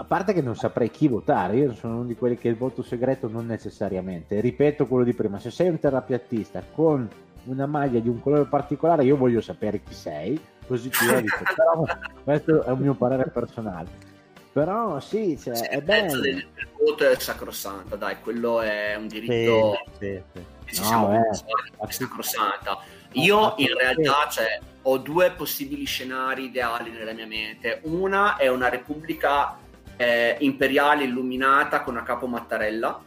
a 0.00 0.04
parte 0.04 0.32
che 0.32 0.40
non 0.40 0.56
saprei 0.56 0.90
chi 0.90 1.08
votare, 1.08 1.58
io 1.58 1.74
sono 1.74 1.96
uno 1.96 2.04
di 2.04 2.16
quelli 2.16 2.38
che 2.38 2.48
il 2.48 2.56
voto 2.56 2.82
segreto 2.82 3.28
non 3.28 3.44
necessariamente. 3.44 4.40
Ripeto 4.40 4.86
quello 4.86 5.04
di 5.04 5.12
prima, 5.12 5.38
se 5.38 5.50
sei 5.50 5.68
un 5.68 5.78
terrapiattista 5.78 6.64
con 6.72 7.06
una 7.44 7.66
maglia 7.66 8.00
di 8.00 8.08
un 8.08 8.18
colore 8.18 8.46
particolare, 8.46 9.04
io 9.04 9.18
voglio 9.18 9.42
sapere 9.42 9.82
chi 9.82 9.92
sei, 9.92 10.40
così 10.66 10.88
ti 10.88 11.04
evito. 11.12 11.42
Però 11.54 11.84
questo 12.24 12.62
è 12.62 12.70
un 12.70 12.78
mio 12.78 12.94
parere 12.94 13.28
personale. 13.28 14.08
Però 14.52 14.98
sì, 15.00 15.38
cioè, 15.38 15.54
sì, 15.54 15.64
è 15.64 15.76
il 15.76 15.82
bello. 15.82 16.18
del, 16.18 16.46
del 16.54 16.68
voto 16.78 17.06
è 17.06 17.14
sacrosanta, 17.16 17.96
dai, 17.96 18.16
quello 18.20 18.62
è 18.62 18.96
un 18.96 19.06
diritto 19.06 19.74
Sì, 19.98 20.20
sì, 20.32 20.40
che 20.64 20.72
ci 20.72 20.80
No, 20.80 20.86
siamo 20.86 21.12
eh. 21.12 21.86
è 21.86 21.90
sacrosanta. 21.92 22.78
Io 23.12 23.52
in 23.58 23.76
realtà 23.76 24.28
cioè, 24.30 24.60
ho 24.80 24.96
due 24.96 25.30
possibili 25.32 25.84
scenari 25.84 26.44
ideali 26.44 26.90
nella 26.90 27.12
mia 27.12 27.26
mente. 27.26 27.80
Una 27.82 28.38
è 28.38 28.48
una 28.48 28.70
repubblica 28.70 29.58
eh, 30.00 30.36
imperiale 30.40 31.04
illuminata 31.04 31.82
con 31.82 31.98
a 31.98 32.02
capo 32.02 32.26
Mattarella, 32.26 33.02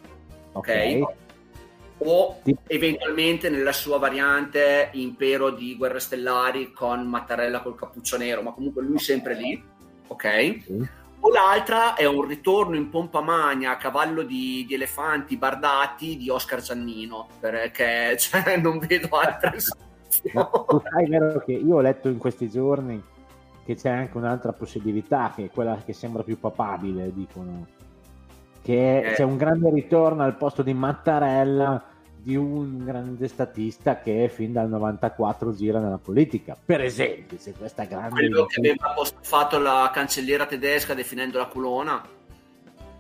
ok? 0.52 1.02
O 1.98 2.40
Sì. 2.44 2.56
eventualmente 2.68 3.50
nella 3.50 3.72
sua 3.72 3.98
variante 3.98 4.90
impero 4.94 5.50
di 5.50 5.76
guerre 5.76 6.00
stellari 6.00 6.72
con 6.72 7.04
Mattarella 7.08 7.62
col 7.62 7.76
cappuccio 7.76 8.18
nero, 8.18 8.44
ma 8.44 8.52
comunque 8.52 8.84
lui 8.84 9.00
sempre 9.00 9.34
lì, 9.34 9.64
ok? 10.08 10.62
Sì. 10.64 10.88
O 11.22 11.30
l'altra 11.32 11.96
è 11.96 12.06
un 12.06 12.28
ritorno 12.28 12.76
in 12.76 12.90
pompa 12.90 13.22
magna 13.22 13.72
a 13.72 13.78
cavallo 13.78 14.22
di, 14.22 14.64
di 14.68 14.76
elefanti 14.76 15.36
bardati 15.36 16.16
di 16.16 16.30
Oscar 16.30 16.62
Giannino, 16.62 17.28
perché 17.40 18.16
cioè, 18.22 18.58
non 18.58 18.78
vedo 18.78 19.08
altre 19.18 19.58
soluzioni. 19.60 20.82
sai 20.92 21.08
vero 21.08 21.40
che 21.44 21.54
io 21.54 21.76
ho 21.76 21.82
letto 21.82 22.08
in 22.08 22.20
questi 22.20 22.48
giorni 22.52 23.02
che 23.66 23.76
c'è 23.76 23.90
anche 23.90 24.18
un'altra 24.18 24.52
possibilità, 24.54 25.32
che 25.36 25.46
è 25.46 25.50
quella 25.50 25.82
che 25.86 25.94
sembra 25.94 26.24
più 26.24 26.40
papabile, 26.40 27.14
dicono, 27.14 27.66
che 28.62 29.00
Eh. 29.00 29.14
c'è 29.14 29.24
un 29.24 29.38
grande 29.38 29.70
ritorno 29.72 30.24
al 30.24 30.36
posto 30.36 30.64
di 30.64 30.74
Mattarella 30.74 31.84
di 32.16 32.38
un 32.38 32.86
grande 32.86 33.28
statista 33.28 34.00
che 34.00 34.30
fin 34.30 34.54
dal 34.54 34.70
94 34.70 35.54
gira 35.54 35.80
nella 35.80 35.98
politica. 35.98 36.56
Per 36.66 36.80
esempio, 36.82 37.38
se 37.38 37.54
questa 37.54 37.84
grande... 37.84 38.12
Quello 38.12 38.46
che 38.46 38.60
aveva 38.60 38.94
fatto 39.22 39.60
la 39.60 39.90
cancelliera 39.94 40.46
tedesca 40.46 40.94
definendo 40.94 41.38
la 41.38 41.48
culona. 41.48 42.02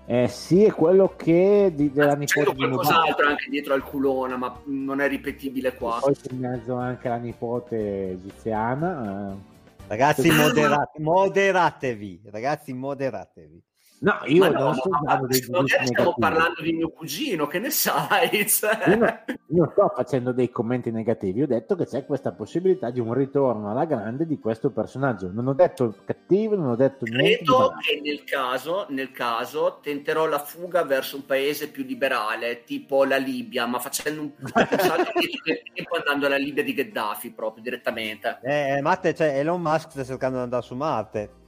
Eh 0.06 0.28
sì, 0.28 0.66
è 0.66 0.72
quello 0.74 1.14
che 1.16 1.72
di, 1.74 1.90
della 1.94 2.18
C'è 2.18 2.18
nipote 2.18 2.52
di 2.52 2.58
qualcos'altro 2.58 3.28
anche 3.28 3.50
dietro 3.50 3.74
al 3.74 3.84
culona, 3.84 4.36
ma 4.36 4.54
non 4.66 5.00
è 5.00 5.08
ripetibile 5.08 5.74
qua. 5.74 6.00
Poi 6.02 6.14
c'è 6.14 6.34
in 6.34 6.40
mezzo 6.40 6.76
anche 6.76 7.08
la 7.08 7.16
nipote 7.16 8.12
egiziana. 8.12 9.32
eh. 9.32 9.52
Ragazzi, 9.88 10.30
moderate- 10.32 11.00
moderatevi. 11.00 12.22
Ragazzi, 12.32 12.74
moderatevi. 12.74 13.64
No, 14.04 14.20
io 14.26 14.50
non 14.52 14.62
no, 14.62 14.74
sto 14.74 14.90
ma 14.90 15.00
dando 15.02 15.28
dei 15.28 15.40
giudizi 15.40 15.68
stiamo 15.86 15.86
negativi. 15.86 16.16
parlando 16.20 16.62
di 16.62 16.74
mio 16.74 16.90
cugino, 16.90 17.48
che 17.48 17.60
ne 17.60 17.70
sai? 17.70 18.46
Cioè, 18.50 18.90
Io, 18.90 18.98
non- 18.98 19.24
io 19.48 19.70
sto 19.72 19.94
facendo 19.96 20.34
dei 20.34 20.50
commenti 20.52 20.92
negativi, 20.92 21.42
ho 21.42 21.48
detto 21.48 21.76
che 21.76 21.86
c'è 21.86 22.06
questa 22.06 22.34
possibilità 22.34 22.90
di 22.90 23.00
un 23.00 23.14
ritorno 23.14 23.72
alla 23.72 23.86
grande 23.86 24.26
di 24.26 24.40
questo 24.40 24.72
personaggio. 24.72 25.30
Non 25.32 25.48
ho 25.48 25.54
detto 25.54 25.96
cattivo, 26.04 26.58
non 26.58 26.72
ho 26.72 26.76
detto 26.76 27.06
niente. 27.06 27.28
di 27.30 27.36
Credo 27.46 27.74
che 27.80 28.02
nel 28.04 28.24
caso, 28.26 28.88
nel 28.90 29.12
caso 29.14 29.80
tenterò 29.82 30.26
la 30.26 30.40
fuga 30.40 30.84
verso 30.84 31.16
un 31.16 31.26
paese 31.26 31.70
più 31.72 31.86
liberale, 31.86 32.66
tipo 32.66 33.06
la 33.06 33.16
Libia, 33.18 33.66
ma 33.66 33.80
facendo 33.80 34.20
un, 34.22 34.32
un 34.38 34.48
salto 34.80 35.12
tempo 35.14 35.96
andando 35.96 36.26
alla 36.26 36.36
Libia 36.36 36.64
di 36.64 36.74
Gheddafi 36.74 37.32
proprio 37.32 37.64
direttamente. 37.64 38.40
Eh, 38.44 38.82
Matte, 38.82 39.14
cioè, 39.14 39.38
Elon 39.40 39.62
Musk 39.62 39.92
sta 39.92 40.04
cercando 40.04 40.38
di 40.40 40.44
andare 40.44 40.64
su 40.64 40.76
Marte. 40.76 41.42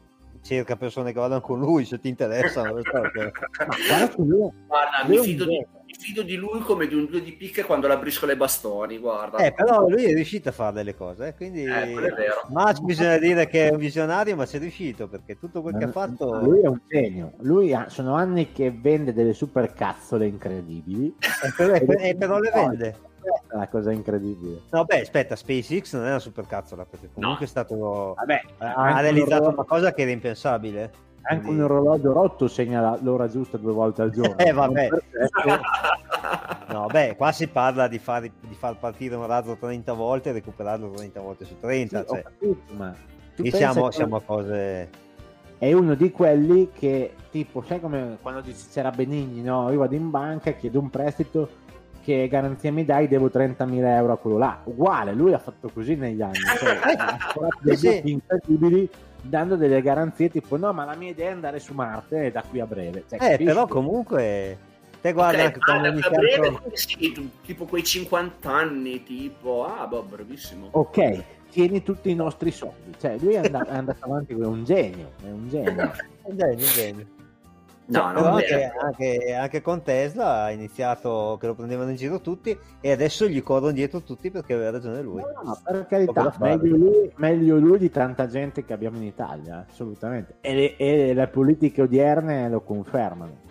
Cerca 0.46 0.76
persone 0.76 1.12
che 1.12 1.20
vadano 1.20 1.42
con 1.42 1.58
lui 1.58 1.86
se 1.86 2.00
ti 2.00 2.08
interessano. 2.08 2.76
Ma 2.76 2.82
guarda 2.82 3.32
Guarda, 4.16 5.08
mi 5.08 5.18
fido, 5.18 5.44
di, 5.46 5.58
mi 5.58 5.94
fido 5.98 6.22
di 6.22 6.36
lui 6.36 6.60
come 6.60 6.86
di 6.86 6.94
un 6.94 7.08
due 7.08 7.24
di 7.24 7.32
picche 7.32 7.64
quando 7.64 7.88
la 7.88 7.98
briscola 7.98 8.32
ai 8.32 8.38
bastoni, 8.38 9.00
guarda. 9.00 9.38
Eh, 9.40 9.54
però 9.54 9.88
lui 9.90 10.04
è 10.04 10.14
riuscito 10.14 10.50
a 10.50 10.52
fare 10.52 10.76
delle 10.76 10.96
cose, 10.96 11.30
eh, 11.30 11.34
quindi 11.34 11.64
Eh. 11.64 11.96
Musk 12.50 12.84
bisogna 12.84 13.18
dire 13.18 13.48
che 13.48 13.70
è 13.70 13.72
un 13.72 13.80
visionario, 13.80 14.36
ma 14.36 14.46
ci 14.46 14.58
è 14.58 14.60
riuscito 14.60 15.08
perché 15.08 15.40
tutto 15.40 15.64
quel 15.64 15.78
che 15.78 15.86
ha 15.86 15.92
fatto 15.92 16.40
Lui 16.40 16.62
è 16.62 16.68
un 16.68 16.80
genio. 16.88 17.34
Lui 17.40 17.74
ha- 17.74 17.90
sono 17.90 18.14
anni 18.14 18.52
che 18.52 18.70
vende 18.70 19.14
delle 19.14 19.34
super 19.34 19.74
cazzole 19.74 20.28
incredibili. 20.28 21.08
Eh, 21.08 21.54
però, 21.58 21.74
eh, 21.74 22.16
però 22.16 22.38
le 22.38 22.52
vende. 22.54 22.96
È 23.48 23.56
la 23.58 23.68
cosa 23.68 23.92
incredibile. 23.92 24.62
No, 24.72 24.86
beh, 24.86 25.02
aspetta, 25.02 25.36
SpaceX 25.36 25.94
non 25.96 26.06
è 26.06 26.10
una 26.10 26.20
supercazzola 26.20 26.86
perché 26.86 27.10
comunque 27.14 27.40
No. 27.40 27.46
è 27.46 27.50
stato 27.50 28.14
Vabbè, 28.18 28.42
ha 28.60 28.82
un 28.94 29.02
realizzato 29.02 29.34
orologio- 29.36 29.54
una 29.60 29.64
cosa 29.68 29.94
che 29.94 30.02
era 30.04 30.12
impensabile. 30.12 30.92
Anche 31.28 31.44
Quindi- 31.46 31.62
un 31.62 31.66
orologio 31.66 32.14
rotto 32.14 32.48
segna 32.48 32.98
l'ora 33.02 33.28
giusta 33.28 33.58
due 33.58 33.74
volte 33.74 34.02
al 34.04 34.12
giorno. 34.12 34.36
Eh, 34.38 34.52
vabbè. 34.52 34.90
No, 36.68 36.88
beh, 36.88 37.16
qua 37.16 37.32
si 37.32 37.48
parla 37.48 37.88
di 37.88 38.00
far, 38.00 38.22
di 38.22 38.56
far 38.56 38.78
partire 38.78 39.16
un 39.16 39.26
razzo 39.28 39.56
30 39.60 39.94
volte 39.94 40.30
e 40.30 40.34
recuperarlo 40.34 40.90
30 40.92 41.22
volte 41.22 41.46
su 41.46 41.54
Sì, 41.54 41.60
30. 41.60 42.00
ho 42.02 42.06
cioè, 42.06 42.24
capito, 42.24 42.58
ma 42.76 42.94
tu 43.36 43.42
qui 43.44 43.52
siamo, 43.52 43.86
che 43.88 43.92
siamo 43.94 44.16
a 44.18 44.22
cose. 44.22 44.90
è 45.60 45.72
uno 45.74 45.94
di 45.96 46.12
quelli 46.12 46.72
che 46.74 47.14
tipo 47.32 47.64
sai 47.66 47.80
come 47.80 48.18
quando 48.22 48.42
c'era 48.72 48.90
Benigni 48.90 49.42
no 49.42 49.72
io 49.72 49.80
vado 49.80 49.96
in 49.96 50.10
banca 50.10 50.52
chiedo 50.52 50.80
un 50.80 50.90
prestito 50.90 51.48
che 52.06 52.28
garanzia 52.30 52.72
mi 52.72 52.86
dai 52.86 53.08
devo 53.08 53.28
30.000 53.34 53.84
euro 53.84 54.14
a 54.14 54.18
quello 54.18 54.38
là 54.38 54.62
uguale 54.66 55.14
lui 55.14 55.34
ha 55.34 55.40
fatto 55.40 55.70
così 55.74 55.96
negli 55.96 56.22
anni 56.22 56.36
cioè, 56.60 56.78
ha 56.98 57.18
fatto 57.18 57.50
dei 57.62 57.76
Sì. 57.76 58.02
incredibili 58.06 58.88
dando 59.22 59.56
delle 59.56 59.82
garanzie 59.82 60.30
tipo 60.30 60.56
no 60.56 60.72
ma 60.72 60.86
la 60.86 60.96
mia 60.96 61.10
idea 61.10 61.30
è 61.30 61.32
andare 61.34 61.60
su 61.60 61.74
Marte 61.74 62.32
da 62.32 62.44
qui 62.48 62.60
a 62.60 62.68
breve 62.68 63.06
Cioè, 63.10 63.34
Eh, 63.34 63.44
però 63.44 63.66
comunque. 63.68 64.74
Te 65.02 65.14
guarda 65.14 65.38
Ok, 65.40 65.46
anche 65.46 65.60
quando 65.60 65.88
ah, 65.88 65.92
ho 65.92 66.00
a 66.00 66.10
breve, 66.10 66.60
sì, 66.74 67.30
tipo 67.44 67.66
quei 67.66 67.84
50 67.84 68.50
anni, 68.52 69.04
tipo, 69.04 69.66
ah, 69.66 69.86
boh, 69.88 70.04
brevissimo. 70.04 70.68
ok 70.72 71.24
tieni 71.52 71.84
tutti 71.84 72.10
i 72.10 72.16
nostri 72.16 72.52
soldi 72.52 72.92
cioè 73.00 73.16
lui 73.20 73.34
è 73.36 73.38
andato, 73.38 73.70
è 73.70 73.76
andato 73.76 74.04
avanti 74.04 74.34
è 74.34 74.46
un 74.46 74.64
genio 74.66 75.12
è 75.24 75.30
un 75.30 75.48
genio 75.48 75.92
Un 76.28 76.38
genio, 76.38 76.66
un 76.66 76.72
genio. 76.74 77.06
No, 77.88 78.00
Cioè, 78.02 78.14
però 78.14 78.30
no, 78.30 78.36
anche, 78.36 78.72
anche- 78.82 79.34
anche 79.36 79.62
con 79.62 79.84
Tesla 79.84 80.44
ha 80.44 80.52
iniziato 80.52 81.38
che 81.40 81.46
lo 81.46 81.54
prendevano 81.54 81.92
in 81.92 81.96
giro 81.96 82.20
tutti 82.20 82.58
e 82.82 82.92
adesso 82.92 83.28
gli 83.28 83.44
corrono 83.44 83.72
dietro 83.72 84.02
tutti 84.02 84.32
perché 84.32 84.54
aveva 84.54 84.72
ragione 84.72 85.02
lui. 85.02 85.22
No, 85.22 85.42
no, 85.44 85.60
per 85.64 85.86
carità, 85.86 86.34
meglio 86.40 86.76
lui, 86.76 87.12
meglio 87.18 87.58
lui 87.58 87.78
di 87.78 87.92
tanta 87.92 88.28
gente 88.28 88.66
che 88.66 88.74
abbiamo 88.74 88.98
in 88.98 89.04
Italia, 89.04 89.66
assolutamente. 89.70 90.38
E 90.42 90.56
le, 90.56 90.76
e 90.78 91.14
le 91.14 91.28
politiche 91.28 91.84
odierne 91.84 92.50
lo 92.50 92.62
confermano. 92.62 93.44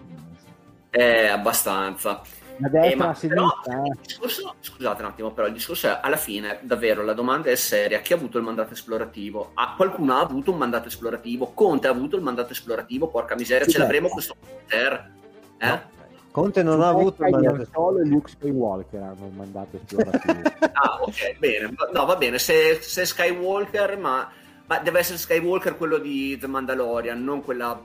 Eh, 0.90 1.26
abbastanza. 1.28 2.20
A 2.62 2.66
Eh, 2.66 2.70
destra, 2.70 2.96
ma 2.96 3.10
a 3.10 3.14
però, 3.14 3.14
sinistra, 3.14 3.82
eh. 3.82 3.88
il 3.88 3.98
discorso, 4.06 4.54
scusate 4.60 5.02
un 5.02 5.08
attimo, 5.08 5.32
però 5.32 5.46
il 5.48 5.52
discorso 5.52 5.88
è 5.88 5.98
alla 6.00 6.16
fine, 6.16 6.58
davvero, 6.62 7.02
la 7.02 7.12
domanda 7.12 7.50
è 7.50 7.54
seria. 7.56 7.98
Chi 8.00 8.12
ha 8.12 8.16
avuto 8.16 8.38
il 8.38 8.44
mandato 8.44 8.72
esplorativo? 8.74 9.50
Ah, 9.54 9.74
qualcuno 9.76 10.14
ha 10.14 10.20
avuto 10.20 10.52
un 10.52 10.58
mandato 10.58 10.88
esplorativo? 10.88 11.52
Conte 11.52 11.88
ha 11.88 11.90
avuto 11.90 12.16
il 12.16 12.22
mandato 12.22 12.52
esplorativo? 12.52 13.08
Porca 13.08 13.34
miseria, 13.34 13.64
Sì, 13.64 13.72
ce 13.72 13.78
l'avremo 13.78 14.08
certo. 14.08 14.14
questo 14.14 14.36
poter? 14.40 15.10
Eh? 15.58 15.92
Conte 16.30 16.62
non 16.64 16.80
ha 16.82 16.88
avuto 16.88 17.24
il 17.24 17.30
mandato 17.30 17.64
Solo 17.72 18.00
e 18.00 18.04
Luke 18.06 18.28
Skywalker 18.30 19.00
hanno 19.00 19.26
il 19.26 19.32
mandato 19.34 19.76
esplorativo. 19.76 20.42
Ah, 20.74 20.98
ok, 21.00 21.38
bene. 21.38 21.72
No, 21.92 22.04
va 22.04 22.16
bene, 22.16 22.38
se, 22.38 22.78
se 22.82 23.04
Skywalker, 23.04 23.96
ma, 23.96 24.28
ma 24.66 24.78
deve 24.78 24.98
essere 25.00 25.18
Skywalker 25.18 25.76
quello 25.76 25.98
di 25.98 26.36
The 26.38 26.46
Mandalorian, 26.46 27.22
non 27.22 27.42
quella, 27.42 27.78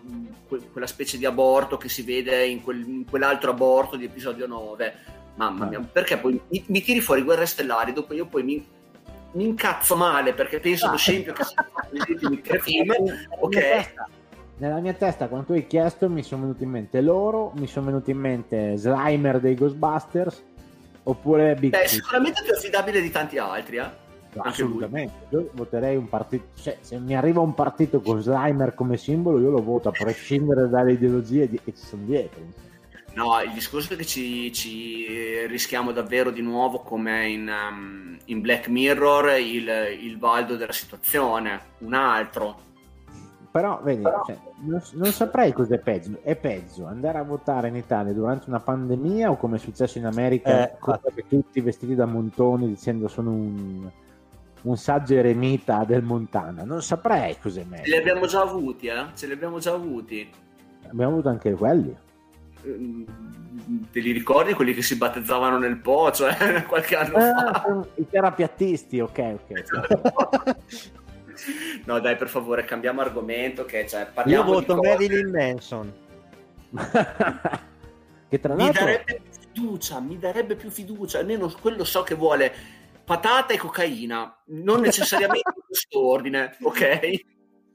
que- 0.48 0.70
quella 0.72 0.88
specie 0.88 1.18
di 1.18 1.26
aborto 1.26 1.78
che 1.78 1.90
si 1.90 2.04
vede 2.04 2.46
in, 2.48 2.62
quel- 2.64 2.88
in 2.88 3.06
quell'altro 3.10 3.52
aborto 3.52 3.96
di 3.98 4.06
episodio 4.06 4.48
9. 4.48 4.94
Mamma 5.36 5.66
mia, 5.66 5.80
perché 5.80 6.18
poi 6.18 6.40
mi, 6.50 6.64
mi 6.68 6.82
tiri 6.82 7.00
fuori 7.02 7.22
Guerre 7.22 7.46
Stellari, 7.46 7.94
dopo 7.94 8.14
io 8.14 8.26
poi 8.26 8.44
mi, 8.44 8.66
mi 9.34 9.46
incazzo 9.46 9.96
male 9.96 10.34
perché 10.34 10.60
penso 10.60 10.88
allo 10.88 10.98
scempio 10.98 11.34
che 11.34 11.44
si 11.46 11.54
fa 11.56 11.66
negli 11.92 12.12
ultimi 12.12 12.42
tre 12.42 12.60
film. 12.60 12.92
Nella 12.92 13.14
mia 13.14 13.28
Ok, 13.40 13.54
testa- 13.54 14.08
Nella 14.58 14.80
mia 14.80 14.94
testa, 14.94 15.28
quando 15.28 15.48
tu 15.48 15.54
hai 15.54 15.66
chiesto, 15.68 16.10
mi 16.10 16.24
sono 16.24 16.42
venuti 16.42 16.64
in 16.64 16.70
mente 16.70 17.00
loro, 17.02 17.54
mi 17.56 17.68
sono 17.68 17.86
venuti 17.86 18.12
in 18.12 18.18
mente 18.18 18.76
Slimer 18.76 19.40
dei 19.40 19.56
Ghostbusters, 19.56 20.44
oppure 21.04 21.54
Beh, 21.54 21.60
Bigfoot. 21.60 21.86
sicuramente 21.86 22.42
più 22.44 22.54
affidabile 22.54 23.02
di 23.02 23.10
tanti 23.10 23.38
altri, 23.38 23.78
eh. 23.78 24.08
Lui. 24.34 24.48
assolutamente. 24.48 25.14
Io 25.30 25.50
voterei 25.54 25.96
un 25.96 26.08
partito. 26.08 26.46
Cioè, 26.56 26.78
se 26.82 27.00
mi 27.00 27.16
arriva 27.16 27.42
un 27.42 27.54
partito 27.54 28.02
con 28.02 28.22
Slimer 28.22 28.74
come 28.74 28.98
simbolo, 28.98 29.40
io 29.40 29.50
lo 29.50 29.62
voto 29.62 29.90
a 29.90 29.92
prescindere 29.92 30.70
dalle 30.70 30.94
ideologie 30.94 31.50
di- 31.50 31.60
che 31.64 31.74
ci 31.76 31.86
sono 31.86 32.04
dietro. 32.06 32.42
No, 33.14 33.42
il 33.42 33.52
discorso 33.52 33.94
è 33.94 33.96
che 33.98 34.06
ci, 34.06 34.54
ci 34.54 35.46
rischiamo 35.48 35.92
davvero 35.92 36.30
di 36.30 36.42
nuovo 36.42 36.80
come 36.80 37.28
in, 37.28 37.50
um, 37.50 38.18
in 38.26 38.40
Black 38.40 38.68
Mirror 38.68 39.38
il, 39.40 39.68
il 40.00 40.18
baldo 40.18 40.56
della 40.56 40.72
situazione, 40.72 41.60
un 41.80 41.94
altro. 41.96 42.68
Però, 43.52 43.82
vedi, 43.82 44.04
cioè, 44.04 44.38
non, 44.60 44.82
non 44.94 45.12
saprei 45.12 45.52
cos'è 45.52 45.80
peggio. 45.80 46.20
È 46.22 46.36
peggio 46.36 46.86
andare 46.86 47.18
a 47.18 47.24
votare 47.24 47.70
in 47.70 47.76
Italia 47.76 48.14
durante 48.14 48.48
una 48.48 48.60
pandemia 48.60 49.32
o 49.32 49.38
come 49.38 49.56
è 49.56 49.60
successo 49.60 49.98
in 49.98 50.06
America, 50.06 50.70
Eh, 50.70 51.26
tutti 51.28 51.60
vestiti 51.62 51.96
da 51.96 52.06
montoni 52.06 52.68
dicendo 52.68 53.08
sono 53.08 53.32
un, 53.32 53.90
un 54.64 54.78
saggio 54.78 55.16
eremita 55.16 55.84
del 55.86 56.04
Montana. 56.04 56.64
Non 56.64 56.82
saprei 56.82 57.38
cos'è 57.40 57.62
Ce 57.62 57.66
li 57.66 57.70
meglio. 57.70 57.98
abbiamo 57.98 58.26
già 58.26 58.42
avuti, 58.42 58.88
eh? 58.88 59.06
Ce 59.16 59.28
li 59.28 59.34
abbiamo 59.34 59.60
già 59.60 59.74
avuti. 59.74 60.30
Abbiamo 60.90 61.14
avuto 61.14 61.30
anche 61.30 61.54
quelli. 61.54 61.96
Ehm, 62.64 63.06
Te 63.92 64.00
li 64.00 64.12
ricordi 64.12 64.54
quelli 64.54 64.74
che 64.74 64.82
si 64.82 64.96
battezzavano 64.96 65.58
nel 65.58 65.78
Po, 65.78 66.12
cioè 66.12 66.64
qualche 66.68 66.96
anno 66.96 67.20
fa? 67.20 67.32
Ah, 67.32 67.86
I 67.96 68.08
terapiattisti, 68.10 69.00
ok, 69.00 69.36
ok. 69.48 70.56
No, 71.86 72.00
dai, 72.00 72.18
per 72.18 72.28
favore, 72.28 72.66
cambiamo 72.66 73.02
argomento. 73.02 73.64
Che, 73.66 73.88
cioè, 73.88 74.02
Io 74.02 74.08
parliamo 74.14 74.52
voto 74.52 74.76
Marilyn 74.76 75.32
Manson. 75.32 75.92
che 78.30 78.40
tra 78.40 78.54
Mi 78.54 78.64
l'altro 78.64 78.86
darebbe 78.86 79.22
più 79.24 79.40
fiducia, 79.54 80.00
mi 80.00 80.20
darebbe 80.20 80.56
più 80.56 80.70
fiducia. 80.70 81.20
Almeno 81.20 81.52
quello 81.62 81.84
so 81.86 82.04
che 82.04 82.14
vuole 82.16 82.54
patata 83.10 83.54
e 83.56 83.58
cocaina, 83.58 84.44
non 84.50 84.82
necessariamente 84.82 85.52
in 85.56 85.64
questo 85.66 86.00
ordine, 86.00 86.56
ok? 86.62 87.26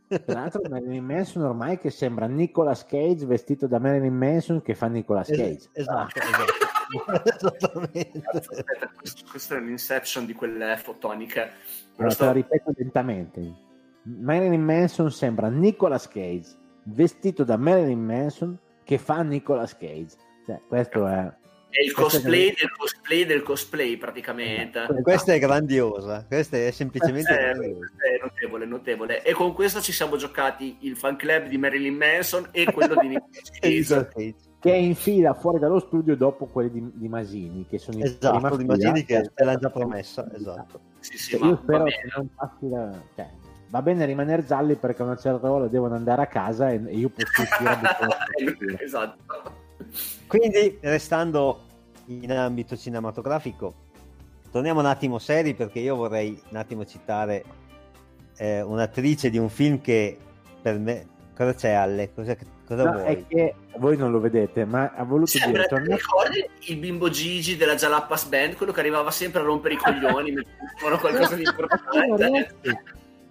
Tra 0.06 0.22
l'altro 0.32 0.60
Marilyn 0.68 1.04
Manson 1.04 1.42
ormai 1.42 1.76
che 1.76 1.90
sembra 1.90 2.26
Nicolas 2.26 2.86
Cage 2.86 3.26
vestito 3.26 3.66
da 3.66 3.80
Marilyn 3.80 4.14
Manson 4.14 4.62
che 4.62 4.76
fa 4.76 4.86
Nicolas 4.86 5.26
Cage. 5.26 5.70
Esatto, 5.72 6.20
esatto. 6.20 6.52
Esattamente. 7.24 8.22
Aspetta, 8.32 8.92
questo, 8.96 9.24
questo 9.28 9.56
è 9.56 9.60
l'inception 9.60 10.24
di 10.24 10.34
quelle 10.34 10.76
fotoniche. 10.76 11.50
Allora, 11.96 12.14
te 12.14 12.24
la 12.24 12.32
ripeto 12.32 12.72
lentamente. 12.76 13.54
Marilyn 14.02 14.62
Manson 14.62 15.10
sembra 15.10 15.48
Nicolas 15.48 16.06
Cage 16.06 16.54
vestito 16.84 17.42
da 17.42 17.56
Marilyn 17.56 18.04
Manson 18.04 18.56
che 18.84 18.98
fa 18.98 19.22
Nicolas 19.22 19.76
Cage. 19.76 20.14
Cioè, 20.46 20.60
questo 20.68 21.08
è... 21.08 21.34
È 21.74 21.82
il 21.82 21.92
cosplay 21.92 22.54
del 22.54 22.70
cosplay 22.76 23.24
del 23.26 23.42
cosplay, 23.42 23.96
praticamente. 23.96 24.86
Questa 25.02 25.32
è 25.32 25.38
grandiosa, 25.40 26.24
questa 26.26 26.56
è 26.56 26.70
semplicemente 26.70 27.32
Eh, 27.32 27.36
grandiosa. 27.52 27.86
è 27.96 28.22
notevole, 28.22 28.64
notevole. 28.64 29.22
E 29.24 29.32
con 29.32 29.52
questo 29.54 29.80
ci 29.80 29.90
siamo 29.90 30.16
giocati 30.16 30.76
il 30.80 30.96
fan 30.96 31.16
club 31.16 31.46
di 31.48 31.58
Marilyn 31.58 31.96
Manson 31.96 32.48
e 32.52 32.64
quello 32.72 32.94
di 33.00 33.08
Nicolas 33.18 33.50
Cage. 33.58 34.34
Che 34.60 34.72
è 34.72 34.76
in 34.76 34.94
fila 34.94 35.34
fuori 35.34 35.58
dallo 35.58 35.80
studio 35.80 36.16
dopo 36.16 36.46
quelli 36.46 36.70
di, 36.70 36.90
di 36.94 37.08
Masini 37.08 37.66
che 37.68 37.78
sono 37.78 37.98
in 37.98 38.04
Esatto, 38.04 38.38
prima 38.38 38.56
di. 38.56 38.64
Masini 38.64 39.04
che 39.04 39.30
te 39.34 39.44
l'ha 39.44 39.56
già 39.56 39.68
promessa, 39.70 40.26
esatto. 40.32 40.80
Sì, 41.00 41.18
sì, 41.18 41.30
Cioè, 41.36 41.44
io 41.44 41.54
va 41.56 41.60
spero 41.62 41.82
bene. 41.84 41.96
che 42.00 42.08
non 42.16 42.28
passi 42.34 42.68
la... 42.70 43.02
cioè, 43.16 43.28
va 43.68 43.82
bene 43.82 44.06
rimanere 44.06 44.44
gialli 44.46 44.76
perché 44.76 45.02
a 45.02 45.06
una 45.06 45.16
certa 45.16 45.50
ora 45.50 45.66
devono 45.66 45.96
andare 45.96 46.22
a 46.22 46.26
casa 46.28 46.70
e, 46.70 46.80
e 46.86 46.96
io 46.96 47.10
posso 47.10 47.42
uscire 47.42 47.78
esatto. 48.80 49.62
Quindi, 50.26 50.78
restando 50.80 51.60
in 52.06 52.32
ambito 52.32 52.76
cinematografico, 52.76 53.74
torniamo 54.50 54.80
un 54.80 54.86
attimo 54.86 55.18
seri 55.18 55.54
perché 55.54 55.80
io 55.80 55.96
vorrei 55.96 56.40
un 56.50 56.56
attimo 56.56 56.84
citare 56.84 57.44
eh, 58.36 58.62
un'attrice 58.62 59.30
di 59.30 59.38
un 59.38 59.48
film 59.48 59.80
che 59.80 60.16
per 60.60 60.78
me... 60.78 61.08
Cosa 61.36 61.52
c'è 61.54 61.70
Alle? 61.72 62.12
Cosa, 62.14 62.36
cosa 62.64 62.84
No, 62.84 62.92
vuoi? 62.92 63.06
è 63.06 63.26
che 63.26 63.54
voi 63.78 63.96
non 63.96 64.12
lo 64.12 64.20
vedete 64.20 64.64
ma 64.64 64.92
ha 64.94 65.02
voluto 65.02 65.32
Sembra, 65.32 65.50
dire 65.50 65.66
torna- 65.66 65.96
ricordi 65.96 66.48
il 66.66 66.76
bimbo 66.76 67.10
Gigi 67.10 67.56
della 67.56 67.74
Jalapas 67.74 68.26
Band, 68.26 68.54
quello 68.54 68.70
che 68.70 68.78
arrivava 68.78 69.10
sempre 69.10 69.40
a 69.40 69.44
rompere 69.44 69.74
i 69.74 69.76
coglioni 69.76 70.30
dicevano 70.74 70.98
qualcosa 71.00 71.34
di 71.34 71.42
importante? 71.42 72.54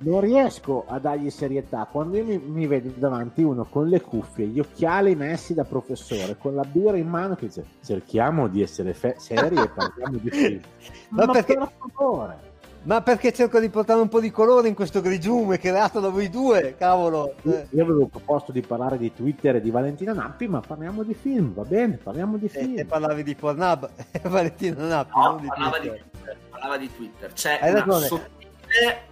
Non 0.04 0.22
riesco 0.22 0.86
a 0.88 1.00
dargli 1.00 1.30
serietà 1.30 1.88
quando 1.92 2.18
io 2.18 2.26
mi, 2.26 2.38
mi 2.38 2.68
vedo 2.68 2.92
davanti 2.96 3.42
uno 3.44 3.66
con 3.66 3.88
le 3.88 4.02
cuffie 4.02 4.48
gli 4.48 4.60
occhiali 4.60 5.16
messi 5.16 5.54
da 5.54 5.64
professore 5.64 6.38
con 6.38 6.56
la 6.56 6.64
birra 6.64 6.98
in 6.98 7.08
mano 7.08 7.36
che 7.36 7.48
dice 7.48 7.66
cerchiamo 7.84 8.48
di 8.48 8.62
essere 8.62 8.94
fe- 8.94 9.16
seri 9.18 9.56
e 9.56 9.70
parliamo 9.70 10.18
di 10.18 10.30
film 10.30 10.60
Ma 11.10 11.26
ma, 11.26 11.32
perché- 11.34 11.56
per 11.58 11.72
favore 11.96 12.52
Ma 12.84 13.02
perché 13.02 13.32
cerco 13.32 13.60
di 13.60 13.70
portare 13.70 14.02
un 14.02 14.10
po' 14.10 14.20
di 14.20 14.30
colore 14.30 14.68
in 14.68 14.74
questo 14.76 15.00
grigiume 15.00 15.58
creato 15.58 16.00
da 16.02 16.10
voi 16.10 16.30
due? 16.30 16.76
Cavolo! 16.78 17.36
Eh, 17.44 17.68
io 17.70 17.84
avevo 17.84 18.08
proposto 18.08 18.52
di 18.52 18.60
parlare 18.62 18.98
di 18.98 19.14
Twitter 19.14 19.56
e 19.56 19.62
di 19.62 19.72
Valentina 19.72 20.12
Nappi 20.12 20.48
ma 20.48 20.60
parliamo 20.60 21.04
di 21.04 21.14
film 21.14 21.54
va 21.54 21.64
bene 21.64 21.96
parliamo 21.96 22.38
di 22.38 22.46
E, 22.46 22.50
film 22.50 22.78
e 22.80 22.86
parlavi 22.86 23.24
di 23.24 23.36
Pornhub, 23.36 23.90
Valentino 24.28 24.86
Nappi, 24.86 25.18
No, 25.18 25.24
non 25.32 25.42
di 25.42 25.48
parlava 25.48 25.78
di 25.80 25.88
Twitter. 25.88 26.02
Twitter. 26.12 26.38
Parlava 26.50 26.78
di 26.78 26.92
Twitter. 26.96 27.34
C'è 27.34 27.60
Hai 27.62 27.70
una 27.72 27.80
ragione. 27.80 28.06
sottile 28.08 29.12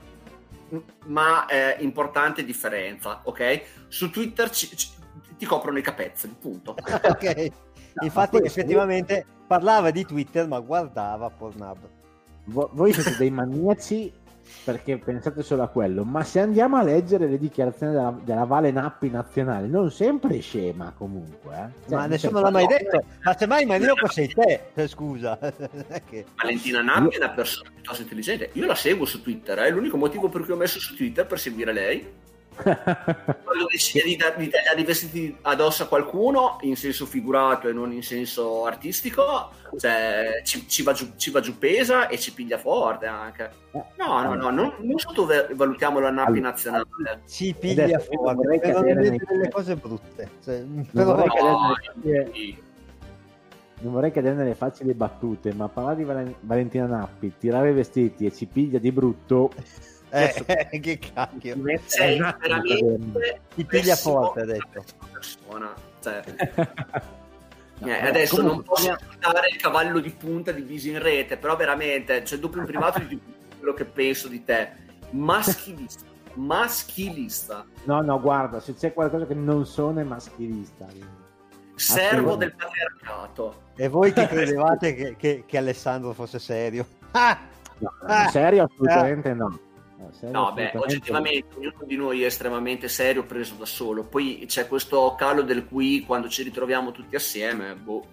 ma 1.06 1.46
eh, 1.48 1.78
importante 1.80 2.44
differenza, 2.44 3.22
ok? 3.24 3.62
Su 3.88 4.10
Twitter 4.10 4.50
ci- 4.50 4.76
ci- 4.76 4.90
ti 5.38 5.46
coprono 5.46 5.78
i 5.78 5.82
capezzoli, 5.82 6.36
punto. 6.40 6.76
ok. 6.84 7.52
Infatti, 8.02 8.40
questo- 8.40 8.60
effettivamente 8.60 9.26
parlava 9.48 9.92
di 9.92 10.06
Twitter, 10.06 10.48
ma 10.48 10.60
guardava 10.60 11.30
Pornhub. 11.30 11.78
Vo- 12.46 12.70
voi 12.74 12.94
siete 12.94 13.16
dei 13.18 13.30
maniaci 13.32 14.12
perché 14.64 14.98
pensate 14.98 15.42
solo 15.44 15.64
a 15.64 15.68
quello, 15.68 16.04
ma 16.04 16.24
se 16.24 16.40
andiamo 16.40 16.78
a 16.78 16.84
leggere 16.84 17.28
le 17.28 17.38
dichiarazioni 17.38 17.94
della, 17.94 18.16
della 18.24 18.44
Vale 18.46 18.72
Nappi 18.72 19.10
nazionale, 19.10 19.68
non 19.68 19.92
sempre 19.92 20.40
scema 20.40 20.94
comunque. 20.96 21.54
eh. 21.56 21.90
Cioè, 21.90 21.98
ma 21.98 22.06
nessuno 22.06 22.42
l'ha 22.42 22.52
mai 22.52 22.64
no. 22.64 22.70
detto. 22.70 23.04
Ma 23.24 23.36
semmai 23.38 23.66
Maniloco 23.66 24.08
sei 24.10 24.28
te, 24.28 24.68
eh, 24.74 24.88
scusa. 24.88 25.38
Che- 26.10 26.26
Valentina 26.36 26.82
Nappi 26.82 27.16
è 27.16 27.18
una 27.18 27.30
persona 27.32 27.70
piuttosto 27.74 28.02
intelligente. 28.02 28.50
Io 28.54 28.66
la 28.66 28.76
seguo 28.76 29.06
su 29.06 29.22
Twitter, 29.22 29.58
è 29.58 29.72
l'unico 29.72 29.98
motivo 29.98 30.30
per 30.30 30.44
cui 30.44 30.54
ho 30.54 30.58
messo 30.58 30.80
su 30.80 30.96
Twitter 30.96 31.26
per 31.26 31.40
seguire 31.40 31.74
lei. 31.74 32.08
Quando 32.62 33.66
decide 33.70 34.04
di, 34.04 34.18
di 34.38 34.50
tagliare 34.50 34.80
i 34.80 34.84
vestiti 34.84 35.36
addosso 35.42 35.84
a 35.84 35.88
qualcuno, 35.88 36.58
in 36.62 36.76
senso 36.76 37.06
figurato 37.06 37.68
e 37.68 37.74
non 37.74 37.92
in 37.92 38.04
senso 38.04 38.66
artistico, 38.66 39.50
cioè, 39.78 40.42
ci, 40.44 40.68
ci 40.68 40.84
va 40.84 40.94
giù, 40.94 41.12
ci 41.16 41.32
va 41.32 41.40
giù 41.40 41.58
pesa 41.58 42.08
e 42.08 42.18
ci 42.20 42.34
piglia 42.34 42.58
forte 42.58 43.06
anche. 43.06 43.52
No, 43.72 43.88
no, 43.98 44.34
no, 44.36 44.50
non, 44.50 44.74
non 44.80 44.98
sottovalutiamo 44.98 46.00
la 46.00 46.10
Nappi 46.12 46.32
Allora. 46.34 46.50
nazionale. 46.50 46.86
Ci 47.28 47.56
piglia 47.58 47.84
Adesso 47.86 48.10
non 48.12 48.24
forte, 48.24 48.36
vorrei 48.36 48.60
però 48.60 48.82
nei- 48.82 48.96
dire 49.10 49.26
delle 49.28 49.50
cose 49.50 49.76
brutte. 49.76 50.30
Cioè, 50.44 50.60
Non 50.62 50.86
vorrei 50.92 51.28
No, 51.42 51.74
nelle 52.04 52.30
sì. 52.34 52.64
non 53.82 53.94
vorrei 53.94 54.12
cadere 54.12 54.36
nelle 54.36 54.54
facili 54.56 54.94
battute, 54.94 55.54
ma 55.54 55.68
parlare 55.68 55.96
di 55.96 56.04
Valen- 56.04 56.36
Valentina 56.42 56.86
Nappi, 56.86 57.34
tirare 57.40 57.72
i 57.72 57.74
vestiti 57.74 58.26
e 58.26 58.32
ci 58.34 58.46
piglia 58.46 58.78
di 58.78 58.92
brutto. 58.92 59.52
Eh, 60.12 60.80
che 60.82 61.00
cacchio. 61.00 61.56
Sei 61.86 62.18
cadere. 62.20 62.38
veramente 62.40 63.42
Ti 63.56 63.66
piglia 63.66 63.96
forte, 63.96 64.42
ha 64.42 64.46
detto. 64.46 64.84
persona. 65.12 65.74
Cioè, 66.02 66.22
No, 67.82 67.88
Eh, 67.88 68.08
adesso 68.08 68.36
comunque, 68.36 68.56
non 68.58 68.64
posso 68.64 68.92
ascoltare 68.92 69.48
il 69.50 69.56
cavallo 69.60 70.00
di 70.00 70.12
punta 70.12 70.52
di 70.52 70.62
Bisi 70.62 70.92
in 70.92 71.02
rete, 71.02 71.38
però 71.38 71.56
veramente, 71.56 72.24
cioè, 72.24 72.38
dopo 72.38 72.60
in 72.60 72.66
privato 72.66 73.00
dico 73.00 73.24
quello 73.58 73.74
che 73.74 73.86
penso 73.86 74.28
di 74.28 74.44
te. 74.46 74.70
Maschilista, 75.10 76.04
maschilista, 76.36 77.66
No, 77.86 78.02
no, 78.02 78.20
guarda, 78.22 78.60
se 78.60 78.76
c'è 78.76 78.94
qualcosa 78.94 79.26
che 79.26 79.34
non 79.34 79.66
sono 79.66 80.00
è 80.00 80.04
maschilista. 80.04 80.86
servo 81.74 82.36
del 82.36 82.54
patriarcato. 82.54 83.62
E 83.76 83.88
voi 83.88 84.14
che 84.14 84.28
credevate 84.28 84.94
che, 84.94 85.16
che- 85.18 85.44
che 85.48 85.58
Alessandro 85.58 86.14
fosse 86.14 86.38
serio? 86.38 86.86
Ah! 87.12 87.36
No, 87.80 87.92
Ah. 88.06 88.30
serio 88.30 88.66
assolutamente 88.66 89.34
no. 89.34 89.48
No, 89.48 89.60
No, 90.30 90.52
beh, 90.54 90.72
oggettivamente 90.76 91.56
ognuno 91.56 91.84
di 91.84 91.96
noi 91.96 92.24
è 92.24 92.26
estremamente 92.26 92.88
serio, 92.88 93.24
preso 93.24 93.56
da 93.56 93.66
solo. 93.66 94.04
Poi 94.04 94.46
c'è 94.48 94.68
questo 94.68 95.16
calo 95.18 95.42
del 95.42 95.68
qui 95.68 96.04
quando 96.06 96.28
ci 96.28 96.44
ritroviamo 96.44 96.92
tutti 96.92 97.16
assieme. 97.16 97.76
Boh, 97.76 98.04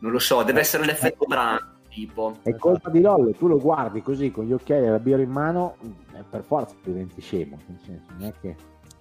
non 0.00 0.12
lo 0.12 0.18
so, 0.18 0.42
deve 0.42 0.60
essere 0.60 0.84
l'effetto 0.84 1.24
brand, 1.26 1.60
tipo. 1.88 2.38
È 2.42 2.54
colpa 2.56 2.90
di 2.90 3.00
Lollo, 3.00 3.32
tu 3.32 3.48
lo 3.48 3.58
guardi 3.58 4.02
così 4.02 4.30
con 4.30 4.44
gli 4.44 4.52
occhiali 4.52 4.86
e 4.86 4.90
la 4.90 4.98
birra 4.98 5.22
in 5.22 5.30
mano, 5.30 5.76
eh, 6.14 6.22
per 6.28 6.42
forza 6.44 6.74
diventi 6.82 7.20
scemo. 7.20 7.58
Nel 7.66 7.80
senso, 7.84 8.04
non 8.16 8.28
è 8.28 8.32
che... 8.40 8.56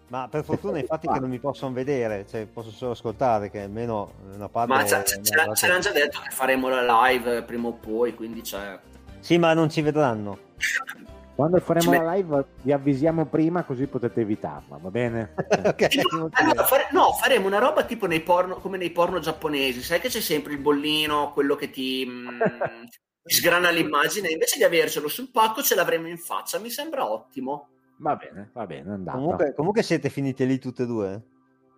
Ma 0.10 0.30
per 0.30 0.45
fortuna 0.45 0.80
infatti 0.80 1.05
che 1.05 1.20
non 1.20 1.30
mi 1.30 1.38
possono 1.38 1.74
vedere, 1.74 2.26
cioè 2.26 2.45
posso 2.45 2.72
solo 2.72 2.91
ascoltare 2.91 3.49
che 3.49 3.62
almeno 3.62 4.14
una 4.34 4.47
parte... 4.47 4.74
Ma 4.74 4.86
ce 4.86 5.68
l'hanno 5.68 5.80
già 5.80 5.91
detto 5.91 6.20
che 6.22 6.30
faremo 6.30 6.70
la 6.70 7.10
live 7.10 7.43
prima 7.43 7.68
o 7.68 7.74
poi, 7.74 8.16
quindi 8.16 8.39
c'è. 8.41 8.80
Sì, 9.20 9.38
ma 9.38 9.53
non 9.53 9.70
ci 9.70 9.82
vedranno. 9.82 10.38
Quando 11.38 11.60
faremo 11.60 11.92
Ci 11.92 11.98
la 12.00 12.14
live 12.16 12.46
vi 12.64 12.72
avvisiamo 12.72 13.28
prima 13.28 13.64
così 13.64 13.86
potete 13.86 14.22
evitarla, 14.22 14.80
va 14.82 14.90
bene? 14.90 15.36
ok, 15.66 15.88
No, 16.12 16.30
allora, 16.32 16.64
fare- 16.64 16.88
no, 16.94 17.14
faremo 17.14 17.46
una 17.46 17.60
roba 17.60 17.84
tipo 17.84 18.08
nei 18.08 18.22
porno, 18.22 18.56
come 18.56 18.80
nei 18.80 18.90
porno 18.90 19.20
giapponesi. 19.20 19.84
Sai 19.84 20.00
che 20.00 20.10
c'è 20.10 20.20
sempre 20.20 20.54
il 20.54 20.60
bollino, 20.60 21.32
quello 21.34 21.56
che 21.56 21.70
ti, 21.70 22.04
mm, 22.10 22.42
ti 23.22 23.36
sgrana 23.36 23.70
l'immagine. 23.70 24.30
Invece 24.30 24.58
di 24.58 24.64
avercelo 24.64 25.08
sul 25.08 25.30
pacco, 25.30 25.62
ce 25.62 25.76
l'avremo 25.76 26.08
in 26.08 26.18
faccia. 26.18 26.58
Mi 26.58 26.72
sembra 26.72 27.08
ottimo. 27.08 27.68
Va 27.98 28.16
bene, 28.16 28.50
va 28.54 28.66
bene, 28.66 28.90
è 28.90 28.94
andata. 28.94 29.18
Comunque, 29.18 29.54
comunque 29.54 29.84
siete 29.84 30.10
finiti 30.10 30.44
lì 30.44 30.58
tutte 30.58 30.82
e 30.82 30.86
due? 30.88 31.22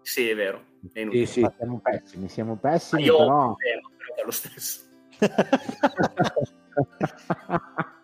Sì, 0.04 0.30
è 0.30 0.36
vero. 0.36 0.64
È 0.94 1.06
Sì, 1.12 1.26
sì, 1.26 1.46
siamo 1.58 1.82
pessimi, 1.84 2.30
siamo 2.30 2.58
Ma 2.62 2.70
pessimi, 2.70 3.04
io 3.04 3.16
ho 3.16 3.18
però... 3.18 3.44
problema, 3.44 3.90
però 3.98 4.16
è 4.16 4.24
lo 4.24 4.32
stesso. 4.32 4.88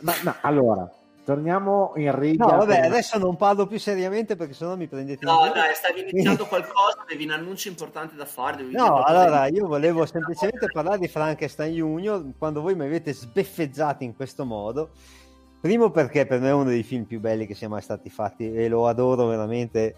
ma, 0.00 0.14
ma, 0.22 0.36
allora, 0.42 0.90
torniamo 1.24 1.92
in 1.96 2.18
riga. 2.18 2.46
No, 2.46 2.56
vabbè, 2.58 2.80
con- 2.80 2.84
adesso 2.92 3.18
non 3.18 3.36
parlo 3.36 3.66
più 3.66 3.78
seriamente 3.78 4.36
perché 4.36 4.52
sennò 4.54 4.76
mi 4.76 4.86
prendete 4.88 5.24
in 5.24 5.30
No, 5.30 5.42
giro. 5.42 5.54
dai, 5.54 5.74
stavi 5.74 6.00
iniziando 6.00 6.46
qualcosa, 6.46 7.02
avevi 7.02 7.24
un 7.24 7.30
annuncio 7.30 7.68
importante 7.68 8.16
da 8.16 8.24
fare. 8.24 8.62
No, 8.62 9.02
allora 9.02 9.46
io 9.46 9.66
volevo 9.66 10.06
semplicemente 10.06 10.66
parlare 10.72 10.98
di 10.98 11.08
Frankenstein 11.08 11.74
Junior 11.74 12.24
quando 12.38 12.60
voi 12.60 12.74
mi 12.74 12.84
avete 12.84 13.12
sbeffeggiato 13.12 14.04
in 14.04 14.14
questo 14.14 14.44
modo. 14.44 14.90
Primo 15.60 15.90
perché 15.90 16.24
per 16.24 16.40
me 16.40 16.48
è 16.48 16.52
uno 16.52 16.64
dei 16.70 16.82
film 16.82 17.04
più 17.04 17.20
belli 17.20 17.46
che 17.46 17.54
siano 17.54 17.74
mai 17.74 17.82
stati 17.82 18.08
fatti 18.08 18.50
e 18.50 18.66
lo 18.68 18.86
adoro 18.88 19.26
veramente 19.26 19.94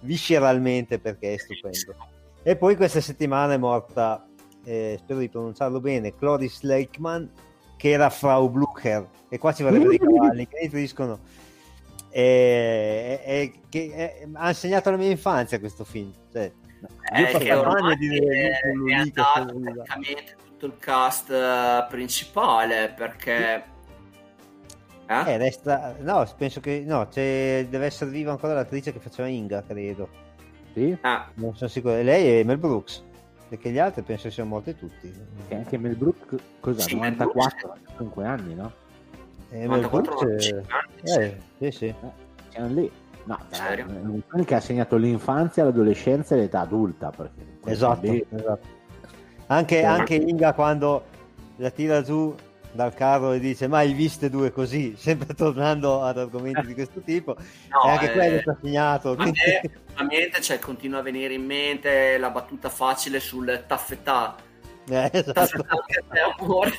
visceralmente 0.00 0.98
perché 0.98 1.34
è 1.34 1.36
stupendo. 1.36 1.94
E 2.42 2.56
poi 2.56 2.76
questa 2.76 3.00
settimana 3.00 3.54
è 3.54 3.56
morta, 3.56 4.26
eh, 4.64 4.96
spero 4.98 5.20
di 5.20 5.28
pronunciarlo 5.28 5.80
bene, 5.80 6.14
Cloris 6.14 6.62
Lakeman, 6.62 7.30
che 7.76 7.90
era 7.90 8.10
Frau 8.10 8.48
Blucher. 8.48 9.06
E 9.28 9.38
qua 9.38 9.52
ci 9.52 9.62
vorrebbero 9.62 9.90
dei 9.90 9.98
cavalli 9.98 10.46
che 10.48 10.58
riferiscono. 10.62 11.18
E, 12.10 13.20
e- 13.24 13.52
che 13.68 13.92
e- 13.94 14.28
ha 14.32 14.48
insegnato 14.48 14.90
la 14.90 14.96
mia 14.96 15.10
infanzia 15.10 15.58
questo 15.60 15.84
film. 15.84 16.12
Cioè, 16.32 16.50
Eh, 17.12 17.20
io 17.20 17.38
che 17.38 17.52
ormai 17.52 17.96
di 17.96 18.16
è, 18.18 18.50
è 18.60 18.92
andato 18.94 19.58
praticamente 19.60 20.36
tutto 20.46 20.66
il 20.66 20.76
cast 20.78 21.30
eh, 21.30 21.86
principale 21.88 22.92
perché... 22.96 23.64
Eh? 25.08 25.32
Eh, 25.32 25.36
resta... 25.36 25.94
No, 26.00 26.26
penso 26.36 26.60
che... 26.60 26.82
No, 26.86 27.06
c'è... 27.08 27.66
deve 27.68 27.86
essere 27.86 28.10
viva 28.10 28.32
ancora 28.32 28.54
l'attrice 28.54 28.92
che 28.92 28.98
faceva 28.98 29.28
Inga, 29.28 29.62
credo. 29.62 30.08
Sì? 30.74 30.96
Ah, 31.02 31.30
Non 31.34 31.54
sono 31.56 31.70
sicuro. 31.70 32.00
Lei 32.02 32.40
è 32.40 32.44
Mel 32.44 32.58
Brooks. 32.58 33.04
Perché 33.48 33.70
gli 33.70 33.78
altri 33.78 34.02
penso 34.02 34.30
siano 34.30 34.50
morti 34.50 34.76
tutti. 34.76 35.12
Che 35.48 35.54
anche 35.54 35.78
Mel 35.78 35.94
Brooks, 35.96 36.36
cos'ha? 36.60 36.80
Sì, 36.82 36.96
Mel 36.96 37.12
94, 37.16 37.76
5 37.98 38.26
anni, 38.26 38.54
no? 38.54 38.72
E 39.50 39.68
Mel 39.68 39.80
94 39.82 40.14
Brooks... 40.16 40.46
eh, 40.46 40.52
95 40.52 40.74
anni, 41.16 41.24
Eh, 41.24 41.70
sì, 41.70 41.70
sì. 41.70 41.94
Siamo 42.50 42.74
lì. 42.74 42.90
No, 43.24 43.38
film 43.50 44.44
che 44.44 44.54
ha 44.54 44.60
segnato 44.60 44.96
l'infanzia, 44.96 45.64
l'adolescenza 45.64 46.34
e 46.34 46.38
l'età 46.38 46.60
adulta. 46.60 47.12
Esatto, 47.64 48.10
lì- 48.10 48.24
esatto. 48.30 48.66
Anche, 49.46 49.78
Sì. 49.78 49.84
anche 49.84 50.14
Inga 50.14 50.52
quando 50.52 51.04
la 51.56 51.70
tira 51.70 52.02
giù 52.02 52.34
dal 52.76 52.94
carro 52.94 53.32
e 53.32 53.40
dice 53.40 53.66
mai 53.66 53.92
viste 53.92 54.30
due 54.30 54.52
così, 54.52 54.94
sempre 54.98 55.34
tornando 55.34 56.02
ad 56.02 56.18
argomenti 56.18 56.66
di 56.66 56.74
questo 56.74 57.00
tipo, 57.00 57.34
No, 57.70 57.84
e 57.84 57.90
anche 57.90 58.10
eh, 58.10 58.12
quello 58.12 58.40
sta 58.40 58.56
segnato. 58.62 59.10
A 59.10 59.16
quindi- 59.16 59.40
me, 59.96 60.28
a 60.36 60.40
cioè, 60.40 60.60
continua 60.60 61.00
a 61.00 61.02
venire 61.02 61.34
in 61.34 61.44
mente 61.44 62.16
la 62.18 62.30
battuta 62.30 62.68
facile 62.68 63.18
sul 63.18 63.64
taffetà. 63.66 64.36
Eh, 64.88 65.10
esatto. 65.12 65.32
Taffetà 65.32 65.76
che 65.86 66.04
è 66.08 66.20
amore. 66.38 66.72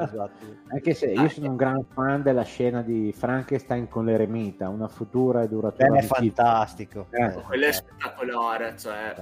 esatto. 0.00 0.56
Anche 0.70 0.94
se 0.94 1.06
io 1.06 1.28
sono 1.28 1.50
un 1.50 1.56
gran 1.56 1.84
fan 1.92 2.22
della 2.22 2.44
scena 2.44 2.80
di 2.80 3.12
Frankenstein 3.14 3.88
con 3.88 4.06
l'eremita, 4.06 4.68
una 4.70 4.88
futura 4.88 5.42
e 5.42 5.48
duratura 5.48 5.90
Beh, 5.90 5.98
è 5.98 6.02
fantastico. 6.02 7.08
Eh, 7.10 7.32
Quello 7.32 7.66
è 7.66 7.72
certo. 7.72 7.88
spettacolare. 7.90 8.74
Cioè. 8.78 9.14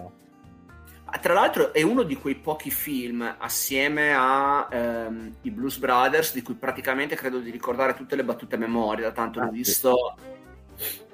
Ah, 1.08 1.18
Tra 1.18 1.34
l'altro 1.34 1.72
è 1.72 1.82
uno 1.82 2.02
di 2.02 2.16
quei 2.16 2.34
pochi 2.34 2.70
film 2.70 3.36
assieme 3.38 4.12
a 4.12 4.66
ehm, 4.70 5.36
i 5.42 5.50
Blues 5.50 5.78
Brothers 5.78 6.32
di 6.34 6.42
cui 6.42 6.54
praticamente 6.54 7.14
credo 7.14 7.38
di 7.38 7.50
ricordare 7.50 7.94
tutte 7.94 8.16
le 8.16 8.24
battute 8.24 8.56
a 8.56 8.58
memoria, 8.58 9.06
da 9.06 9.12
tanto 9.12 9.38
Ah, 9.38 9.44
l'ho 9.44 9.50
sì. 9.50 9.56
visto. 9.56 10.16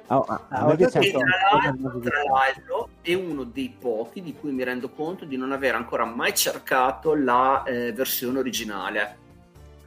Oh, 0.09 0.21
ah, 0.23 0.47
Ah, 0.49 0.61
a 0.61 0.65
me 0.67 0.73
ho 0.73 0.77
piace 0.77 0.99
E 0.99 1.01
anche 1.01 1.13
tra 1.13 1.27
l'altro, 1.61 2.01
tra 2.01 2.23
l'altro 2.25 2.89
è 3.03 3.15
uno 3.15 3.45
dei 3.45 3.75
pochi 3.79 4.23
di 4.23 4.35
cui 4.35 4.51
mi 4.53 4.65
rendo 4.65 4.89
conto 4.91 5.25
di 5.27 5.37
non 5.37 5.53
aver 5.53 5.75
ancora 5.75 6.05
mai 6.05 6.35
cercato 6.35 7.15
la 7.15 7.63
eh, 7.65 7.93
versione 7.93 8.39
originale. 8.39 9.17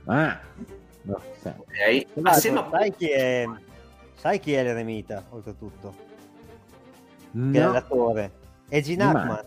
Ah, 0.05 0.39
no, 1.01 1.21
sì. 1.41 1.47
Ok? 1.47 2.05
Tra 2.21 2.31
Assieme 2.31 2.59
a 2.59 2.67
sai 2.69 2.95
chi 2.95 3.09
è 3.09 3.45
sai 4.15 4.39
chi 4.39 4.53
è 4.53 4.63
l'eremita 4.63 5.25
oltretutto 5.29 5.93
che 7.31 7.59
è 7.59 7.63
No, 7.65 7.71
l'attore 7.71 8.31
è 8.69 8.81
Gene 8.81 9.03
Ma- 9.03 9.19
Hackman 9.19 9.45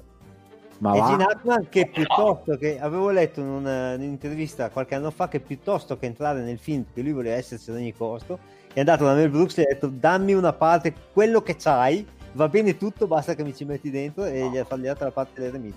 ma 0.78 0.94
e. 0.94 1.00
Gene 1.10 1.24
Hackman 1.24 1.68
che 1.68 1.90
piuttosto 1.92 2.56
che 2.56 2.78
avevo 2.80 3.10
letto 3.10 3.40
in 3.40 3.46
una- 3.48 3.94
un'intervista 3.94 4.70
qualche 4.70 4.94
anno 4.94 5.10
fa 5.10 5.28
che 5.28 5.40
piuttosto 5.40 5.98
che 5.98 6.06
entrare 6.06 6.40
nel 6.42 6.58
film 6.58 6.84
che 6.92 7.02
lui 7.02 7.12
voleva 7.12 7.36
esserci 7.36 7.70
ad 7.70 7.76
ogni 7.76 7.92
costo 7.94 8.38
è 8.72 8.78
andato 8.80 9.04
da 9.04 9.14
Mel 9.14 9.30
Brooks 9.30 9.58
e 9.58 9.62
ha 9.62 9.66
detto 9.72 9.88
dammi 9.88 10.34
una 10.34 10.52
parte 10.52 10.94
quello 11.12 11.42
che 11.42 11.56
c'hai 11.56 12.06
va 12.32 12.48
bene 12.48 12.76
tutto 12.76 13.06
basta 13.06 13.34
che 13.34 13.42
mi 13.42 13.54
ci 13.54 13.64
metti 13.64 13.90
dentro 13.90 14.24
e 14.24 14.48
gli 14.50 14.56
ha 14.58 14.64
tagliato 14.64 15.04
la 15.04 15.10
parte 15.10 15.40
dell'eremita 15.40 15.76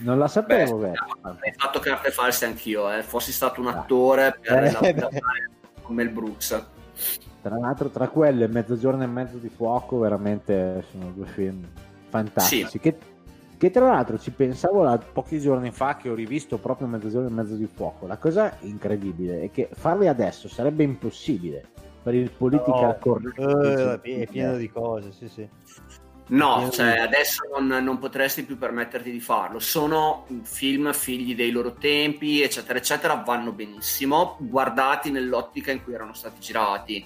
Non 0.00 0.18
la 0.18 0.24
Beh, 0.24 0.30
sapevo, 0.30 0.76
beh. 0.78 0.90
ho 1.22 1.36
fatto 1.56 1.78
carte 1.78 2.10
false 2.10 2.44
anch'io, 2.46 2.90
eh. 2.92 3.02
fossi 3.04 3.30
stato 3.30 3.60
un 3.60 3.68
attore 3.68 4.36
per 4.40 4.64
Eh, 4.64 4.72
la, 4.72 4.80
beh. 4.80 4.94
per 4.94 5.02
fare 5.12 5.50
con 5.82 5.94
Mel 5.94 6.08
Brooks. 6.10 6.66
Tra 7.42 7.56
l'altro, 7.58 7.88
tra 7.90 8.08
quello 8.08 8.42
e 8.42 8.48
Mezzogiorno 8.48 9.02
e 9.04 9.06
Mezzo 9.06 9.36
di 9.36 9.48
Fuoco, 9.48 9.98
veramente 9.98 10.84
sono 10.90 11.10
due 11.14 11.26
film 11.26 11.64
fantastici. 12.08 12.66
Sì. 12.66 12.78
Che, 12.80 12.96
che 13.64 13.70
tra 13.70 13.86
l'altro 13.86 14.18
ci 14.18 14.30
pensavo 14.30 14.82
la- 14.82 14.98
pochi 14.98 15.40
giorni 15.40 15.70
fa 15.70 15.96
che 15.96 16.10
ho 16.10 16.14
rivisto 16.14 16.58
proprio 16.58 16.86
Mezzogiorno 16.86 17.28
e 17.28 17.30
Mezzo 17.30 17.54
di 17.54 17.66
Fuoco. 17.66 18.06
La 18.06 18.18
cosa 18.18 18.54
incredibile 18.60 19.40
è 19.40 19.50
che 19.50 19.70
farli 19.72 20.06
adesso 20.06 20.48
sarebbe 20.48 20.82
impossibile 20.82 21.64
per 22.02 22.14
il 22.14 22.30
political 22.30 22.88
No, 22.88 22.98
correct. 23.00 23.38
eh, 24.04 24.20
è 24.20 24.26
pieno 24.26 24.56
di 24.56 24.70
cose 24.70 25.12
sì 25.12 25.28
sì 25.28 25.48
No, 26.26 26.60
Io- 26.62 26.70
cioè 26.70 26.98
adesso 26.98 27.42
non, 27.58 27.66
non 27.82 27.98
potresti 27.98 28.44
più 28.44 28.58
permetterti 28.58 29.10
di 29.10 29.20
farlo. 29.20 29.58
Sono 29.58 30.26
film 30.42 30.92
figli 30.92 31.34
dei 31.34 31.50
loro 31.50 31.72
tempi, 31.74 32.42
eccetera, 32.42 32.78
eccetera, 32.78 33.14
vanno 33.14 33.52
benissimo, 33.52 34.36
guardati 34.40 35.10
nell'ottica 35.10 35.70
in 35.70 35.82
cui 35.84 35.92
erano 35.92 36.14
stati 36.14 36.40
girati. 36.40 37.04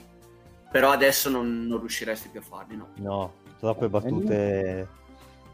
Però 0.70 0.90
adesso 0.90 1.30
non, 1.30 1.66
non 1.66 1.80
riusciresti 1.80 2.28
più 2.28 2.38
a 2.40 2.42
farli, 2.44 2.76
no. 2.76 2.88
no 2.96 3.32
troppe 3.58 3.88
battute 3.88 4.88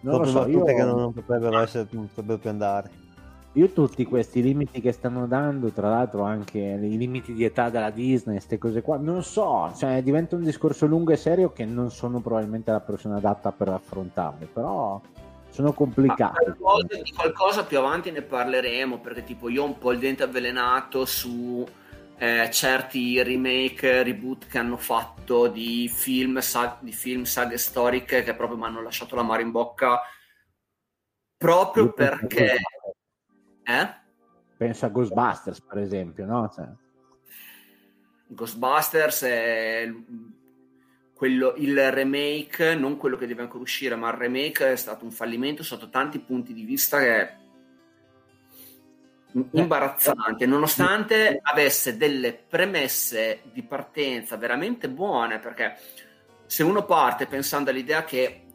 Non 0.05 0.20
lo 0.20 0.30
troppe 0.30 0.52
so, 0.52 0.59
io- 0.59 0.64
che 0.64 0.84
non, 0.84 1.12
potrebbero 1.12 1.59
essere 1.59 1.88
non 1.90 2.07
potrebbero 2.07 2.38
più 2.38 2.50
andare. 2.50 2.90
Io 3.57 3.70
tutti 3.70 4.05
questi 4.05 4.42
limiti 4.42 4.80
che 4.80 4.90
stanno 4.90 5.26
dando, 5.26 5.70
tra 5.70 5.88
l'altro 5.88 6.22
anche 6.22 6.59
i 6.59 6.96
limiti 6.96 7.32
di 7.32 7.44
età 7.44 7.70
della 7.70 7.90
Disney, 7.90 8.34
queste 8.34 8.59
cose 8.59 8.82
qua, 8.82 8.96
non 8.96 9.22
so, 9.22 9.72
cioè 9.76 10.02
diventa 10.02 10.34
un 10.34 10.42
discorso 10.42 10.86
lungo 10.86 11.12
e 11.12 11.16
serio 11.16 11.52
che 11.52 11.64
non 11.64 11.90
sono 11.90 12.20
probabilmente 12.20 12.72
la 12.72 12.80
persona 12.80 13.16
adatta 13.16 13.52
per 13.52 13.68
affrontarli, 13.68 14.48
però 14.52 15.00
sono 15.50 15.72
qualcosa, 15.72 16.32
di 17.00 17.12
qualcosa 17.14 17.64
più 17.64 17.78
avanti 17.78 18.11
ne 18.11 18.22
parleremo, 18.22 18.98
perché 18.98 19.22
tipo 19.22 19.48
io 19.48 19.62
ho 19.62 19.66
un 19.66 19.78
po' 19.78 19.92
il 19.92 20.00
dente 20.00 20.24
avvelenato 20.24 21.05
su 21.05 21.64
eh, 22.25 22.51
certi 22.51 23.22
remake, 23.22 24.03
reboot 24.03 24.47
che 24.47 24.59
hanno 24.59 24.79
fatto 24.79 25.47
di 25.49 25.91
film, 25.93 26.39
sa- 26.39 26.79
di 26.81 26.93
film 26.93 27.25
saghe 27.25 27.59
storiche 27.59 28.22
che 28.22 28.35
proprio 28.35 28.57
mi 28.57 28.64
hanno 28.64 28.81
lasciato 28.81 29.14
l'amaro 29.14 29.43
in 29.43 29.51
bocca 29.51 30.01
proprio 31.37 31.85
Io 31.85 31.93
penso 31.93 32.14
a 32.14 32.18
perché... 32.18 32.57
Eh? 33.64 34.03
Penso 34.57 34.87
a 34.87 34.89
Ghostbusters, 34.89 35.61
per 35.61 35.79
esempio, 35.79 36.25
no? 36.25 36.51
Cioè, 36.55 36.66
Ghostbusters 38.29 39.22
è 39.25 39.93
quello, 41.14 41.55
il 41.57 41.93
remake, 41.93 42.75
non 42.75 42.97
quello 42.97 43.16
che 43.16 43.27
deve 43.27 43.43
ancora 43.43 43.62
uscire, 43.62 43.97
ma 43.97 44.09
il 44.09 44.16
remake 44.16 44.72
è 44.72 44.77
stato 44.77 45.05
un 45.05 45.11
fallimento 45.11 45.62
sotto 45.62 45.91
tanti 45.91 46.20
punti 46.20 46.55
di 46.55 46.64
vista 46.64 46.99
che 47.01 47.43
imbarazzante, 49.53 50.47
nonostante 50.47 51.41
avesse 51.43 51.97
delle 51.97 52.35
premesse 52.35 53.43
di 53.53 53.62
partenza 53.62 54.37
veramente 54.37 54.89
buone, 54.89 55.39
perché 55.39 55.76
se 56.47 56.62
uno 56.62 56.85
parte 56.85 57.26
pensando 57.26 57.70
all'idea 57.70 58.05
che 58.05 58.47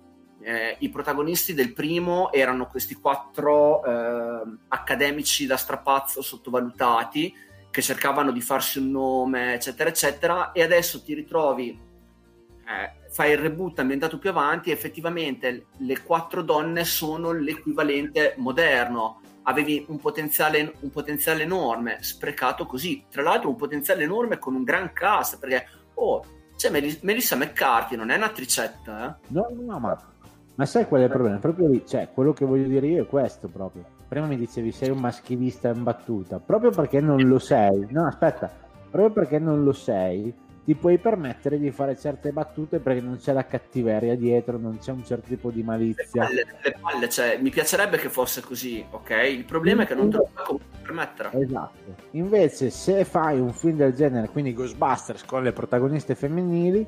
eh, 0.41 0.75
i 0.79 0.89
protagonisti 0.89 1.53
del 1.53 1.73
primo 1.73 2.31
erano 2.31 2.67
questi 2.67 2.95
quattro 2.95 3.83
eh, 3.83 4.57
accademici 4.69 5.45
da 5.45 5.57
strapazzo 5.57 6.21
sottovalutati 6.21 7.47
che 7.69 7.81
cercavano 7.81 8.31
di 8.31 8.41
farsi 8.41 8.79
un 8.79 8.89
nome, 8.89 9.53
eccetera, 9.53 9.89
eccetera, 9.89 10.51
e 10.53 10.63
adesso 10.63 11.03
ti 11.03 11.13
ritrovi, 11.13 11.69
eh, 11.69 13.09
fai 13.11 13.31
il 13.31 13.37
reboot 13.37 13.79
ambientato 13.79 14.17
più 14.17 14.29
avanti, 14.29 14.69
e 14.69 14.73
effettivamente 14.73 15.67
le 15.77 16.01
quattro 16.01 16.41
donne 16.41 16.83
sono 16.83 17.31
l'equivalente 17.31 18.33
moderno. 18.37 19.21
Avevi 19.49 19.83
un 19.87 19.99
potenziale, 19.99 20.73
un 20.81 20.91
potenziale 20.91 21.41
enorme, 21.41 21.97
sprecato 22.01 22.67
così. 22.67 23.05
Tra 23.09 23.23
l'altro, 23.23 23.49
un 23.49 23.55
potenziale 23.55 24.03
enorme 24.03 24.37
con 24.37 24.53
un 24.53 24.63
gran 24.63 24.93
cast, 24.93 25.39
perché, 25.39 25.65
oh, 25.95 26.23
c'è 26.55 26.69
Melis- 26.69 27.01
Melissa 27.01 27.35
McCarthy, 27.35 27.95
non 27.95 28.11
è 28.11 28.15
un'attricetta, 28.15 29.07
eh? 29.07 29.27
no, 29.33 29.47
no, 29.51 29.79
ma, 29.79 29.97
ma 30.53 30.65
sai 30.65 30.85
qual 30.87 31.01
è 31.01 31.03
il 31.05 31.09
problema? 31.09 31.37
Proprio 31.37 31.67
lì, 31.67 31.83
cioè, 31.87 32.09
quello 32.13 32.33
che 32.33 32.45
voglio 32.45 32.67
dire 32.67 32.85
io 32.85 33.03
è 33.03 33.07
questo 33.07 33.47
proprio. 33.47 33.85
Prima 34.07 34.27
mi 34.27 34.37
dicevi 34.37 34.71
sei 34.71 34.89
un 34.89 34.99
maschilista 34.99 35.69
in 35.69 35.81
battuta, 35.83 36.39
proprio 36.39 36.69
perché 36.69 36.99
non 36.99 37.21
lo 37.27 37.39
sei. 37.39 37.87
No, 37.89 38.05
aspetta, 38.05 38.51
proprio 38.91 39.11
perché 39.11 39.39
non 39.39 39.63
lo 39.63 39.71
sei, 39.71 40.31
ti 40.63 40.75
puoi 40.75 40.97
permettere 40.97 41.57
di 41.57 41.71
fare 41.71 41.97
certe 41.97 42.31
battute 42.31 42.79
perché 42.79 43.01
non 43.01 43.17
c'è 43.17 43.33
la 43.33 43.45
cattiveria 43.45 44.15
dietro, 44.15 44.57
non 44.57 44.77
c'è 44.77 44.91
un 44.91 45.03
certo 45.03 45.27
tipo 45.27 45.49
di 45.49 45.59
Le 45.59 45.63
malizia. 45.65 46.05
palle, 46.13 46.45
le 46.63 46.75
palle, 46.79 47.09
cioè, 47.09 47.37
mi 47.41 47.49
piacerebbe 47.49 47.97
che 47.97 48.09
fosse 48.09 48.41
così, 48.41 48.85
ok? 48.89 49.09
Il 49.31 49.45
problema 49.45 49.83
è 49.83 49.85
che 49.87 49.95
non 49.95 50.09
te 50.09 50.17
lo 50.17 50.29
puoi 50.45 50.59
permettere. 50.81 51.29
Esatto. 51.39 51.95
Invece, 52.11 52.69
se 52.69 53.03
fai 53.05 53.39
un 53.39 53.51
film 53.53 53.77
del 53.77 53.93
genere, 53.93 54.29
quindi 54.29 54.53
Ghostbusters 54.53 55.23
con 55.25 55.43
le 55.43 55.53
protagoniste 55.53 56.13
femminili, 56.15 56.85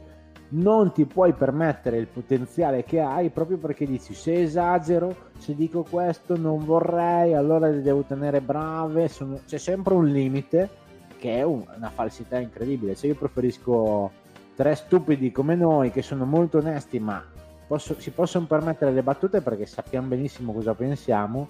non 0.53 0.91
ti 0.91 1.05
puoi 1.05 1.31
permettere 1.33 1.97
il 1.97 2.07
potenziale 2.07 2.83
che 2.83 2.99
hai 2.99 3.29
proprio 3.29 3.57
perché 3.57 3.85
dici 3.85 4.13
se 4.13 4.41
esagero, 4.41 5.29
se 5.37 5.55
dico 5.55 5.85
questo 5.89 6.35
non 6.37 6.65
vorrei, 6.65 7.33
allora 7.33 7.69
le 7.69 7.81
devo 7.81 8.03
tenere 8.03 8.41
brave. 8.41 9.07
sono- 9.07 9.39
C'è 9.47 9.57
sempre 9.57 9.93
un 9.93 10.07
limite 10.07 10.69
che 11.21 11.37
è 11.37 11.43
un- 11.43 11.63
una 11.77 11.91
falsità 11.91 12.39
incredibile. 12.39 12.95
Se 12.95 13.05
io 13.05 13.13
preferisco 13.13 14.09
tre 14.55 14.73
stupidi 14.73 15.31
come 15.31 15.53
noi 15.53 15.91
che 15.91 16.01
sono 16.01 16.25
molto 16.25 16.57
onesti, 16.57 16.99
ma 16.99 17.23
posso- 17.67 17.99
si 17.99 18.09
possono 18.09 18.47
permettere 18.47 18.91
le 18.91 19.03
battute 19.03 19.41
perché 19.41 19.67
sappiamo 19.67 20.07
benissimo 20.07 20.51
cosa 20.51 20.73
pensiamo 20.73 21.47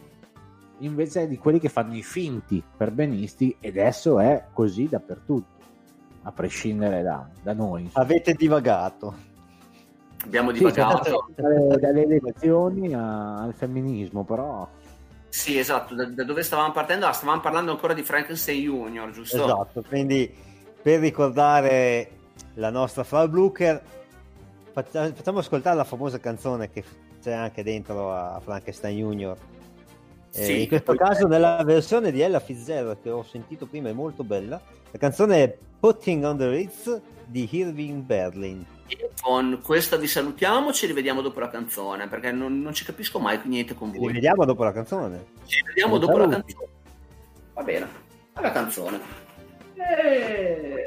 invece 0.80 1.26
di 1.30 1.38
quelli 1.38 1.60
che 1.60 1.70
fanno 1.70 1.96
i 1.96 2.04
finti 2.04 2.62
perbenisti 2.76 3.56
ed 3.62 3.78
adesso 3.78 4.20
è 4.20 4.44
così 4.52 4.90
dappertutto 4.90 5.60
a 6.24 6.32
prescindere 6.34 7.02
da, 7.02 7.26
da 7.42 7.54
noi 7.54 7.90
Avete 7.94 8.34
divagato. 8.34 9.30
Abbiamo 10.26 10.52
Sì, 10.54 10.58
divagato. 10.58 11.28
dalle, 11.36 11.78
dalle 11.80 12.04
elezioni 12.04 12.94
a- 12.94 13.42
al 13.42 13.54
femminismo 13.54 14.24
però 14.26 14.68
Sì, 15.32 15.58
esatto. 15.58 15.96
Da, 15.96 16.06
da 16.06 16.26
dove 16.26 16.44
stavamo 16.44 16.74
partendo? 16.74 17.08
Ah, 17.08 17.14
stavamo 17.14 17.40
parlando 17.40 17.72
ancora 17.72 17.94
di 17.94 18.04
Frankenstein 18.04 18.62
Junior, 18.62 19.12
giusto? 19.12 19.46
Esatto, 19.46 19.82
quindi 19.88 20.30
per 20.82 21.00
ricordare 21.00 22.12
la 22.56 22.70
nostra 22.70 23.06
Frau 23.06 23.30
Blucher, 23.30 23.82
faccia- 24.74 25.14
facciamo 25.14 25.40
ascoltare 25.40 25.78
la 25.78 25.86
famosa 25.86 26.20
canzone 26.20 26.70
che 26.70 26.84
c'è 27.24 27.32
anche 27.32 27.64
dentro 27.64 28.14
a 28.14 28.42
Frankenstein 28.44 28.98
Junior. 28.98 29.38
Eh, 30.34 30.44
Sì, 30.46 30.62
in 30.62 30.68
questo 30.68 30.96
poi- 30.96 30.98
caso 30.98 31.28
nella 31.28 31.62
versione 31.66 32.12
di 32.12 32.22
Ella 32.22 32.40
Fitzgerald 32.40 33.02
che 33.02 33.10
ho 33.10 33.24
sentito 33.24 33.66
prima 33.66 33.90
è 33.90 33.94
molto 33.94 34.24
bella. 34.24 34.60
La 34.92 34.98
canzone 35.00 35.44
è 35.44 35.58
Putting 35.80 36.24
on 36.24 36.38
the 36.38 36.50
Ritz 36.50 37.02
di 37.26 37.48
Irving 37.52 38.04
Berlin. 38.04 38.66
E 38.88 39.10
Con 39.22 39.60
questa 39.64 39.96
vi 39.98 40.08
salutiamo, 40.08 40.72
ci 40.74 40.86
rivediamo 40.86 41.22
dopo 41.22 41.40
la 41.40 41.50
canzone, 41.50 42.08
perché 42.08 42.32
non, 42.32 42.62
non 42.62 42.74
ci 42.74 42.84
capisco 42.86 43.20
mai 43.20 43.40
niente 43.46 43.74
con 43.74 43.92
Ci 43.92 43.98
voi. 43.98 44.08
rivediamo 44.08 44.44
dopo 44.46 44.64
la 44.64 44.72
canzone. 44.74 45.26
Ci 45.46 45.64
vediamo 45.66 45.98
dopo 45.98 46.18
la 46.18 46.28
canzone. 46.28 46.68
Va 47.54 47.64
bene, 47.64 47.88
alla 48.34 48.52
canzone. 48.52 49.00
Eh. 49.76 50.86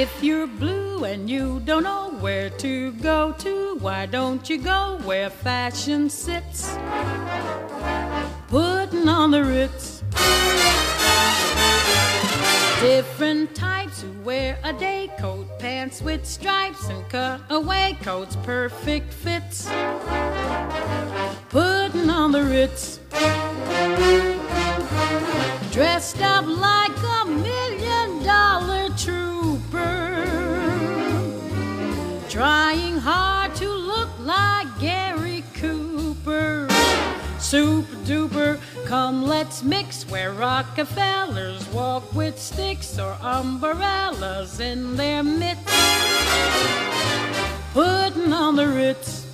If 0.00 0.22
you're 0.22 0.46
blue 0.46 1.04
and 1.04 1.28
you 1.28 1.60
don't 1.66 1.82
know 1.82 2.12
where 2.20 2.48
to 2.48 2.92
go 2.92 3.32
to, 3.32 3.76
why 3.80 4.06
don't 4.06 4.48
you 4.48 4.56
go 4.56 4.98
where 5.04 5.28
fashion 5.28 6.08
sits? 6.08 6.74
Putting 8.48 9.06
on 9.08 9.30
the 9.30 9.44
Ritz. 9.44 10.02
Different 12.80 13.54
types 13.54 14.00
who 14.00 14.10
wear 14.22 14.58
a 14.64 14.72
day 14.72 15.10
coat, 15.18 15.46
pants 15.58 16.00
with 16.00 16.24
stripes, 16.24 16.88
and 16.88 17.06
cutaway 17.10 17.98
coats, 18.00 18.36
perfect 18.36 19.12
fits. 19.12 19.68
Putting 21.50 22.08
on 22.08 22.32
the 22.32 22.42
Ritz. 22.42 23.00
Dressed 25.70 26.22
up 26.22 26.46
like 26.46 26.96
a 26.96 27.26
Super 37.50 37.96
duper, 38.06 38.60
come 38.84 39.24
let's 39.24 39.64
mix 39.64 40.08
where 40.08 40.30
Rockefellers 40.30 41.66
walk 41.70 42.14
with 42.14 42.38
sticks 42.38 42.96
or 42.96 43.16
umbrellas 43.20 44.60
in 44.60 44.94
their 44.94 45.24
mitts. 45.24 45.60
Putting 47.72 48.32
on 48.32 48.54
the 48.54 48.68
Ritz. 48.68 49.26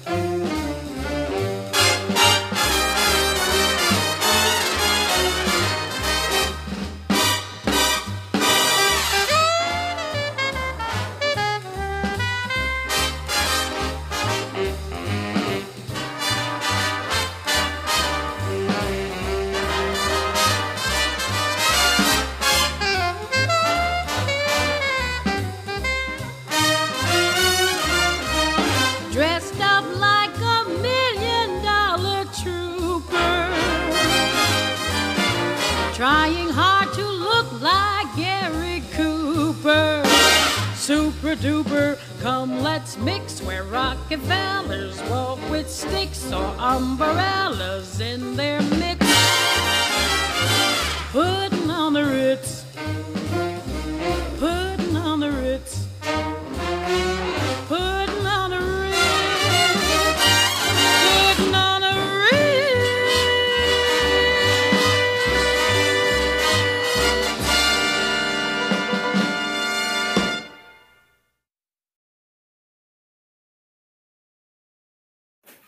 Duper, 41.37 41.99
come 42.21 42.63
let's 42.63 42.97
mix 42.99 43.43
where 43.43 43.65
Rockefellers 43.65 45.03
walk 45.11 45.39
with 45.51 45.71
sticks 45.71 46.33
or 46.33 46.55
umbrellas 46.59 48.01
in 48.01 48.37
their 48.37 48.61
mitts. 48.63 49.06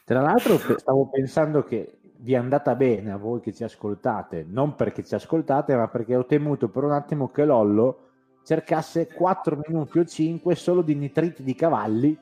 Tra 0.09 0.23
l'altro 0.23 0.57
stavo 0.79 1.07
pensando 1.11 1.63
che 1.65 1.99
vi 2.21 2.33
è 2.33 2.37
andata 2.37 2.75
bene 2.75 3.13
a 3.13 3.19
voi 3.19 3.41
che 3.41 3.53
ci 3.53 3.63
ascoltate 3.63 4.43
non 4.49 4.75
perché 4.75 5.05
ci 5.05 5.15
ascoltate 5.15 5.77
ma 5.77 5.87
perché 5.89 6.17
ho 6.17 6.25
temuto 6.25 6.69
per 6.71 6.85
un 6.85 6.93
attimo 6.93 7.31
che 7.31 7.45
Lollo 7.45 8.07
cercasse 8.43 9.07
4 9.07 9.61
minuti 9.67 9.99
o 9.99 10.05
5 10.07 10.55
solo 10.55 10.81
di 10.81 10.95
nitriti 10.95 11.43
di 11.43 11.55
cavalli 11.55 12.19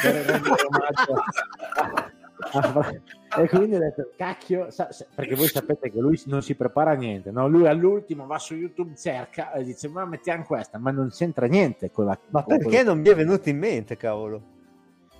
per 0.00 0.14
rendere 0.14 0.54
omaggio 0.68 1.14
a- 2.52 2.72
a- 2.80 2.94
e 3.42 3.48
quindi 3.48 3.74
ho 3.74 3.80
detto 3.80 4.12
cacchio 4.16 4.70
sa- 4.70 4.92
sa- 4.92 5.04
perché 5.12 5.34
voi 5.34 5.48
sapete 5.48 5.90
che 5.90 5.98
lui 5.98 6.20
non 6.26 6.40
si 6.40 6.54
prepara 6.54 6.92
a 6.92 6.94
niente 6.94 7.32
no? 7.32 7.48
lui 7.48 7.66
all'ultimo 7.66 8.26
va 8.26 8.38
su 8.38 8.54
youtube 8.54 8.94
cerca 8.96 9.50
e 9.54 9.64
dice 9.64 9.88
ma 9.88 10.04
mettiamo 10.04 10.44
questa 10.44 10.78
ma 10.78 10.92
non 10.92 11.08
c'entra 11.10 11.46
niente 11.46 11.90
con 11.90 12.04
la 12.04 12.16
Ma 12.28 12.44
con 12.44 12.56
perché 12.58 12.84
non 12.84 13.00
mi 13.00 13.08
è 13.08 13.14
venuto 13.16 13.48
in 13.48 13.58
mente, 13.58 13.96
cavolo? 13.96 14.40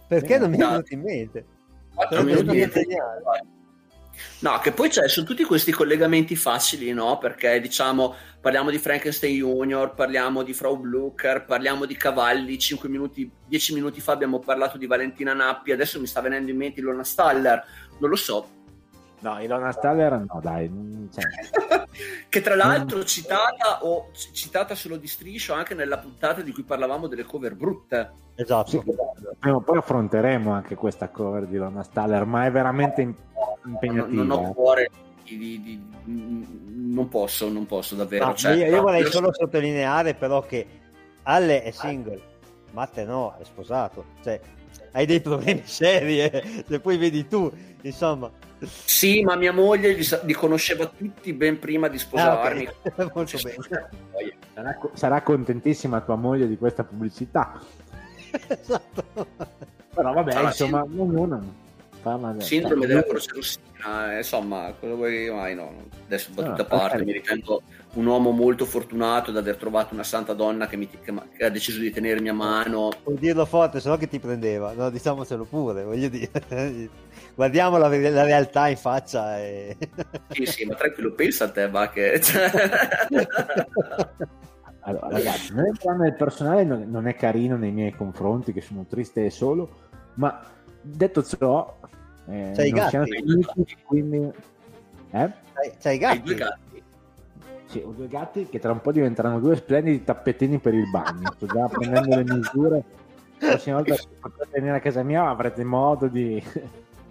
Perché 0.06 0.34
Eh, 0.34 0.38
non 0.38 0.50
mi 0.50 0.56
è 0.56 0.60
no. 0.60 0.68
venuto 0.70 0.94
in 0.94 1.00
mente? 1.00 1.44
No, 4.40 4.58
che 4.58 4.72
poi 4.72 4.88
c'è, 4.88 5.08
sono 5.08 5.26
tutti 5.26 5.42
questi 5.42 5.72
collegamenti 5.72 6.36
facili, 6.36 6.92
no? 6.92 7.18
Perché 7.18 7.60
diciamo, 7.60 8.14
parliamo 8.40 8.70
di 8.70 8.78
Frankenstein 8.78 9.36
Junior, 9.36 9.94
parliamo 9.94 10.42
di 10.42 10.52
Frau 10.52 10.76
Blucher, 10.76 11.44
parliamo 11.44 11.84
di 11.84 11.96
cavalli, 11.96 12.58
5 12.58 12.88
minuti, 12.88 13.30
10 13.48 13.74
minuti 13.74 14.00
fa 14.00 14.12
abbiamo 14.12 14.38
parlato 14.38 14.78
di 14.78 14.86
Valentina 14.86 15.32
Nappi, 15.32 15.72
adesso 15.72 15.98
mi 15.98 16.06
sta 16.06 16.20
venendo 16.20 16.50
in 16.50 16.56
mente 16.56 16.80
Ilona 16.80 17.04
Staller, 17.04 17.64
non 17.98 18.10
lo 18.10 18.16
so. 18.16 18.48
No 19.24 19.40
Ilona 19.40 19.72
Staller 19.72 20.12
no 20.28 20.40
dai 20.42 20.68
non 20.68 21.08
c'è. 21.12 21.22
che 22.28 22.40
tra 22.42 22.54
l'altro 22.54 23.04
citata 23.04 23.82
o 23.84 24.10
c- 24.12 24.30
citata 24.32 24.74
solo 24.74 24.96
di 24.96 25.06
striscio 25.06 25.54
anche 25.54 25.74
nella 25.74 25.98
puntata 25.98 26.42
di 26.42 26.52
cui 26.52 26.62
parlavamo 26.62 27.06
delle 27.06 27.24
cover 27.24 27.54
brutte. 27.54 28.12
Esatto. 28.36 28.70
Sì, 28.70 28.82
prima 29.38 29.56
o 29.56 29.60
poi 29.60 29.78
affronteremo 29.78 30.52
anche 30.52 30.74
questa 30.74 31.08
cover 31.08 31.46
di 31.46 31.56
Lona 31.56 31.82
Staller, 31.82 32.24
ma 32.26 32.44
è 32.44 32.50
veramente 32.50 33.00
im- 33.02 33.14
Non, 33.34 33.72
impegnativa. 33.72 34.22
non 34.22 34.30
ho 34.30 34.52
cuore 34.52 34.90
di, 35.22 35.38
di- 35.38 35.62
di- 35.62 35.82
non 36.92 37.08
posso, 37.08 37.48
non 37.48 37.64
posso 37.66 37.94
davvero. 37.94 38.26
No, 38.26 38.34
cioè, 38.34 38.52
io, 38.52 38.66
io 38.66 38.82
vorrei 38.82 39.04
solo 39.06 39.32
sottolineare 39.32 40.14
però 40.14 40.42
che 40.42 40.66
Alle 41.22 41.62
è 41.62 41.70
single. 41.70 42.20
Matte 42.72 43.04
no, 43.04 43.36
è 43.40 43.44
sposato. 43.44 44.04
Cioè, 44.22 44.38
hai 44.92 45.06
dei 45.06 45.20
problemi 45.20 45.62
seri, 45.64 46.20
eh. 46.20 46.64
Se 46.66 46.80
poi 46.80 46.98
vedi 46.98 47.26
tu, 47.26 47.50
insomma. 47.82 48.30
Sì, 48.60 49.22
ma 49.22 49.36
mia 49.36 49.52
moglie 49.52 49.92
li, 49.92 50.02
sa- 50.02 50.20
li 50.22 50.32
conosceva 50.32 50.86
tutti 50.86 51.32
ben 51.32 51.58
prima 51.58 51.88
di 51.88 51.98
sposarmi. 51.98 52.66
Ah, 52.66 52.72
ok. 52.82 53.12
Molto 53.14 53.38
bene. 53.42 53.56
Sarà, 54.54 54.78
sarà 54.94 55.22
contentissima 55.22 56.00
tua 56.00 56.16
moglie 56.16 56.46
di 56.46 56.56
questa 56.56 56.84
pubblicità. 56.84 57.60
esatto. 58.48 59.04
Però 59.94 60.12
vabbè, 60.12 60.32
Allora, 60.32 60.48
insomma, 60.48 60.82
ognuno 60.82 61.28
parla 61.38 61.63
del- 62.04 62.42
Sindrome 62.42 62.86
della 62.86 63.02
croce 63.02 63.30
rossina, 63.34 64.12
eh, 64.14 64.18
insomma, 64.18 64.72
cosa 64.78 64.94
vuoi 64.94 65.30
mai 65.30 65.54
no? 65.54 65.86
Adesso 66.06 66.30
battute 66.32 66.60
a 66.60 66.64
Ah, 66.64 66.68
parte, 66.68 66.96
ok. 66.98 67.04
mi 67.04 67.12
ritengo 67.12 67.62
un 67.94 68.06
uomo 68.06 68.30
molto 68.30 68.64
fortunato 68.66 69.30
ad 69.30 69.36
aver 69.36 69.56
trovato 69.56 69.94
una 69.94 70.02
santa 70.02 70.34
donna 70.34 70.66
che, 70.66 70.76
mi- 70.76 70.88
che 70.88 71.10
ma- 71.10 71.26
che 71.34 71.44
ha 71.44 71.48
deciso 71.48 71.80
di 71.80 71.90
tenermi 71.90 72.28
a 72.28 72.34
mano. 72.34 72.90
Puoi 73.02 73.16
dirlo 73.18 73.46
forte, 73.46 73.80
se 73.80 73.88
no 73.88 73.96
che 73.96 74.08
ti 74.08 74.18
prendeva. 74.18 74.72
No, 74.72 74.90
diciamocelo 74.90 75.44
pure, 75.44 75.84
voglio 75.84 76.08
dire. 76.08 76.30
Guardiamo 77.34 77.78
la, 77.78 77.88
la 77.88 78.24
realtà 78.24 78.68
in 78.68 78.76
faccia 78.76 79.38
e... 79.40 79.76
Sì, 80.34 80.46
sì, 80.46 80.64
ma 80.66 80.74
tranquillo, 80.74 81.12
pensa 81.12 81.44
a 81.44 81.50
te, 81.50 81.68
va 81.68 81.88
che... 81.88 82.20
Allora, 84.86 85.08
ragazzi, 85.08 85.54
non 85.54 85.64
entrando 85.66 86.02
nel 86.02 86.14
personale 86.14 86.62
non, 86.64 86.90
non 86.90 87.06
è 87.08 87.14
carino 87.14 87.56
nei 87.56 87.70
miei 87.70 87.92
confronti, 87.92 88.52
che 88.52 88.60
sono 88.60 88.84
triste 88.86 89.24
e 89.24 89.30
solo, 89.30 89.68
ma 90.14 90.38
detto 90.84 91.22
ciò, 91.24 91.78
eh, 92.26 92.52
C'hai 92.54 92.68
i 92.68 92.72
gatti? 92.72 93.10
finiti, 93.10 93.76
quindi... 93.84 94.16
Eh? 95.10 95.30
C'hai, 95.52 95.72
c'hai 95.78 95.98
i 95.98 95.98
Hai 95.98 95.98
gatti? 95.98 96.22
due 96.22 96.34
gatti. 96.34 96.82
Sì, 97.66 97.82
ho 97.84 97.90
due 97.90 98.06
gatti 98.06 98.46
che 98.48 98.58
tra 98.60 98.70
un 98.70 98.80
po' 98.80 98.92
diventeranno 98.92 99.40
due 99.40 99.56
splendidi 99.56 100.04
tappetini 100.04 100.58
per 100.58 100.74
il 100.74 100.88
bagno. 100.90 101.32
Sto 101.34 101.46
già 101.46 101.66
prendendo 101.66 102.14
le 102.14 102.24
misure. 102.24 102.84
La 103.38 103.48
prossima 103.48 103.76
volta 103.76 103.94
che 103.94 104.06
potrete 104.20 104.60
venire 104.60 104.76
a 104.76 104.80
casa 104.80 105.02
mia 105.02 105.28
avrete 105.28 105.64
modo 105.64 106.06
di... 106.06 106.42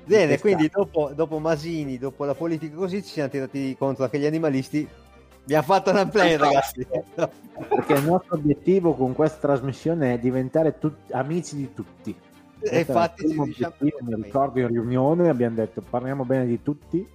Bene, 0.06 0.36
di 0.36 0.42
quindi 0.42 0.70
dopo, 0.70 1.12
dopo 1.14 1.40
Masini, 1.40 1.98
dopo 1.98 2.24
la 2.26 2.34
politica 2.34 2.76
così, 2.76 3.04
ci 3.04 3.12
siamo 3.12 3.30
tirati 3.30 3.76
contro 3.78 4.04
anche 4.06 4.20
gli 4.20 4.26
animalisti. 4.26 4.88
Abbiamo 5.44 5.64
fatto 5.64 5.92
un 5.92 6.10
play, 6.10 6.38
ragazzi. 6.38 6.86
Perché 6.86 7.94
il 7.94 8.04
nostro 8.06 8.36
obiettivo 8.36 8.94
con 8.96 9.14
questa 9.14 9.40
trasmissione 9.40 10.14
è 10.14 10.20
diventare 10.20 10.78
tut- 10.80 11.12
amici 11.12 11.56
di 11.58 11.74
tutti. 11.74 12.16
E 12.64 12.80
infatti 12.80 13.30
ci 13.30 13.38
obiettivo, 13.38 13.98
mi 14.02 14.16
ricordo 14.16 14.60
in 14.60 14.68
riunione 14.68 15.30
abbiamo 15.30 15.56
detto 15.56 15.82
parliamo 15.82 16.26
bene 16.26 16.46
di 16.46 16.62
tutti, 16.62 17.06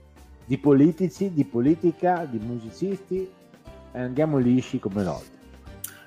di 0.44 0.58
politici, 0.58 1.32
di 1.32 1.44
politica, 1.44 2.26
di 2.30 2.38
musicisti 2.38 3.30
e 3.92 4.00
andiamo 4.00 4.38
lisci 4.38 4.78
come 4.78 5.02
l'oltre. 5.02 5.36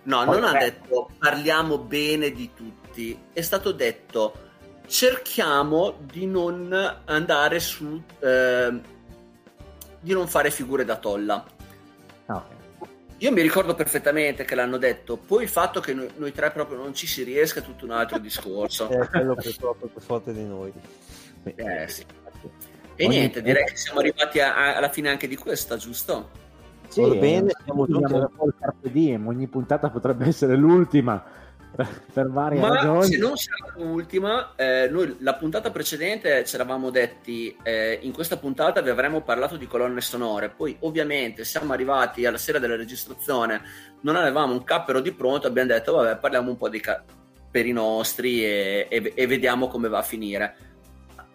No, 0.04 0.24
non 0.24 0.44
ha 0.44 0.54
detto 0.54 1.10
parliamo 1.18 1.78
bene 1.78 2.32
di 2.32 2.52
tutti, 2.56 3.18
è 3.34 3.42
stato 3.42 3.72
detto 3.72 4.34
cerchiamo 4.86 5.96
di 6.02 6.26
non 6.26 6.74
andare 7.06 7.60
su... 7.60 8.02
ehm, 8.20 8.82
di 10.02 10.14
non 10.14 10.28
fare 10.28 10.50
figure 10.50 10.84
da 10.84 10.98
tolla. 10.98 11.46
Io 13.22 13.32
mi 13.32 13.42
ricordo 13.42 13.76
perfettamente 13.76 14.46
che 14.46 14.56
l'hanno 14.56 14.78
detto, 14.78 15.16
poi 15.16 15.44
il 15.44 15.50
fatto 15.50 15.80
che 15.80 15.94
noi, 15.94 16.10
noi 16.18 16.32
tre 16.32 16.50
proprio 16.50 16.78
non 16.78 16.96
ci 16.96 17.06
si 17.06 17.22
riesca 17.22 17.60
è 17.60 17.64
tutto 17.64 17.86
un 17.86 17.92
altro 17.92 18.18
discorso. 18.20 18.90
È 18.90 19.08
quello 19.08 19.36
purtroppo 19.36 19.86
più 19.88 20.02
forte 20.02 20.34
di 20.34 20.44
noi. 20.44 20.72
Eh, 21.44 21.88
sì. 21.88 22.04
E 22.96 23.06
Ogni- 23.06 23.18
niente, 23.18 23.42
direi 23.44 23.64
che 23.66 23.76
siamo 23.76 24.00
arrivati 24.00 24.40
a- 24.40 24.56
a- 24.56 24.76
alla 24.76 24.90
fine 24.90 25.10
anche 25.10 25.28
di 25.28 25.36
questa, 25.36 25.78
giusto? 25.78 26.30
Sì, 26.88 27.02
Va 27.02 27.14
bene, 27.16 27.52
eh, 27.52 27.56
siamo 27.64 27.86
carpe 28.60 28.92
diem, 28.92 29.28
ogni 29.28 29.48
puntata 29.48 29.90
potrebbe 29.92 30.26
essere 30.26 30.56
l'ultima 30.56 31.24
per, 31.76 32.04
per 32.14 32.30
varie 32.30 32.60
Ma 32.60 32.76
ragioni. 32.76 33.06
se 33.08 33.18
non 33.18 33.38
sarà 33.38 33.74
l'ultima, 33.78 34.54
eh, 34.56 34.88
noi 34.92 35.18
la 35.20 35.36
puntata 35.36 35.72
precedente 35.72 36.44
ci 36.46 36.56
eravamo 36.56 36.90
detti 36.90 37.56
eh, 37.64 38.00
in 38.02 38.12
questa 38.12 38.38
puntata 38.38 38.82
vi 38.82 38.90
avremmo 38.90 39.22
parlato 39.22 39.58
di 39.58 39.68
colonne 39.68 40.02
sonore, 40.02 40.50
poi 40.50 40.76
ovviamente 40.82 41.44
siamo 41.46 41.74
arrivati 41.74 42.26
alla 42.26 42.38
sera 42.38 42.60
della 42.60 42.76
registrazione, 42.76 43.62
non 44.02 44.16
avevamo 44.16 44.54
un 44.54 44.64
cappero 44.64 45.00
di 45.00 45.12
pronto, 45.12 45.48
abbiamo 45.48 45.70
detto 45.70 45.94
vabbè 45.96 46.18
parliamo 46.18 46.50
un 46.50 46.58
po' 46.58 46.70
dei 46.70 46.80
ca- 46.82 47.04
per 47.50 47.66
i 47.66 47.72
nostri 47.72 48.44
e, 48.44 48.88
e- 48.90 49.14
e 49.16 49.28
vediamo 49.28 49.68
come 49.68 49.88
va 49.90 50.00
a 50.00 50.04
finire. 50.04 50.56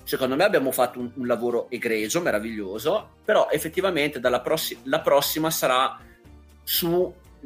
Secondo 0.05 0.37
me 0.37 0.45
abbiamo 0.45 0.70
fatto 0.70 1.01
un, 1.01 1.11
un 1.14 1.26
lavoro 1.26 1.68
egregio, 1.68 2.20
meraviglioso, 2.20 3.16
però 3.24 3.49
effettivamente 3.51 4.20
dalla 4.20 4.41
prossi- 4.41 4.78
la 4.84 5.01
prossima 5.01 5.51
sarà 5.51 5.99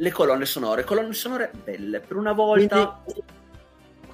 sulle 0.00 0.12
colonne 0.12 0.46
sonore, 0.46 0.82
colonne 0.84 1.12
sonore 1.12 1.50
belle, 1.62 2.00
per 2.00 2.16
una 2.16 2.32
volta... 2.32 3.02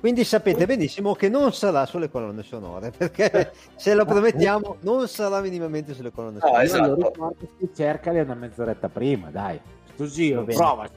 Quindi 0.00 0.24
sapete 0.24 0.66
benissimo 0.66 1.14
che 1.14 1.28
non 1.28 1.52
sarà 1.52 1.86
sulle 1.86 2.10
colonne 2.10 2.42
sonore, 2.42 2.90
perché 2.90 3.52
se 3.76 3.94
lo 3.94 4.04
promettiamo 4.04 4.78
non 4.80 5.06
sarà 5.08 5.40
minimamente 5.40 5.94
sulle 5.94 6.10
colonne 6.10 6.38
No, 6.42 6.46
sonore. 6.46 6.64
esatto. 6.64 6.82
Allora, 6.84 7.08
ricordati, 7.08 7.48
cercali 7.74 8.18
una 8.20 8.34
mezz'oretta 8.34 8.88
prima, 8.88 9.30
dai. 9.30 9.60
Bene. 9.96 10.44
prova. 10.54 10.88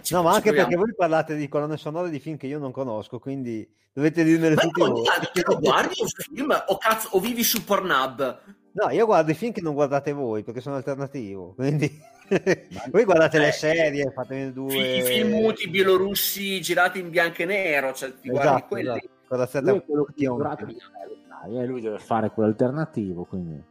Ci- 0.00 0.14
No, 0.14 0.22
ma 0.22 0.30
anche 0.30 0.42
proviamo. 0.52 0.68
perché 0.68 0.76
voi 0.76 0.94
parlate 0.96 1.34
di 1.34 1.48
colonne 1.48 1.76
sonore 1.76 2.10
di 2.10 2.18
film 2.20 2.36
che 2.36 2.46
io 2.46 2.58
non 2.58 2.70
conosco, 2.72 3.18
quindi 3.18 3.68
dovete 3.92 4.22
dirmele 4.24 4.54
tutti 4.54 4.80
voi. 4.80 4.90
lo 4.90 5.02
guardi 5.60 5.94
un 6.00 6.08
film 6.08 6.62
o 6.68 6.76
cazzo 6.78 7.08
o 7.12 7.20
vivi 7.20 7.42
su 7.42 7.64
Pornhub? 7.64 8.40
No, 8.72 8.90
io 8.90 9.06
guardo 9.06 9.30
i 9.30 9.34
film 9.34 9.52
che 9.52 9.60
non 9.60 9.74
guardate 9.74 10.12
voi 10.12 10.42
perché 10.42 10.60
sono 10.60 10.76
alternativo, 10.76 11.52
quindi 11.54 12.12
voi 12.90 13.04
guardate 13.04 13.38
le 13.38 13.48
Eh, 13.48 13.52
serie, 13.52 14.10
fatemi 14.12 14.52
due... 14.52 14.98
I 14.98 15.02
film 15.02 15.30
muti 15.30 15.68
bielorussi 15.68 16.60
girati 16.60 16.98
in 16.98 17.10
bianco 17.10 17.42
e 17.42 17.44
nero, 17.44 17.92
cioè 17.92 18.12
ti 18.18 18.28
guardi 18.28 18.48
Esatto, 18.48 18.66
quelli. 18.66 18.88
esatto. 18.88 19.08
Cosa 19.26 19.46
state 19.46 19.70
Lui 19.70 19.78
è 19.78 19.84
quello 19.84 20.04
che 20.14 20.24
durato 20.24 20.66
eh, 20.66 21.66
lui 21.66 21.80
deve 21.80 21.98
fare 21.98 22.30
quello 22.30 22.48
alternativo, 22.48 23.24
quindi... 23.24 23.62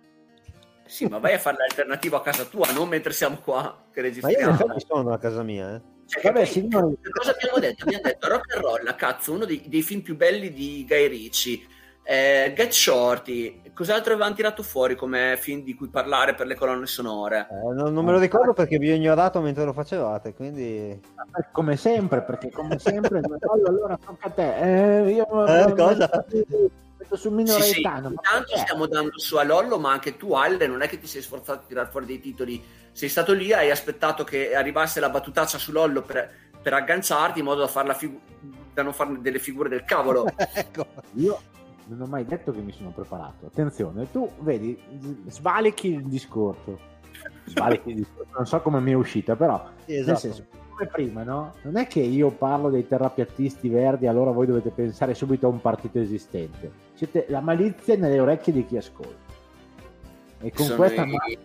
Sì, 0.86 1.06
ma 1.08 1.18
vai 1.18 1.34
a 1.34 1.40
fare 1.40 1.58
l'alternativa 1.58 2.18
a 2.18 2.22
casa 2.22 2.44
tua, 2.44 2.72
non 2.72 2.88
mentre 2.90 3.14
siamo 3.14 3.38
qua 3.38 3.86
che 3.92 4.02
Ma 4.02 4.08
io 4.08 4.14
registriamo. 4.14 4.80
sono 4.80 5.14
a 5.14 5.18
casa 5.18 5.42
mia, 5.42 5.76
eh. 5.76 5.82
Cioè, 6.06 6.22
Vabbè, 6.22 6.46
signori, 6.46 6.98
cosa 7.10 7.32
abbiamo 7.32 7.58
detto? 7.60 7.86
Abbiamo 7.86 8.04
detto 8.04 8.28
rock 8.28 8.54
and 8.54 8.64
roll, 8.64 8.96
cazzo, 8.96 9.32
uno 9.32 9.46
dei, 9.46 9.64
dei 9.68 9.82
film 9.82 10.02
più 10.02 10.16
belli 10.16 10.52
di 10.52 10.86
Guy 10.88 11.08
Ritchie. 11.08 11.62
Eh, 12.06 12.52
Get 12.54 12.72
Shorty, 12.72 13.72
cos'altro 13.74 14.14
avevamo 14.14 14.36
tirato 14.36 14.62
fuori 14.62 14.96
come 14.96 15.38
film 15.40 15.64
di 15.64 15.74
cui 15.74 15.88
parlare 15.88 16.36
per 16.36 16.48
le 16.48 16.56
colonne 16.56 16.86
sonore? 16.86 17.48
Eh, 17.50 17.74
non, 17.74 17.94
non 17.94 18.04
me 18.04 18.12
lo 18.12 18.20
ricordo 18.20 18.52
perché 18.54 18.78
vi 18.78 18.92
ho 18.92 18.96
ignorato 18.96 19.40
mentre 19.40 19.64
lo 19.64 19.72
facevate, 19.72 20.34
quindi... 20.34 21.00
come 21.54 21.78
sempre, 21.78 22.22
perché 22.24 22.50
come 22.52 22.78
sempre, 22.78 23.20
allora, 23.24 23.70
allora 23.70 23.98
tocca 23.98 24.28
a 24.28 24.32
te. 24.32 25.04
Eh, 25.06 25.12
io 25.12 25.46
Eh, 25.46 25.74
cosa? 25.74 26.26
metto 26.98 27.16
sul 27.16 27.32
Sì, 27.46 27.62
sì, 27.62 27.80
minoretano. 27.82 28.10
intanto 28.10 28.58
stiamo 28.58 28.86
dando 28.88 29.18
su 29.18 29.38
a 29.38 29.44
Lollo, 29.44 29.80
ma 29.80 29.92
anche 29.92 30.18
tu, 30.18 30.34
Alle, 30.34 30.68
non 30.68 30.82
è 30.82 30.90
che 30.90 31.00
ti 31.00 31.08
sei 31.08 31.22
sforzato 31.22 31.62
di 31.62 31.68
tirare 31.68 31.90
fuori 31.90 32.06
dei 32.06 32.20
titoli. 32.20 32.62
Sei 32.92 33.08
stato 33.08 33.32
lì, 33.34 33.54
hai 33.54 33.72
aspettato 33.72 34.26
che 34.26 34.54
arrivasse 34.54 35.00
la 35.00 35.10
battutaccia 35.10 35.58
su 35.58 35.72
Lollo 35.72 36.02
per, 36.02 36.30
per 36.62 36.74
agganciarti 36.74 37.40
in 37.40 37.46
modo 37.46 37.62
da, 37.62 37.68
farla 37.68 37.94
figu- 37.94 38.20
da 38.74 38.84
non 38.84 38.92
fare 38.94 39.22
delle 39.22 39.40
figure 39.40 39.70
del 39.70 39.86
cavolo. 39.86 40.26
ecco. 40.54 40.86
Io 41.14 41.40
non 41.88 42.02
ho 42.02 42.06
mai 42.06 42.26
detto 42.26 42.52
che 42.52 42.60
mi 42.62 42.72
sono 42.72 42.90
preparato. 42.92 43.48
Attenzione, 43.48 44.10
tu 44.12 44.30
vedi, 44.40 44.80
svalichi 45.28 45.90
il 45.94 46.04
discorso. 46.08 46.80
Svalichi 47.46 47.90
il 47.90 47.96
discorso. 47.96 48.32
Non 48.36 48.46
so 48.46 48.62
come 48.62 48.80
mi 48.80 48.92
è 48.92 48.96
uscita, 48.96 49.36
però 49.36 49.64
Sì, 49.86 49.92
nel 49.92 50.00
esatto. 50.02 50.20
senso, 50.20 50.46
come 50.70 50.88
prima, 50.88 51.24
no? 51.24 51.54
Non 51.64 51.78
è 51.78 51.88
che 51.88 52.00
io 52.00 52.30
parlo 52.32 52.70
dei 52.70 52.88
terrapiattisti 52.88 53.70
verdi, 53.70 54.08
allora 54.08 54.32
voi 54.32 54.48
dovete 54.48 54.70
pensare 54.72 55.14
subito 55.14 55.46
a 55.48 55.50
un 55.50 55.62
partito 55.62 56.00
esistente. 56.00 56.72
Siete 56.94 57.26
la 57.30 57.42
malizia 57.42 57.96
nelle 57.98 58.20
orecchie 58.20 58.54
di 58.54 58.66
chi 58.66 58.78
ascolta. 58.78 59.32
E 60.42 60.52
con 60.52 60.66
Sono 60.66 60.78
questa 60.78 61.04
i- 61.06 61.38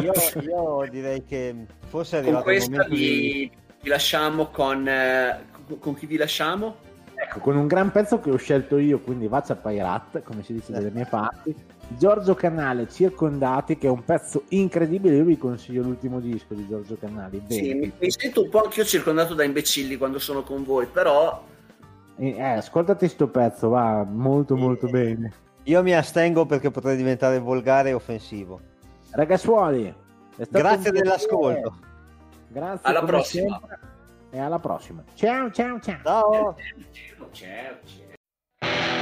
Io, 0.00 0.12
io 0.42 0.86
direi 0.90 1.24
che 1.24 1.66
forse 1.86 2.18
è 2.18 2.22
Con 2.22 2.34
arrivato 2.34 2.50
il 2.50 2.56
questa 2.56 2.70
momento 2.70 2.94
di... 2.94 3.00
vi, 3.00 3.52
vi 3.82 3.88
lasciamo 3.88 4.46
con... 4.48 4.86
eh, 4.86 5.44
con- 5.66 5.78
con 5.78 5.94
chi 5.94 6.06
vi 6.06 6.16
lasciamo? 6.16 6.76
Ecco, 7.22 7.38
con 7.38 7.56
un 7.56 7.66
gran 7.68 7.92
pezzo 7.92 8.18
che 8.18 8.30
ho 8.30 8.36
scelto 8.36 8.78
io, 8.78 8.98
quindi 9.00 9.28
Vaccia 9.28 9.54
Pairat, 9.54 10.22
come 10.22 10.42
si 10.42 10.52
dice 10.54 10.72
dalle 10.72 10.90
mie 10.90 11.06
parti, 11.06 11.54
Giorgio 11.88 12.34
Canale 12.34 12.88
Circondati, 12.88 13.78
che 13.78 13.86
è 13.86 13.90
un 13.90 14.02
pezzo 14.04 14.44
incredibile. 14.48 15.16
Io 15.16 15.24
vi 15.24 15.38
consiglio 15.38 15.82
l'ultimo 15.82 16.18
disco 16.18 16.54
di 16.54 16.66
Giorgio 16.66 16.96
Canali. 16.98 17.40
Sì, 17.48 17.74
mi, 17.74 17.92
mi 17.96 18.10
sento 18.10 18.42
un 18.42 18.48
po' 18.48 18.62
anch'io 18.64 18.84
circondato 18.84 19.34
da 19.34 19.44
imbecilli 19.44 19.96
quando 19.96 20.18
sono 20.18 20.42
con 20.42 20.64
voi, 20.64 20.86
però 20.86 21.44
Eh, 22.16 22.30
eh, 22.30 22.42
ascoltati 22.42 23.06
sto 23.08 23.28
pezzo, 23.28 23.68
va 23.68 24.04
molto 24.04 24.56
molto 24.56 24.88
bene. 24.88 25.32
Io 25.64 25.80
mi 25.82 25.94
astengo 25.94 26.44
perché 26.44 26.72
potrei 26.72 26.96
diventare 26.96 27.38
volgare 27.38 27.90
e 27.90 27.92
offensivo. 27.92 28.60
Ragazzuoli, 29.12 29.94
Grazie 30.48 30.90
dell'ascolto. 30.90 31.76
Grazie 32.48 32.88
Alla 32.88 33.04
prossima. 33.04 33.58
sempre, 33.60 33.78
e 34.32 34.38
alla 34.40 34.58
prossima. 34.58 35.04
Ciao 35.14 35.50
ciao 35.50 35.78
ciao. 35.78 36.00
Ciao! 36.02 36.56
Ciao, 36.92 37.28
ciao, 37.32 37.78
ciao. 38.62 39.01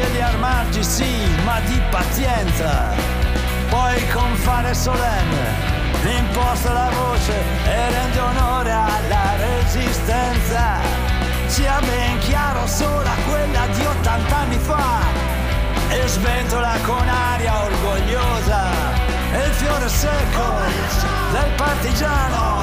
capace 0.00 0.10
di 0.12 0.20
armarci 0.20 0.84
sì, 0.84 1.26
ma 1.44 1.60
di 1.60 1.80
pazienza. 1.90 2.94
Poi 3.68 4.08
con 4.08 4.34
fare 4.36 4.74
solenne 4.74 5.78
imposta 6.16 6.72
la 6.72 6.90
voce 6.90 7.34
e 7.64 7.90
rende 7.90 8.18
onore 8.18 8.70
alla 8.70 9.36
resistenza. 9.36 10.78
Sia 11.46 11.78
ben 11.80 12.18
chiaro 12.20 12.66
sola 12.66 13.10
quella 13.28 13.66
di 13.66 13.84
80 13.84 14.36
anni 14.36 14.58
fa 14.58 15.00
e 15.88 16.06
sventola 16.06 16.74
con 16.84 17.08
aria 17.08 17.62
orgogliosa 17.64 18.70
e 19.32 19.46
il 19.46 19.52
fiore 19.52 19.88
secco 19.88 20.54
del 21.32 21.50
partigiano 21.56 22.58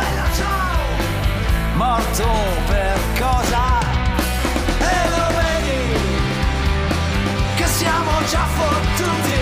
morto 1.75 2.25
per 2.67 2.97
cosa? 3.19 3.86
già 8.29 8.45
fottuti. 8.45 9.39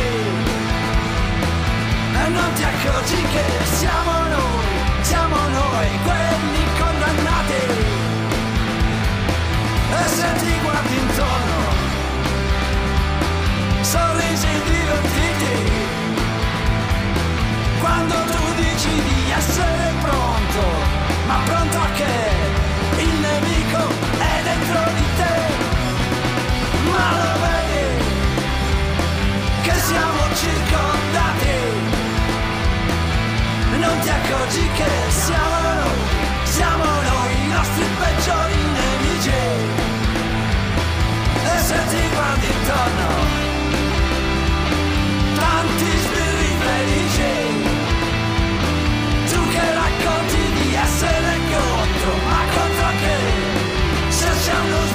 E 2.21 2.27
non 2.29 2.53
ti 2.53 2.63
accorgi 2.63 3.15
che 3.33 3.65
siamo 3.79 4.11
noi, 4.35 4.65
siamo 5.01 5.35
noi 5.35 5.87
quelli 6.03 6.63
condannati. 6.79 7.61
E 9.91 10.07
se 10.07 10.27
ti 10.39 10.53
guardi 10.61 10.95
intorno 10.95 11.63
sorrisi 13.81 14.47
divertiti. 14.65 15.73
Quando 17.79 18.13
tu 18.13 18.43
dici 18.55 18.89
di 18.89 19.31
essere 19.31 19.93
pronto 20.01 20.61
ma 21.27 21.37
pronto 21.45 21.77
a 21.77 21.89
che? 21.95 23.01
Il 23.01 23.13
nemico 23.19 23.83
è 24.19 24.43
dentro 24.43 24.79
di 24.93 25.05
te. 25.17 25.44
siamo 29.85 30.21
circondati 30.33 31.57
Non 33.77 33.99
ti 34.01 34.09
accorgi 34.09 34.69
che 34.77 34.91
siamo 35.09 35.59
noi 35.81 36.03
Siamo 36.43 36.85
noi 37.09 37.31
i 37.45 37.47
nostri 37.55 37.85
peggiori 37.99 38.59
nemici 38.77 39.41
E 41.53 41.57
se 41.67 41.77
ti 41.91 42.01
guardi 42.13 42.47
intorno 42.57 43.07
Tanti 45.39 45.89
sbirri 46.03 46.51
felici 46.65 47.33
Tu 49.29 49.39
che 49.53 49.65
racconti 49.81 50.41
di 50.57 50.67
essere 50.85 51.31
contro 51.51 52.11
Ma 52.29 52.41
contro 52.55 52.89
che? 53.01 53.17
Se 54.09 54.29
siamo 54.45 54.65
uno 54.65 54.94